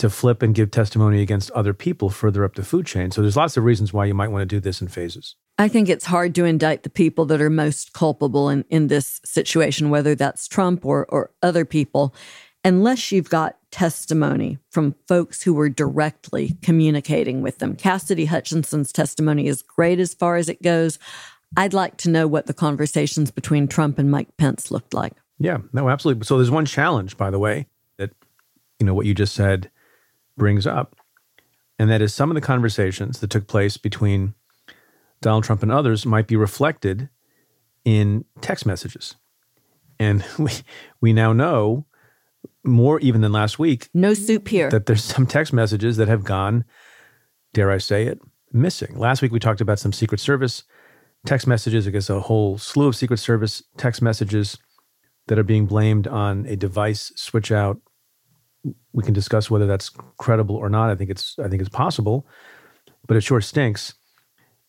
to 0.00 0.10
flip 0.10 0.42
and 0.42 0.54
give 0.54 0.70
testimony 0.70 1.22
against 1.22 1.50
other 1.52 1.72
people 1.72 2.10
further 2.10 2.44
up 2.44 2.54
the 2.54 2.64
food 2.64 2.86
chain. 2.86 3.10
So 3.10 3.22
there's 3.22 3.36
lots 3.36 3.56
of 3.56 3.64
reasons 3.64 3.92
why 3.92 4.06
you 4.06 4.14
might 4.14 4.28
want 4.28 4.42
to 4.42 4.46
do 4.46 4.60
this 4.60 4.80
in 4.80 4.88
phases. 4.88 5.36
I 5.58 5.68
think 5.68 5.88
it's 5.88 6.06
hard 6.06 6.34
to 6.36 6.44
indict 6.44 6.82
the 6.84 6.90
people 6.90 7.26
that 7.26 7.40
are 7.40 7.50
most 7.50 7.92
culpable 7.92 8.48
in, 8.48 8.64
in 8.70 8.88
this 8.88 9.20
situation, 9.24 9.90
whether 9.90 10.14
that's 10.14 10.48
Trump 10.48 10.86
or, 10.86 11.04
or 11.06 11.30
other 11.42 11.66
people, 11.66 12.14
unless 12.64 13.12
you've 13.12 13.28
got 13.28 13.58
testimony 13.70 14.58
from 14.70 14.94
folks 15.06 15.42
who 15.42 15.52
were 15.52 15.68
directly 15.68 16.56
communicating 16.62 17.42
with 17.42 17.58
them. 17.58 17.76
Cassidy 17.76 18.24
Hutchinson's 18.24 18.92
testimony 18.92 19.46
is 19.46 19.62
great 19.62 20.00
as 20.00 20.14
far 20.14 20.36
as 20.36 20.48
it 20.48 20.62
goes. 20.62 20.98
I'd 21.56 21.74
like 21.74 21.98
to 21.98 22.10
know 22.10 22.26
what 22.26 22.46
the 22.46 22.54
conversations 22.54 23.30
between 23.30 23.68
Trump 23.68 23.98
and 23.98 24.10
Mike 24.10 24.36
Pence 24.38 24.70
looked 24.70 24.94
like. 24.94 25.12
Yeah, 25.38 25.58
no, 25.72 25.88
absolutely. 25.90 26.24
So 26.24 26.36
there's 26.36 26.50
one 26.50 26.66
challenge, 26.66 27.16
by 27.16 27.30
the 27.30 27.38
way, 27.38 27.66
that, 27.98 28.10
you 28.78 28.86
know, 28.86 28.94
what 28.94 29.06
you 29.06 29.14
just 29.14 29.34
said 29.34 29.70
brings 30.40 30.66
up. 30.66 30.96
And 31.78 31.90
that 31.90 32.00
is 32.00 32.14
some 32.14 32.30
of 32.30 32.34
the 32.34 32.40
conversations 32.40 33.20
that 33.20 33.28
took 33.28 33.46
place 33.46 33.76
between 33.76 34.34
Donald 35.20 35.44
Trump 35.44 35.62
and 35.62 35.70
others 35.70 36.06
might 36.06 36.26
be 36.26 36.34
reflected 36.34 37.10
in 37.84 38.24
text 38.40 38.64
messages. 38.64 39.16
And 39.98 40.24
we, 40.38 40.50
we 41.00 41.12
now 41.12 41.32
know 41.34 41.84
more 42.64 42.98
even 43.00 43.20
than 43.20 43.32
last 43.32 43.58
week. 43.58 43.90
No 43.92 44.14
soup 44.14 44.48
here. 44.48 44.70
That 44.70 44.86
there's 44.86 45.04
some 45.04 45.26
text 45.26 45.52
messages 45.52 45.98
that 45.98 46.08
have 46.08 46.24
gone, 46.24 46.64
dare 47.52 47.70
I 47.70 47.78
say 47.78 48.06
it, 48.06 48.18
missing. 48.50 48.98
Last 48.98 49.20
week 49.20 49.32
we 49.32 49.38
talked 49.38 49.60
about 49.60 49.78
some 49.78 49.92
Secret 49.92 50.20
Service 50.20 50.64
text 51.26 51.46
messages. 51.46 51.86
I 51.86 51.90
guess 51.90 52.08
a 52.08 52.20
whole 52.20 52.56
slew 52.56 52.88
of 52.88 52.96
Secret 52.96 53.18
Service 53.18 53.62
text 53.76 54.00
messages 54.00 54.56
that 55.28 55.38
are 55.38 55.44
being 55.44 55.66
blamed 55.66 56.08
on 56.08 56.46
a 56.46 56.56
device 56.56 57.12
switch 57.14 57.52
out 57.52 57.78
we 58.92 59.02
can 59.02 59.14
discuss 59.14 59.50
whether 59.50 59.66
that's 59.66 59.90
credible 60.18 60.56
or 60.56 60.68
not. 60.68 60.90
I 60.90 60.94
think 60.94 61.10
it's 61.10 61.38
I 61.38 61.48
think 61.48 61.60
it's 61.60 61.68
possible, 61.68 62.26
but 63.06 63.16
it 63.16 63.22
sure 63.22 63.40
stinks. 63.40 63.94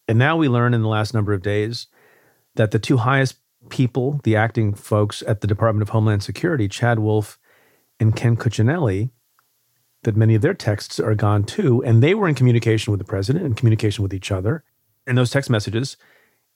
And 0.08 0.18
now 0.18 0.38
we 0.38 0.50
learn 0.50 0.74
in 0.74 0.82
the 0.82 0.88
last 0.88 1.14
number 1.14 1.34
of 1.34 1.42
days 1.42 1.88
that 2.56 2.72
the 2.72 2.80
two 2.80 2.98
highest 2.98 3.36
people, 3.70 4.20
the 4.24 4.36
acting 4.36 4.74
folks 4.74 5.24
at 5.28 5.42
the 5.42 5.48
Department 5.48 5.82
of 5.82 5.90
Homeland 5.90 6.24
Security, 6.24 6.68
Chad 6.68 7.00
Wolf 7.00 7.40
and 8.00 8.16
Ken 8.16 8.36
Cuccinelli, 8.36 9.12
that 10.04 10.18
many 10.18 10.36
of 10.36 10.42
their 10.42 10.54
texts 10.54 11.00
are 11.00 11.16
gone 11.16 11.44
too. 11.44 11.84
And 11.84 12.02
they 12.02 12.16
were 12.16 12.28
in 12.28 12.36
communication 12.36 12.92
with 12.92 13.00
the 13.00 13.06
president 13.06 13.46
and 13.46 13.56
communication 13.56 14.04
with 14.04 14.14
each 14.14 14.32
other. 14.32 14.64
And 15.06 15.18
those 15.18 15.32
text 15.32 15.50
messages 15.50 15.98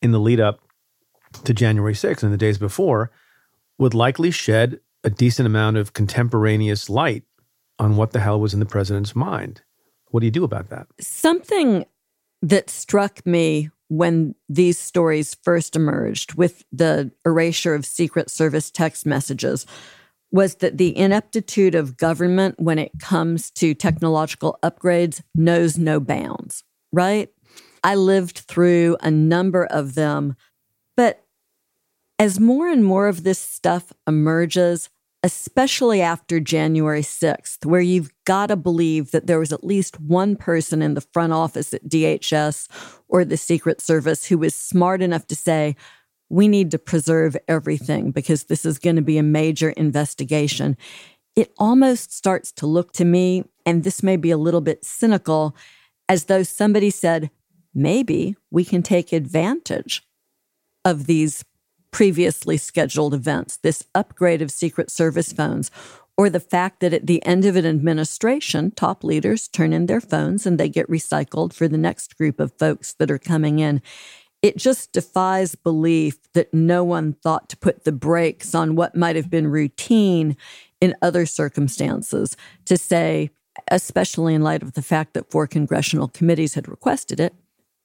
in 0.02 0.12
the 0.12 0.20
lead 0.20 0.40
up 0.40 0.62
to 1.44 1.54
January 1.54 1.94
6th 1.94 2.24
and 2.24 2.34
the 2.34 2.38
days 2.38 2.58
before 2.58 3.12
would 3.78 3.94
likely 3.94 4.32
shed 4.32 4.80
a 5.06 5.10
decent 5.10 5.46
amount 5.46 5.78
of 5.78 5.94
contemporaneous 5.94 6.90
light 6.90 7.24
on 7.78 7.96
what 7.96 8.12
the 8.12 8.20
hell 8.20 8.40
was 8.40 8.54
in 8.54 8.60
the 8.60 8.66
president's 8.66 9.16
mind. 9.16 9.62
What 10.10 10.22
do 10.22 10.26
you 10.26 10.32
do 10.32 10.44
about 10.44 10.70
that? 10.70 10.88
Something 11.00 11.86
that 12.42 12.70
struck 12.70 13.26
me 13.26 13.70
when 13.88 14.34
these 14.50 14.80
stories 14.80 15.38
first 15.44 15.76
emerged 15.76 16.34
with 16.34 16.66
the 16.72 17.12
erasure 17.24 17.76
of 17.76 17.86
Secret 17.86 18.32
Service 18.32 18.72
text 18.72 19.06
messages 19.06 19.68
was 20.32 20.56
that 20.56 20.80
the 20.80 20.98
ineptitude 20.98 21.76
of 21.76 21.98
government 21.98 22.56
when 22.60 22.80
it 22.80 22.92
comes 23.00 23.52
to 23.52 23.76
technological 23.76 24.58
upgrades 24.64 25.22
knows 25.36 25.78
no 25.78 26.00
bounds, 26.00 26.64
right? 26.92 27.30
I 27.84 27.94
lived 27.94 28.40
through 28.40 28.98
a 29.02 29.12
number 29.12 29.66
of 29.66 29.94
them, 29.94 30.36
but 30.98 31.24
as 32.18 32.40
more 32.40 32.70
and 32.70 32.84
more 32.84 33.08
of 33.08 33.24
this 33.24 33.40
stuff 33.40 33.94
emerges, 34.08 34.90
especially 35.26 36.04
after 36.04 36.40
January 36.40 37.02
6th, 37.02 37.66
where 37.66 37.82
you've 37.82 38.14
got 38.26 38.46
to 38.46 38.56
believe 38.56 39.10
that 39.10 39.26
there 39.26 39.40
was 39.40 39.52
at 39.52 39.64
least 39.64 40.00
one 40.00 40.36
person 40.36 40.84
in 40.84 40.94
the 40.94 41.02
front 41.02 41.34
office 41.34 41.74
at 41.74 41.90
DHS 41.90 42.68
or 43.08 43.26
the 43.26 43.36
Secret 43.36 43.82
Service 43.82 44.26
who 44.26 44.38
was 44.38 44.54
smart 44.54 45.02
enough 45.02 45.26
to 45.26 45.36
say, 45.36 45.76
we 46.30 46.48
need 46.48 46.70
to 46.70 46.78
preserve 46.78 47.36
everything 47.48 48.12
because 48.12 48.44
this 48.44 48.68
is 48.68 48.78
going 48.78 48.98
to 48.98 49.02
be 49.02 49.18
a 49.18 49.24
major 49.24 49.72
investigation. 49.72 50.78
It 51.36 51.52
almost 51.58 52.14
starts 52.14 52.52
to 52.52 52.68
look 52.68 52.94
to 52.94 53.04
me, 53.04 53.46
and 53.66 53.84
this 53.84 54.04
may 54.04 54.18
be 54.18 54.30
a 54.30 54.38
little 54.38 54.62
bit 54.62 54.86
cynical, 54.86 55.56
as 56.08 56.26
though 56.26 56.44
somebody 56.44 56.92
said, 56.92 57.32
maybe 57.74 58.36
we 58.52 58.64
can 58.64 58.84
take 58.84 59.12
advantage 59.12 60.04
of 60.86 61.08
these 61.08 61.44
previously 61.96 62.58
scheduled 62.58 63.14
events, 63.14 63.56
this 63.56 63.82
upgrade 63.96 64.42
of 64.42 64.52
Secret 64.52 64.92
Service 64.92 65.32
phones, 65.32 65.72
or 66.18 66.30
the 66.30 66.42
fact 66.42 66.82
that 66.82 66.94
at 66.94 67.08
the 67.08 67.26
end 67.26 67.46
of 67.46 67.56
an 67.56 67.66
administration, 67.66 68.70
top 68.72 69.02
leaders 69.02 69.48
turn 69.48 69.72
in 69.72 69.86
their 69.86 70.02
phones 70.02 70.46
and 70.46 70.60
they 70.60 70.68
get 70.68 70.90
recycled 70.90 71.54
for 71.54 71.70
the 71.70 71.78
next 71.78 72.18
group 72.18 72.38
of 72.38 72.52
folks 72.60 72.92
that 72.96 73.10
are 73.10 73.18
coming 73.18 73.60
in. 73.60 73.82
It 74.42 74.58
just 74.58 74.92
defies 74.92 75.56
belief 75.56 76.18
that 76.34 76.54
no 76.54 76.84
one 76.84 77.14
thought 77.14 77.48
to 77.48 77.56
put 77.56 77.86
the 77.86 77.94
brakes 77.94 78.54
on 78.54 78.76
what 78.76 78.98
might 78.98 79.16
have 79.16 79.30
been 79.30 79.48
routine 79.48 80.36
in 80.82 80.96
other 81.02 81.26
circumstances 81.26 82.36
to 82.66 82.76
say, 82.76 83.30
especially 83.72 84.34
in 84.34 84.42
light 84.42 84.64
of 84.64 84.74
the 84.74 84.82
fact 84.82 85.14
that 85.14 85.32
four 85.32 85.48
congressional 85.48 86.10
committees 86.10 86.56
had 86.56 86.68
requested 86.68 87.22
it, 87.22 87.34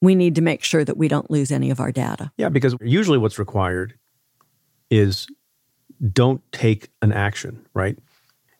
we 0.01 0.15
need 0.15 0.35
to 0.35 0.41
make 0.41 0.65
sure 0.65 0.83
that 0.83 0.97
we 0.97 1.07
don't 1.07 1.31
lose 1.31 1.49
any 1.49 1.69
of 1.69 1.79
our 1.79 1.93
data. 1.93 2.33
Yeah, 2.35 2.49
because 2.49 2.75
usually 2.81 3.17
what's 3.17 3.39
required 3.39 3.93
is 4.91 5.25
don't 6.13 6.41
take 6.51 6.89
an 7.01 7.11
action, 7.11 7.65
right? 7.73 7.97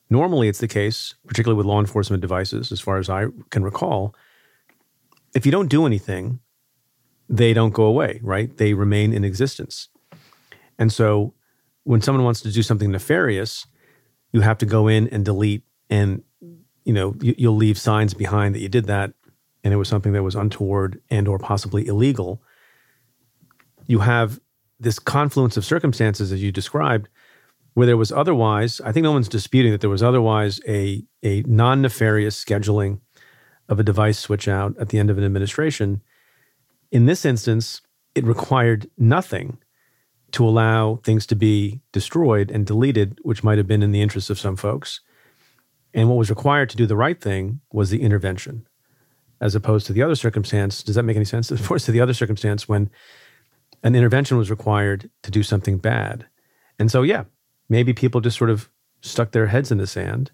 Normally, 0.10 0.48
it's 0.48 0.60
the 0.60 0.68
case, 0.68 1.14
particularly 1.28 1.58
with 1.58 1.68
law 1.68 1.80
enforcement 1.80 2.22
devices, 2.22 2.72
as 2.72 2.82
far 2.82 2.98
as 2.98 3.10
I 3.10 3.28
can 3.52 3.64
recall, 3.64 4.16
if 5.36 5.46
you 5.46 5.52
don't 5.52 5.70
do 5.70 5.86
anything, 5.86 6.40
they 7.30 7.54
don't 7.54 7.74
go 7.74 7.84
away, 7.84 8.20
right? 8.24 8.56
They 8.58 8.74
remain 8.74 9.14
in 9.14 9.24
existence. 9.24 9.88
And 10.78 10.92
so 10.92 11.34
when 11.84 12.02
someone 12.02 12.26
wants 12.26 12.42
to 12.42 12.52
do 12.52 12.62
something 12.62 12.92
nefarious, 12.92 13.66
you 14.34 14.42
have 14.42 14.58
to 14.60 14.66
go 14.66 14.88
in 14.88 15.08
and 15.10 15.24
delete 15.24 15.64
and 15.90 16.24
you 16.84 16.94
know 16.94 17.16
you, 17.22 17.50
will 17.50 17.56
leave 17.56 17.78
signs 17.78 18.14
behind 18.14 18.56
that 18.56 18.60
you 18.60 18.70
did 18.70 18.86
that 18.86 19.14
and 19.64 19.74
it 19.74 19.78
was 19.78 19.88
something 19.88 20.14
that 20.14 20.24
was 20.24 20.36
untoward 20.36 21.00
and 21.10 21.28
or 21.28 21.38
possibly 21.38 21.86
illegal 21.86 22.42
you 23.86 24.00
have 24.00 24.40
this 24.82 25.00
confluence 25.00 25.58
of 25.58 25.66
circumstances 25.66 26.32
as 26.32 26.42
you 26.42 26.52
described 26.52 27.08
where 27.74 27.88
there 27.88 27.98
was 27.98 28.12
otherwise 28.12 28.82
i 28.82 28.92
think 28.92 29.04
no 29.04 29.12
one's 29.12 29.30
disputing 29.30 29.72
that 29.72 29.82
there 29.82 29.90
was 29.90 30.04
otherwise 30.04 30.60
a, 30.68 31.04
a 31.24 31.42
non-nefarious 31.44 32.44
scheduling 32.44 33.00
of 33.70 33.80
a 33.80 33.84
device 33.84 34.20
switch 34.20 34.48
out 34.48 34.76
at 34.78 34.90
the 34.90 35.00
end 35.00 35.10
of 35.10 35.18
an 35.18 35.24
administration 35.24 36.02
in 36.92 37.06
this 37.06 37.24
instance 37.26 37.82
it 38.16 38.26
required 38.26 38.90
nothing 38.98 39.58
to 40.32 40.48
allow 40.48 40.98
things 41.04 41.26
to 41.28 41.36
be 41.36 41.82
destroyed 41.92 42.52
and 42.52 42.66
deleted 42.66 43.20
which 43.24 43.44
might 43.44 43.58
have 43.58 43.68
been 43.68 43.84
in 43.84 43.92
the 43.92 44.02
interest 44.02 44.30
of 44.30 44.40
some 44.40 44.56
folks. 44.56 45.02
And 45.94 46.08
what 46.08 46.18
was 46.18 46.30
required 46.30 46.70
to 46.70 46.78
do 46.78 46.86
the 46.86 46.96
right 46.96 47.20
thing 47.20 47.60
was 47.72 47.90
the 47.90 48.02
intervention 48.02 48.68
as 49.42 49.56
opposed 49.56 49.88
to 49.88 49.94
the 49.94 50.04
other 50.04 50.16
circumstance. 50.16 50.84
Does 50.84 50.96
that 50.96 51.04
make 51.04 51.16
any 51.16 51.26
sense? 51.26 51.52
As 51.52 51.60
opposed 51.60 51.86
to 51.88 51.92
the 51.92 52.00
other 52.00 52.14
circumstance 52.14 52.70
when 52.70 52.90
an 53.84 53.96
intervention 53.96 54.38
was 54.38 54.50
required 54.50 55.10
to 55.24 55.32
do 55.32 55.44
something 55.44 55.78
bad. 55.78 56.26
And 56.80 56.92
so, 56.92 57.02
yeah, 57.02 57.24
maybe 57.70 57.94
people 57.94 58.22
just 58.22 58.38
sort 58.38 58.50
of 58.50 58.70
stuck 59.02 59.32
their 59.32 59.48
heads 59.48 59.72
in 59.72 59.78
the 59.78 59.88
sand 59.88 60.32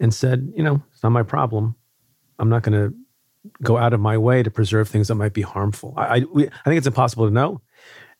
and 0.00 0.12
said, 0.12 0.52
you 0.54 0.62
know, 0.62 0.82
it's 0.92 1.02
not 1.02 1.12
my 1.12 1.22
problem. 1.22 1.76
I'm 2.38 2.48
not 2.48 2.62
going 2.62 2.90
to 2.90 2.96
go 3.62 3.76
out 3.76 3.92
of 3.92 4.00
my 4.00 4.18
way 4.18 4.42
to 4.42 4.50
preserve 4.50 4.88
things 4.88 5.08
that 5.08 5.14
might 5.14 5.32
be 5.32 5.42
harmful. 5.42 5.94
I, 5.96 6.06
I, 6.06 6.18
we, 6.32 6.46
I 6.46 6.64
think 6.64 6.78
it's 6.78 6.86
impossible 6.86 7.26
to 7.26 7.32
know. 7.32 7.60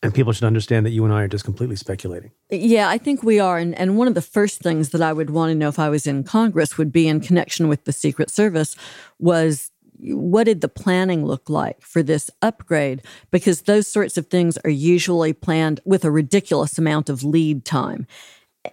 And 0.03 0.15
people 0.15 0.35
should 0.35 0.45
understand 0.45 0.85
that 0.85 0.91
you 0.91 1.05
and 1.07 1.13
I 1.13 1.23
are 1.23 1.29
just 1.29 1.45
completely 1.45 1.75
speculating. 1.75 2.31
Yeah, 2.51 2.91
I 2.91 2.99
think 2.99 3.23
we 3.23 3.41
are. 3.41 3.57
And, 3.57 3.75
and 3.79 3.97
one 3.97 4.07
of 4.07 4.15
the 4.15 4.23
first 4.23 4.61
things 4.61 4.91
that 4.91 5.01
I 5.01 5.11
would 5.11 5.31
want 5.31 5.51
to 5.51 5.55
know 5.55 5.69
if 5.69 5.79
I 5.79 5.89
was 5.89 6.07
in 6.07 6.23
Congress 6.23 6.77
would 6.77 6.93
be 6.93 7.09
in 7.09 7.19
connection 7.19 7.67
with 7.67 7.85
the 7.85 7.93
Secret 7.93 8.31
Service 8.31 8.77
was 9.19 9.71
what 9.99 10.45
did 10.45 10.61
the 10.61 10.69
planning 10.69 11.25
look 11.25 11.49
like 11.49 11.81
for 11.83 12.03
this 12.03 12.31
upgrade? 12.43 13.03
Because 13.31 13.63
those 13.63 13.87
sorts 13.87 14.17
of 14.17 14.27
things 14.27 14.59
are 14.59 14.71
usually 14.71 15.33
planned 15.33 15.81
with 15.85 16.05
a 16.05 16.11
ridiculous 16.11 16.79
amount 16.79 17.09
of 17.09 17.25
lead 17.25 17.65
time. 17.65 18.07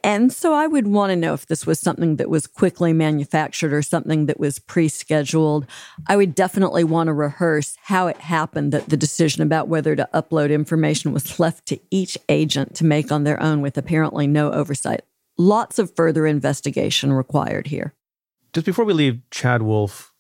And 0.04 0.32
so 0.34 0.54
I 0.54 0.66
would 0.66 0.88
want 0.88 1.12
to 1.12 1.16
know 1.16 1.34
if 1.34 1.46
this 1.46 1.68
was 1.68 1.80
something 1.80 2.16
that 2.16 2.30
was 2.30 2.48
quickly 2.48 2.94
manufactured 2.94 3.74
or 3.74 3.82
something 3.82 4.26
that 4.26 4.40
was 4.40 4.58
pre 4.58 4.88
scheduled. 4.88 5.68
I 6.08 6.16
would 6.16 6.34
definitely 6.34 6.84
want 6.84 7.08
to 7.08 7.14
rehearse 7.14 7.78
how 7.84 8.08
it 8.08 8.18
happened 8.18 8.72
that 8.72 8.90
the 8.90 8.98
decision 8.98 9.44
about 9.44 9.68
whether 9.68 9.96
to 9.96 10.10
upload 10.14 10.52
information 10.52 11.14
was 11.14 11.40
left 11.40 11.68
to 11.68 11.80
each 11.92 12.18
agent 12.30 12.76
to 12.76 12.86
make 12.86 13.12
on 13.12 13.24
their 13.24 13.42
own 13.42 13.62
with 13.62 13.78
apparently 13.78 14.26
no 14.26 14.52
oversight. 14.52 15.02
Lots 15.38 15.80
of 15.80 15.96
further 15.96 16.26
investigation 16.26 17.14
required 17.14 17.68
here. 17.68 17.94
Just 18.54 18.66
before 18.66 18.86
we 18.86 18.94
leave 18.94 19.22
Chad 19.32 19.64
Wolf 19.64 20.13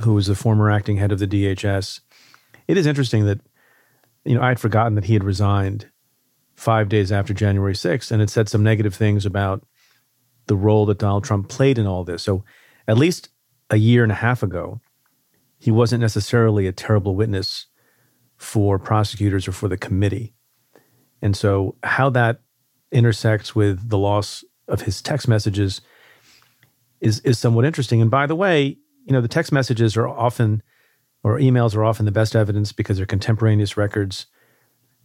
who 0.00 0.14
was 0.14 0.26
the 0.26 0.34
former 0.34 0.70
acting 0.70 0.96
head 0.96 1.12
of 1.12 1.18
the 1.18 1.26
DHS. 1.26 2.00
It 2.68 2.76
is 2.76 2.86
interesting 2.86 3.24
that, 3.26 3.40
you 4.24 4.34
know, 4.34 4.42
I 4.42 4.48
had 4.48 4.60
forgotten 4.60 4.94
that 4.94 5.04
he 5.04 5.14
had 5.14 5.24
resigned 5.24 5.90
five 6.54 6.88
days 6.88 7.12
after 7.12 7.34
January 7.34 7.74
6th 7.74 8.10
and 8.10 8.20
had 8.20 8.30
said 8.30 8.48
some 8.48 8.62
negative 8.62 8.94
things 8.94 9.26
about 9.26 9.64
the 10.46 10.56
role 10.56 10.86
that 10.86 10.98
Donald 10.98 11.24
Trump 11.24 11.48
played 11.48 11.78
in 11.78 11.86
all 11.86 12.04
this. 12.04 12.22
So 12.22 12.44
at 12.88 12.98
least 12.98 13.28
a 13.70 13.76
year 13.76 14.02
and 14.02 14.12
a 14.12 14.16
half 14.16 14.42
ago, 14.42 14.80
he 15.58 15.70
wasn't 15.70 16.00
necessarily 16.00 16.66
a 16.66 16.72
terrible 16.72 17.14
witness 17.14 17.66
for 18.36 18.78
prosecutors 18.78 19.48
or 19.48 19.52
for 19.52 19.68
the 19.68 19.76
committee. 19.76 20.34
And 21.22 21.36
so 21.36 21.76
how 21.82 22.10
that 22.10 22.40
intersects 22.92 23.54
with 23.54 23.88
the 23.88 23.98
loss 23.98 24.44
of 24.68 24.82
his 24.82 25.00
text 25.02 25.28
messages 25.28 25.80
is 27.00 27.20
is 27.20 27.38
somewhat 27.38 27.64
interesting. 27.64 28.00
And 28.00 28.10
by 28.10 28.26
the 28.26 28.36
way, 28.36 28.78
you 29.06 29.12
know, 29.12 29.20
the 29.20 29.28
text 29.28 29.52
messages 29.52 29.96
are 29.96 30.08
often, 30.08 30.62
or 31.22 31.38
emails 31.38 31.74
are 31.74 31.84
often 31.84 32.04
the 32.04 32.12
best 32.12 32.34
evidence 32.34 32.72
because 32.72 32.96
they're 32.96 33.06
contemporaneous 33.06 33.76
records 33.76 34.26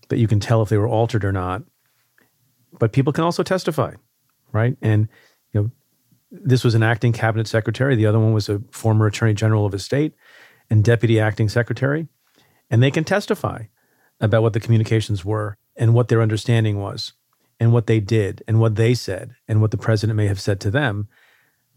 that 0.09 0.17
you 0.17 0.27
can 0.27 0.39
tell 0.39 0.61
if 0.61 0.69
they 0.69 0.77
were 0.77 0.87
altered 0.87 1.23
or 1.23 1.31
not. 1.31 1.63
But 2.77 2.93
people 2.93 3.13
can 3.13 3.23
also 3.23 3.43
testify, 3.43 3.93
right? 4.51 4.75
And, 4.81 5.07
you 5.53 5.61
know, 5.61 5.71
this 6.31 6.63
was 6.63 6.73
an 6.73 6.83
acting 6.83 7.13
cabinet 7.13 7.47
secretary. 7.47 7.95
The 7.95 8.07
other 8.07 8.19
one 8.19 8.33
was 8.33 8.49
a 8.49 8.61
former 8.71 9.05
attorney 9.05 9.35
general 9.35 9.65
of 9.65 9.73
a 9.73 9.79
state 9.79 10.15
and 10.69 10.83
deputy 10.83 11.19
acting 11.19 11.47
secretary. 11.47 12.07
And 12.69 12.81
they 12.81 12.91
can 12.91 13.03
testify 13.03 13.65
about 14.19 14.41
what 14.41 14.53
the 14.53 14.59
communications 14.59 15.23
were 15.23 15.57
and 15.75 15.93
what 15.93 16.07
their 16.07 16.21
understanding 16.21 16.79
was 16.79 17.13
and 17.59 17.71
what 17.71 17.87
they 17.87 17.99
did 17.99 18.43
and 18.47 18.59
what 18.59 18.75
they 18.75 18.93
said 18.93 19.35
and 19.47 19.61
what 19.61 19.71
the 19.71 19.77
president 19.77 20.17
may 20.17 20.27
have 20.27 20.41
said 20.41 20.59
to 20.61 20.71
them. 20.71 21.07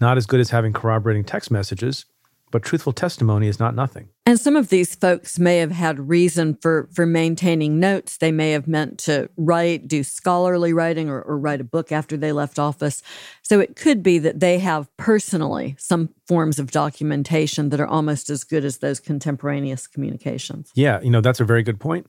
Not 0.00 0.16
as 0.16 0.26
good 0.26 0.40
as 0.40 0.50
having 0.50 0.72
corroborating 0.72 1.24
text 1.24 1.50
messages, 1.50 2.06
but 2.54 2.62
truthful 2.62 2.92
testimony 2.92 3.48
is 3.48 3.58
not 3.58 3.74
nothing. 3.74 4.10
And 4.26 4.38
some 4.38 4.54
of 4.54 4.68
these 4.68 4.94
folks 4.94 5.40
may 5.40 5.58
have 5.58 5.72
had 5.72 6.08
reason 6.08 6.56
for 6.62 6.88
for 6.94 7.04
maintaining 7.04 7.80
notes. 7.80 8.18
They 8.18 8.30
may 8.30 8.52
have 8.52 8.68
meant 8.68 9.00
to 9.00 9.28
write, 9.36 9.88
do 9.88 10.04
scholarly 10.04 10.72
writing, 10.72 11.10
or, 11.10 11.20
or 11.20 11.36
write 11.36 11.60
a 11.60 11.64
book 11.64 11.90
after 11.90 12.16
they 12.16 12.30
left 12.30 12.60
office. 12.60 13.02
So 13.42 13.58
it 13.58 13.74
could 13.74 14.04
be 14.04 14.20
that 14.20 14.38
they 14.38 14.60
have 14.60 14.88
personally 14.96 15.74
some 15.80 16.10
forms 16.28 16.60
of 16.60 16.70
documentation 16.70 17.70
that 17.70 17.80
are 17.80 17.88
almost 17.88 18.30
as 18.30 18.44
good 18.44 18.64
as 18.64 18.78
those 18.78 19.00
contemporaneous 19.00 19.88
communications. 19.88 20.70
Yeah, 20.76 21.00
you 21.00 21.10
know 21.10 21.20
that's 21.20 21.40
a 21.40 21.44
very 21.44 21.64
good 21.64 21.80
point. 21.80 22.06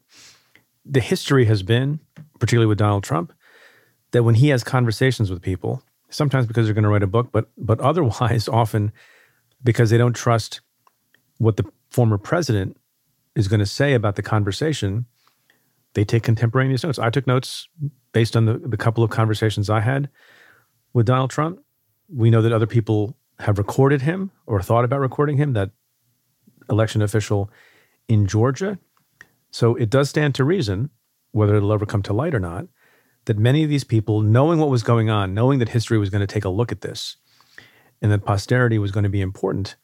The 0.86 1.02
history 1.02 1.46
has 1.46 1.64
been, 1.64 2.02
particularly 2.38 2.68
with 2.68 2.78
Donald 2.78 3.04
Trump, 3.04 3.34
that 4.12 4.22
when 4.22 4.36
he 4.36 4.50
has 4.50 4.64
conversations 4.64 5.32
with 5.32 5.42
people, 5.42 5.82
sometimes 6.12 6.46
because 6.46 6.68
they're 6.68 6.76
going 6.76 6.84
to 6.84 6.90
write 6.90 7.02
a 7.02 7.08
book, 7.08 7.30
but 7.32 7.50
but 7.58 7.80
otherwise 7.80 8.48
often 8.62 8.92
because 9.66 9.90
they 9.90 9.98
don't 9.98 10.16
trust 10.16 10.62
what 11.40 11.58
the 11.58 11.66
former 11.90 12.18
president 12.18 12.78
is 13.36 13.50
going 13.50 13.60
to 13.60 13.66
say 13.66 13.94
about 13.94 14.16
the 14.16 14.22
conversation, 14.22 15.06
they 15.94 16.06
take 16.06 16.24
contemporaneous 16.24 16.84
notes. 16.84 17.00
I 17.00 17.10
took 17.10 17.28
notes 17.28 17.68
based 18.14 18.38
on 18.38 18.46
the, 18.46 18.58
the 18.60 18.78
couple 18.78 19.04
of 19.04 19.10
conversations 19.10 19.70
I 19.70 19.82
had 19.82 20.10
with 20.94 21.08
Donald 21.08 21.32
Trump. 21.32 21.60
We 22.08 22.30
know 22.30 22.42
that 22.42 22.54
other 22.54 22.68
people 22.68 23.18
have 23.40 23.58
recorded 23.58 24.04
him 24.04 24.32
or 24.46 24.62
thought 24.62 24.86
about 24.86 25.02
recording 25.02 25.36
him, 25.36 25.54
that 25.54 25.72
election 26.70 27.02
official 27.02 27.50
in 28.08 28.28
Georgia. 28.28 28.78
So 29.52 29.76
it 29.76 29.90
does 29.90 30.10
stand 30.10 30.36
to 30.36 30.44
reason, 30.44 30.92
whether 31.32 31.56
it'll 31.56 31.74
ever 31.74 31.86
come 31.86 32.04
to 32.04 32.14
light 32.14 32.36
or 32.36 32.40
not, 32.40 32.68
that 33.26 33.38
many 33.38 33.64
of 33.64 33.70
these 33.70 33.84
people, 33.84 34.22
knowing 34.22 34.60
what 34.60 34.70
was 34.70 34.84
going 34.84 35.10
on, 35.10 35.34
knowing 35.34 35.60
that 35.60 35.70
history 35.70 35.98
was 35.98 36.10
going 36.10 36.22
to 36.22 36.28
take 36.28 36.46
a 36.46 36.50
look 36.50 36.72
at 36.72 36.82
this, 36.82 37.18
and 38.02 38.12
that 38.12 38.26
posterity 38.26 38.78
was 38.78 38.92
going 38.92 39.04
to 39.04 39.10
be 39.10 39.22
important, 39.22 39.76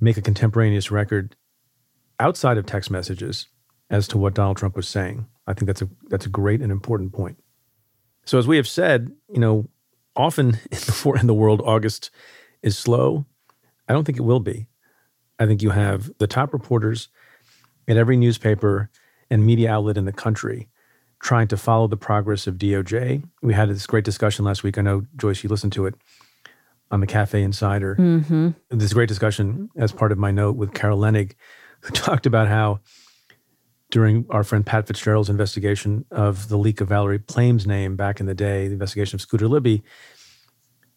make 0.00 0.16
a 0.16 0.22
contemporaneous 0.22 0.90
record 0.90 1.36
outside 2.20 2.58
of 2.58 2.66
text 2.66 2.90
messages 2.90 3.48
as 3.90 4.08
to 4.08 4.18
what 4.18 4.34
Donald 4.34 4.56
Trump 4.56 4.76
was 4.76 4.88
saying. 4.88 5.26
I 5.46 5.54
think 5.54 5.66
that's 5.66 5.82
a 5.82 5.88
that's 6.08 6.26
a 6.26 6.30
great 6.30 6.60
and 6.60 6.70
important 6.70 7.12
point. 7.12 7.42
So 8.24 8.38
as 8.38 8.46
we 8.46 8.56
have 8.56 8.68
said, 8.68 9.10
you 9.32 9.40
know, 9.40 9.68
often 10.14 10.48
in 10.70 10.78
the, 10.78 11.18
in 11.20 11.26
the 11.26 11.34
world, 11.34 11.62
August 11.64 12.10
is 12.62 12.76
slow. 12.76 13.24
I 13.88 13.92
don't 13.92 14.04
think 14.04 14.18
it 14.18 14.22
will 14.22 14.40
be. 14.40 14.66
I 15.38 15.46
think 15.46 15.62
you 15.62 15.70
have 15.70 16.10
the 16.18 16.26
top 16.26 16.52
reporters 16.52 17.08
at 17.86 17.96
every 17.96 18.16
newspaper 18.16 18.90
and 19.30 19.46
media 19.46 19.72
outlet 19.72 19.96
in 19.96 20.04
the 20.04 20.12
country 20.12 20.68
trying 21.20 21.48
to 21.48 21.56
follow 21.56 21.88
the 21.88 21.96
progress 21.96 22.46
of 22.46 22.56
DOJ. 22.56 23.24
We 23.42 23.54
had 23.54 23.68
this 23.70 23.86
great 23.86 24.04
discussion 24.04 24.44
last 24.44 24.62
week. 24.62 24.78
I 24.78 24.82
know 24.82 25.06
Joyce, 25.16 25.42
you 25.42 25.50
listened 25.50 25.72
to 25.74 25.86
it 25.86 25.94
on 26.90 27.00
the 27.00 27.06
Cafe 27.06 27.42
Insider. 27.42 27.96
Mm-hmm. 27.96 28.50
This 28.70 28.92
great 28.92 29.08
discussion 29.08 29.68
as 29.76 29.92
part 29.92 30.12
of 30.12 30.18
my 30.18 30.30
note 30.30 30.56
with 30.56 30.74
Carol 30.74 30.98
Leonnig, 30.98 31.34
who 31.80 31.90
talked 31.94 32.26
about 32.26 32.48
how 32.48 32.80
during 33.90 34.26
our 34.30 34.44
friend 34.44 34.66
Pat 34.66 34.86
Fitzgerald's 34.86 35.30
investigation 35.30 36.04
of 36.10 36.48
the 36.48 36.58
leak 36.58 36.80
of 36.80 36.88
Valerie 36.88 37.18
Plame's 37.18 37.66
name 37.66 37.96
back 37.96 38.20
in 38.20 38.26
the 38.26 38.34
day, 38.34 38.66
the 38.66 38.74
investigation 38.74 39.16
of 39.16 39.20
Scooter 39.20 39.48
Libby, 39.48 39.82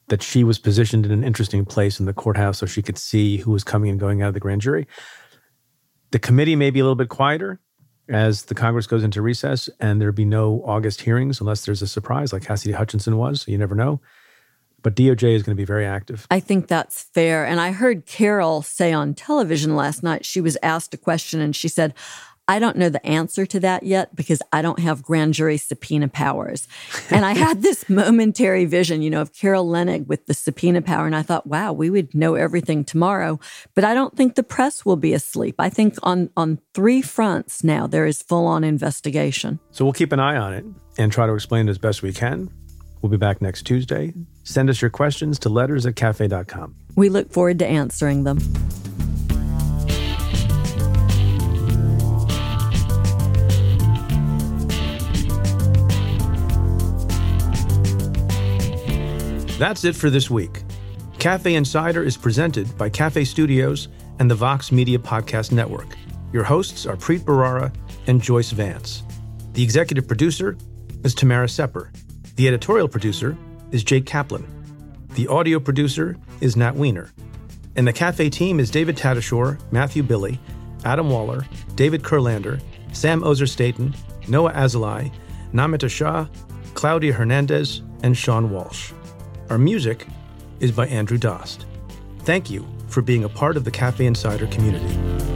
that 0.09 0.21
she 0.21 0.43
was 0.43 0.59
positioned 0.59 1.05
in 1.05 1.11
an 1.11 1.23
interesting 1.23 1.63
place 1.63 1.99
in 1.99 2.05
the 2.05 2.13
courthouse 2.13 2.57
so 2.57 2.65
she 2.65 2.81
could 2.81 2.97
see 2.97 3.37
who 3.37 3.51
was 3.51 3.63
coming 3.63 3.89
and 3.89 3.99
going 3.99 4.21
out 4.21 4.27
of 4.27 4.33
the 4.33 4.41
grand 4.41 4.61
jury. 4.61 4.87
The 6.11 6.19
committee 6.19 6.57
may 6.57 6.69
be 6.69 6.81
a 6.81 6.83
little 6.83 6.95
bit 6.95 7.07
quieter 7.07 7.61
as 8.09 8.43
the 8.43 8.55
Congress 8.55 8.87
goes 8.87 9.05
into 9.05 9.21
recess, 9.21 9.69
and 9.79 10.01
there'd 10.01 10.13
be 10.13 10.25
no 10.25 10.61
August 10.65 11.01
hearings 11.01 11.39
unless 11.39 11.63
there's 11.65 11.81
a 11.81 11.87
surprise 11.87 12.33
like 12.33 12.43
Cassidy 12.43 12.73
Hutchinson 12.73 13.17
was. 13.17 13.41
So 13.41 13.51
you 13.51 13.57
never 13.57 13.75
know. 13.75 14.01
But 14.81 14.95
DOJ 14.95 15.35
is 15.35 15.43
going 15.43 15.55
to 15.55 15.61
be 15.61 15.65
very 15.65 15.85
active. 15.85 16.27
I 16.31 16.39
think 16.39 16.67
that's 16.67 17.03
fair. 17.03 17.45
And 17.45 17.59
I 17.59 17.71
heard 17.71 18.05
Carol 18.05 18.61
say 18.61 18.93
on 18.93 19.13
television 19.13 19.75
last 19.75 20.03
night, 20.03 20.25
she 20.25 20.41
was 20.41 20.57
asked 20.63 20.93
a 20.93 20.97
question 20.97 21.41
and 21.41 21.55
she 21.55 21.67
said, 21.67 21.93
I 22.47 22.59
don't 22.59 22.75
know 22.75 22.89
the 22.89 23.05
answer 23.05 23.45
to 23.45 23.59
that 23.61 23.83
yet 23.83 24.13
because 24.13 24.41
I 24.51 24.61
don't 24.61 24.79
have 24.79 25.03
grand 25.03 25.33
jury 25.35 25.57
subpoena 25.57 26.09
powers. 26.09 26.67
And 27.09 27.25
I 27.25 27.33
had 27.33 27.61
this 27.61 27.89
momentary 27.89 28.63
vision, 28.63 29.01
you 29.01 29.09
know, 29.09 29.21
of 29.21 29.33
Carol 29.33 29.67
Leonnig 29.67 30.07
with 30.07 30.25
the 30.27 30.33
subpoena 30.33 30.81
power. 30.81 31.05
And 31.05 31.15
I 31.15 31.21
thought, 31.21 31.45
wow, 31.45 31.73
we 31.73 31.89
would 31.89 32.15
know 32.15 32.35
everything 32.35 32.85
tomorrow. 32.85 33.37
But 33.75 33.83
I 33.83 33.93
don't 33.93 34.15
think 34.15 34.35
the 34.35 34.43
press 34.43 34.85
will 34.85 34.95
be 34.95 35.13
asleep. 35.13 35.55
I 35.59 35.69
think 35.69 35.95
on, 36.03 36.29
on 36.37 36.59
three 36.73 37.01
fronts 37.01 37.65
now, 37.65 37.85
there 37.85 38.05
is 38.05 38.21
full 38.21 38.47
on 38.47 38.63
investigation. 38.63 39.59
So 39.71 39.83
we'll 39.83 39.93
keep 39.93 40.13
an 40.13 40.21
eye 40.21 40.37
on 40.37 40.53
it 40.53 40.65
and 40.97 41.11
try 41.11 41.27
to 41.27 41.33
explain 41.33 41.67
it 41.67 41.71
as 41.71 41.77
best 41.77 42.01
we 42.01 42.13
can. 42.13 42.49
We'll 43.01 43.09
be 43.09 43.17
back 43.17 43.41
next 43.41 43.63
Tuesday. 43.63 44.13
Send 44.43 44.69
us 44.69 44.81
your 44.81 44.91
questions 44.91 45.39
to 45.39 45.49
letters 45.49 45.85
at 45.85 45.95
cafe.com. 45.95 46.75
We 46.95 47.09
look 47.09 47.31
forward 47.31 47.59
to 47.59 47.67
answering 47.67 48.23
them. 48.23 48.39
That's 59.57 59.83
it 59.83 59.95
for 59.95 60.09
this 60.09 60.27
week. 60.29 60.63
Cafe 61.19 61.53
Insider 61.53 62.01
is 62.01 62.17
presented 62.17 62.75
by 62.79 62.89
Cafe 62.89 63.23
Studios 63.25 63.89
and 64.17 64.29
the 64.29 64.33
Vox 64.33 64.71
Media 64.71 64.97
Podcast 64.97 65.51
Network. 65.51 65.95
Your 66.33 66.43
hosts 66.43 66.87
are 66.87 66.95
Preet 66.95 67.19
Bharara 67.19 67.71
and 68.07 68.19
Joyce 68.19 68.49
Vance. 68.49 69.03
The 69.53 69.61
executive 69.61 70.07
producer 70.07 70.57
is 71.03 71.13
Tamara 71.13 71.47
Sepper. 71.47 71.91
The 72.41 72.47
editorial 72.47 72.87
producer 72.87 73.37
is 73.71 73.83
Jake 73.83 74.07
Kaplan. 74.07 74.47
The 75.13 75.27
audio 75.27 75.59
producer 75.59 76.17
is 76.39 76.57
Nat 76.57 76.73
Weiner. 76.73 77.11
And 77.75 77.87
the 77.87 77.93
cafe 77.93 78.31
team 78.31 78.59
is 78.59 78.71
David 78.71 78.97
Tatasciore, 78.97 79.59
Matthew 79.71 80.01
Billy, 80.01 80.39
Adam 80.83 81.11
Waller, 81.11 81.45
David 81.75 82.01
Kurlander, 82.01 82.59
Sam 82.93 83.23
Ozer 83.23 83.45
Noah 84.27 84.53
Azulai, 84.53 85.13
Namita 85.53 85.87
Shah, 85.87 86.25
Claudia 86.73 87.13
Hernandez, 87.13 87.83
and 88.01 88.17
Sean 88.17 88.49
Walsh. 88.49 88.91
Our 89.51 89.59
music 89.59 90.07
is 90.59 90.71
by 90.71 90.87
Andrew 90.87 91.19
Dost. 91.19 91.67
Thank 92.21 92.49
you 92.49 92.67
for 92.87 93.03
being 93.03 93.23
a 93.23 93.29
part 93.29 93.55
of 93.55 93.65
the 93.65 93.71
Cafe 93.71 94.03
Insider 94.03 94.47
community. 94.47 95.30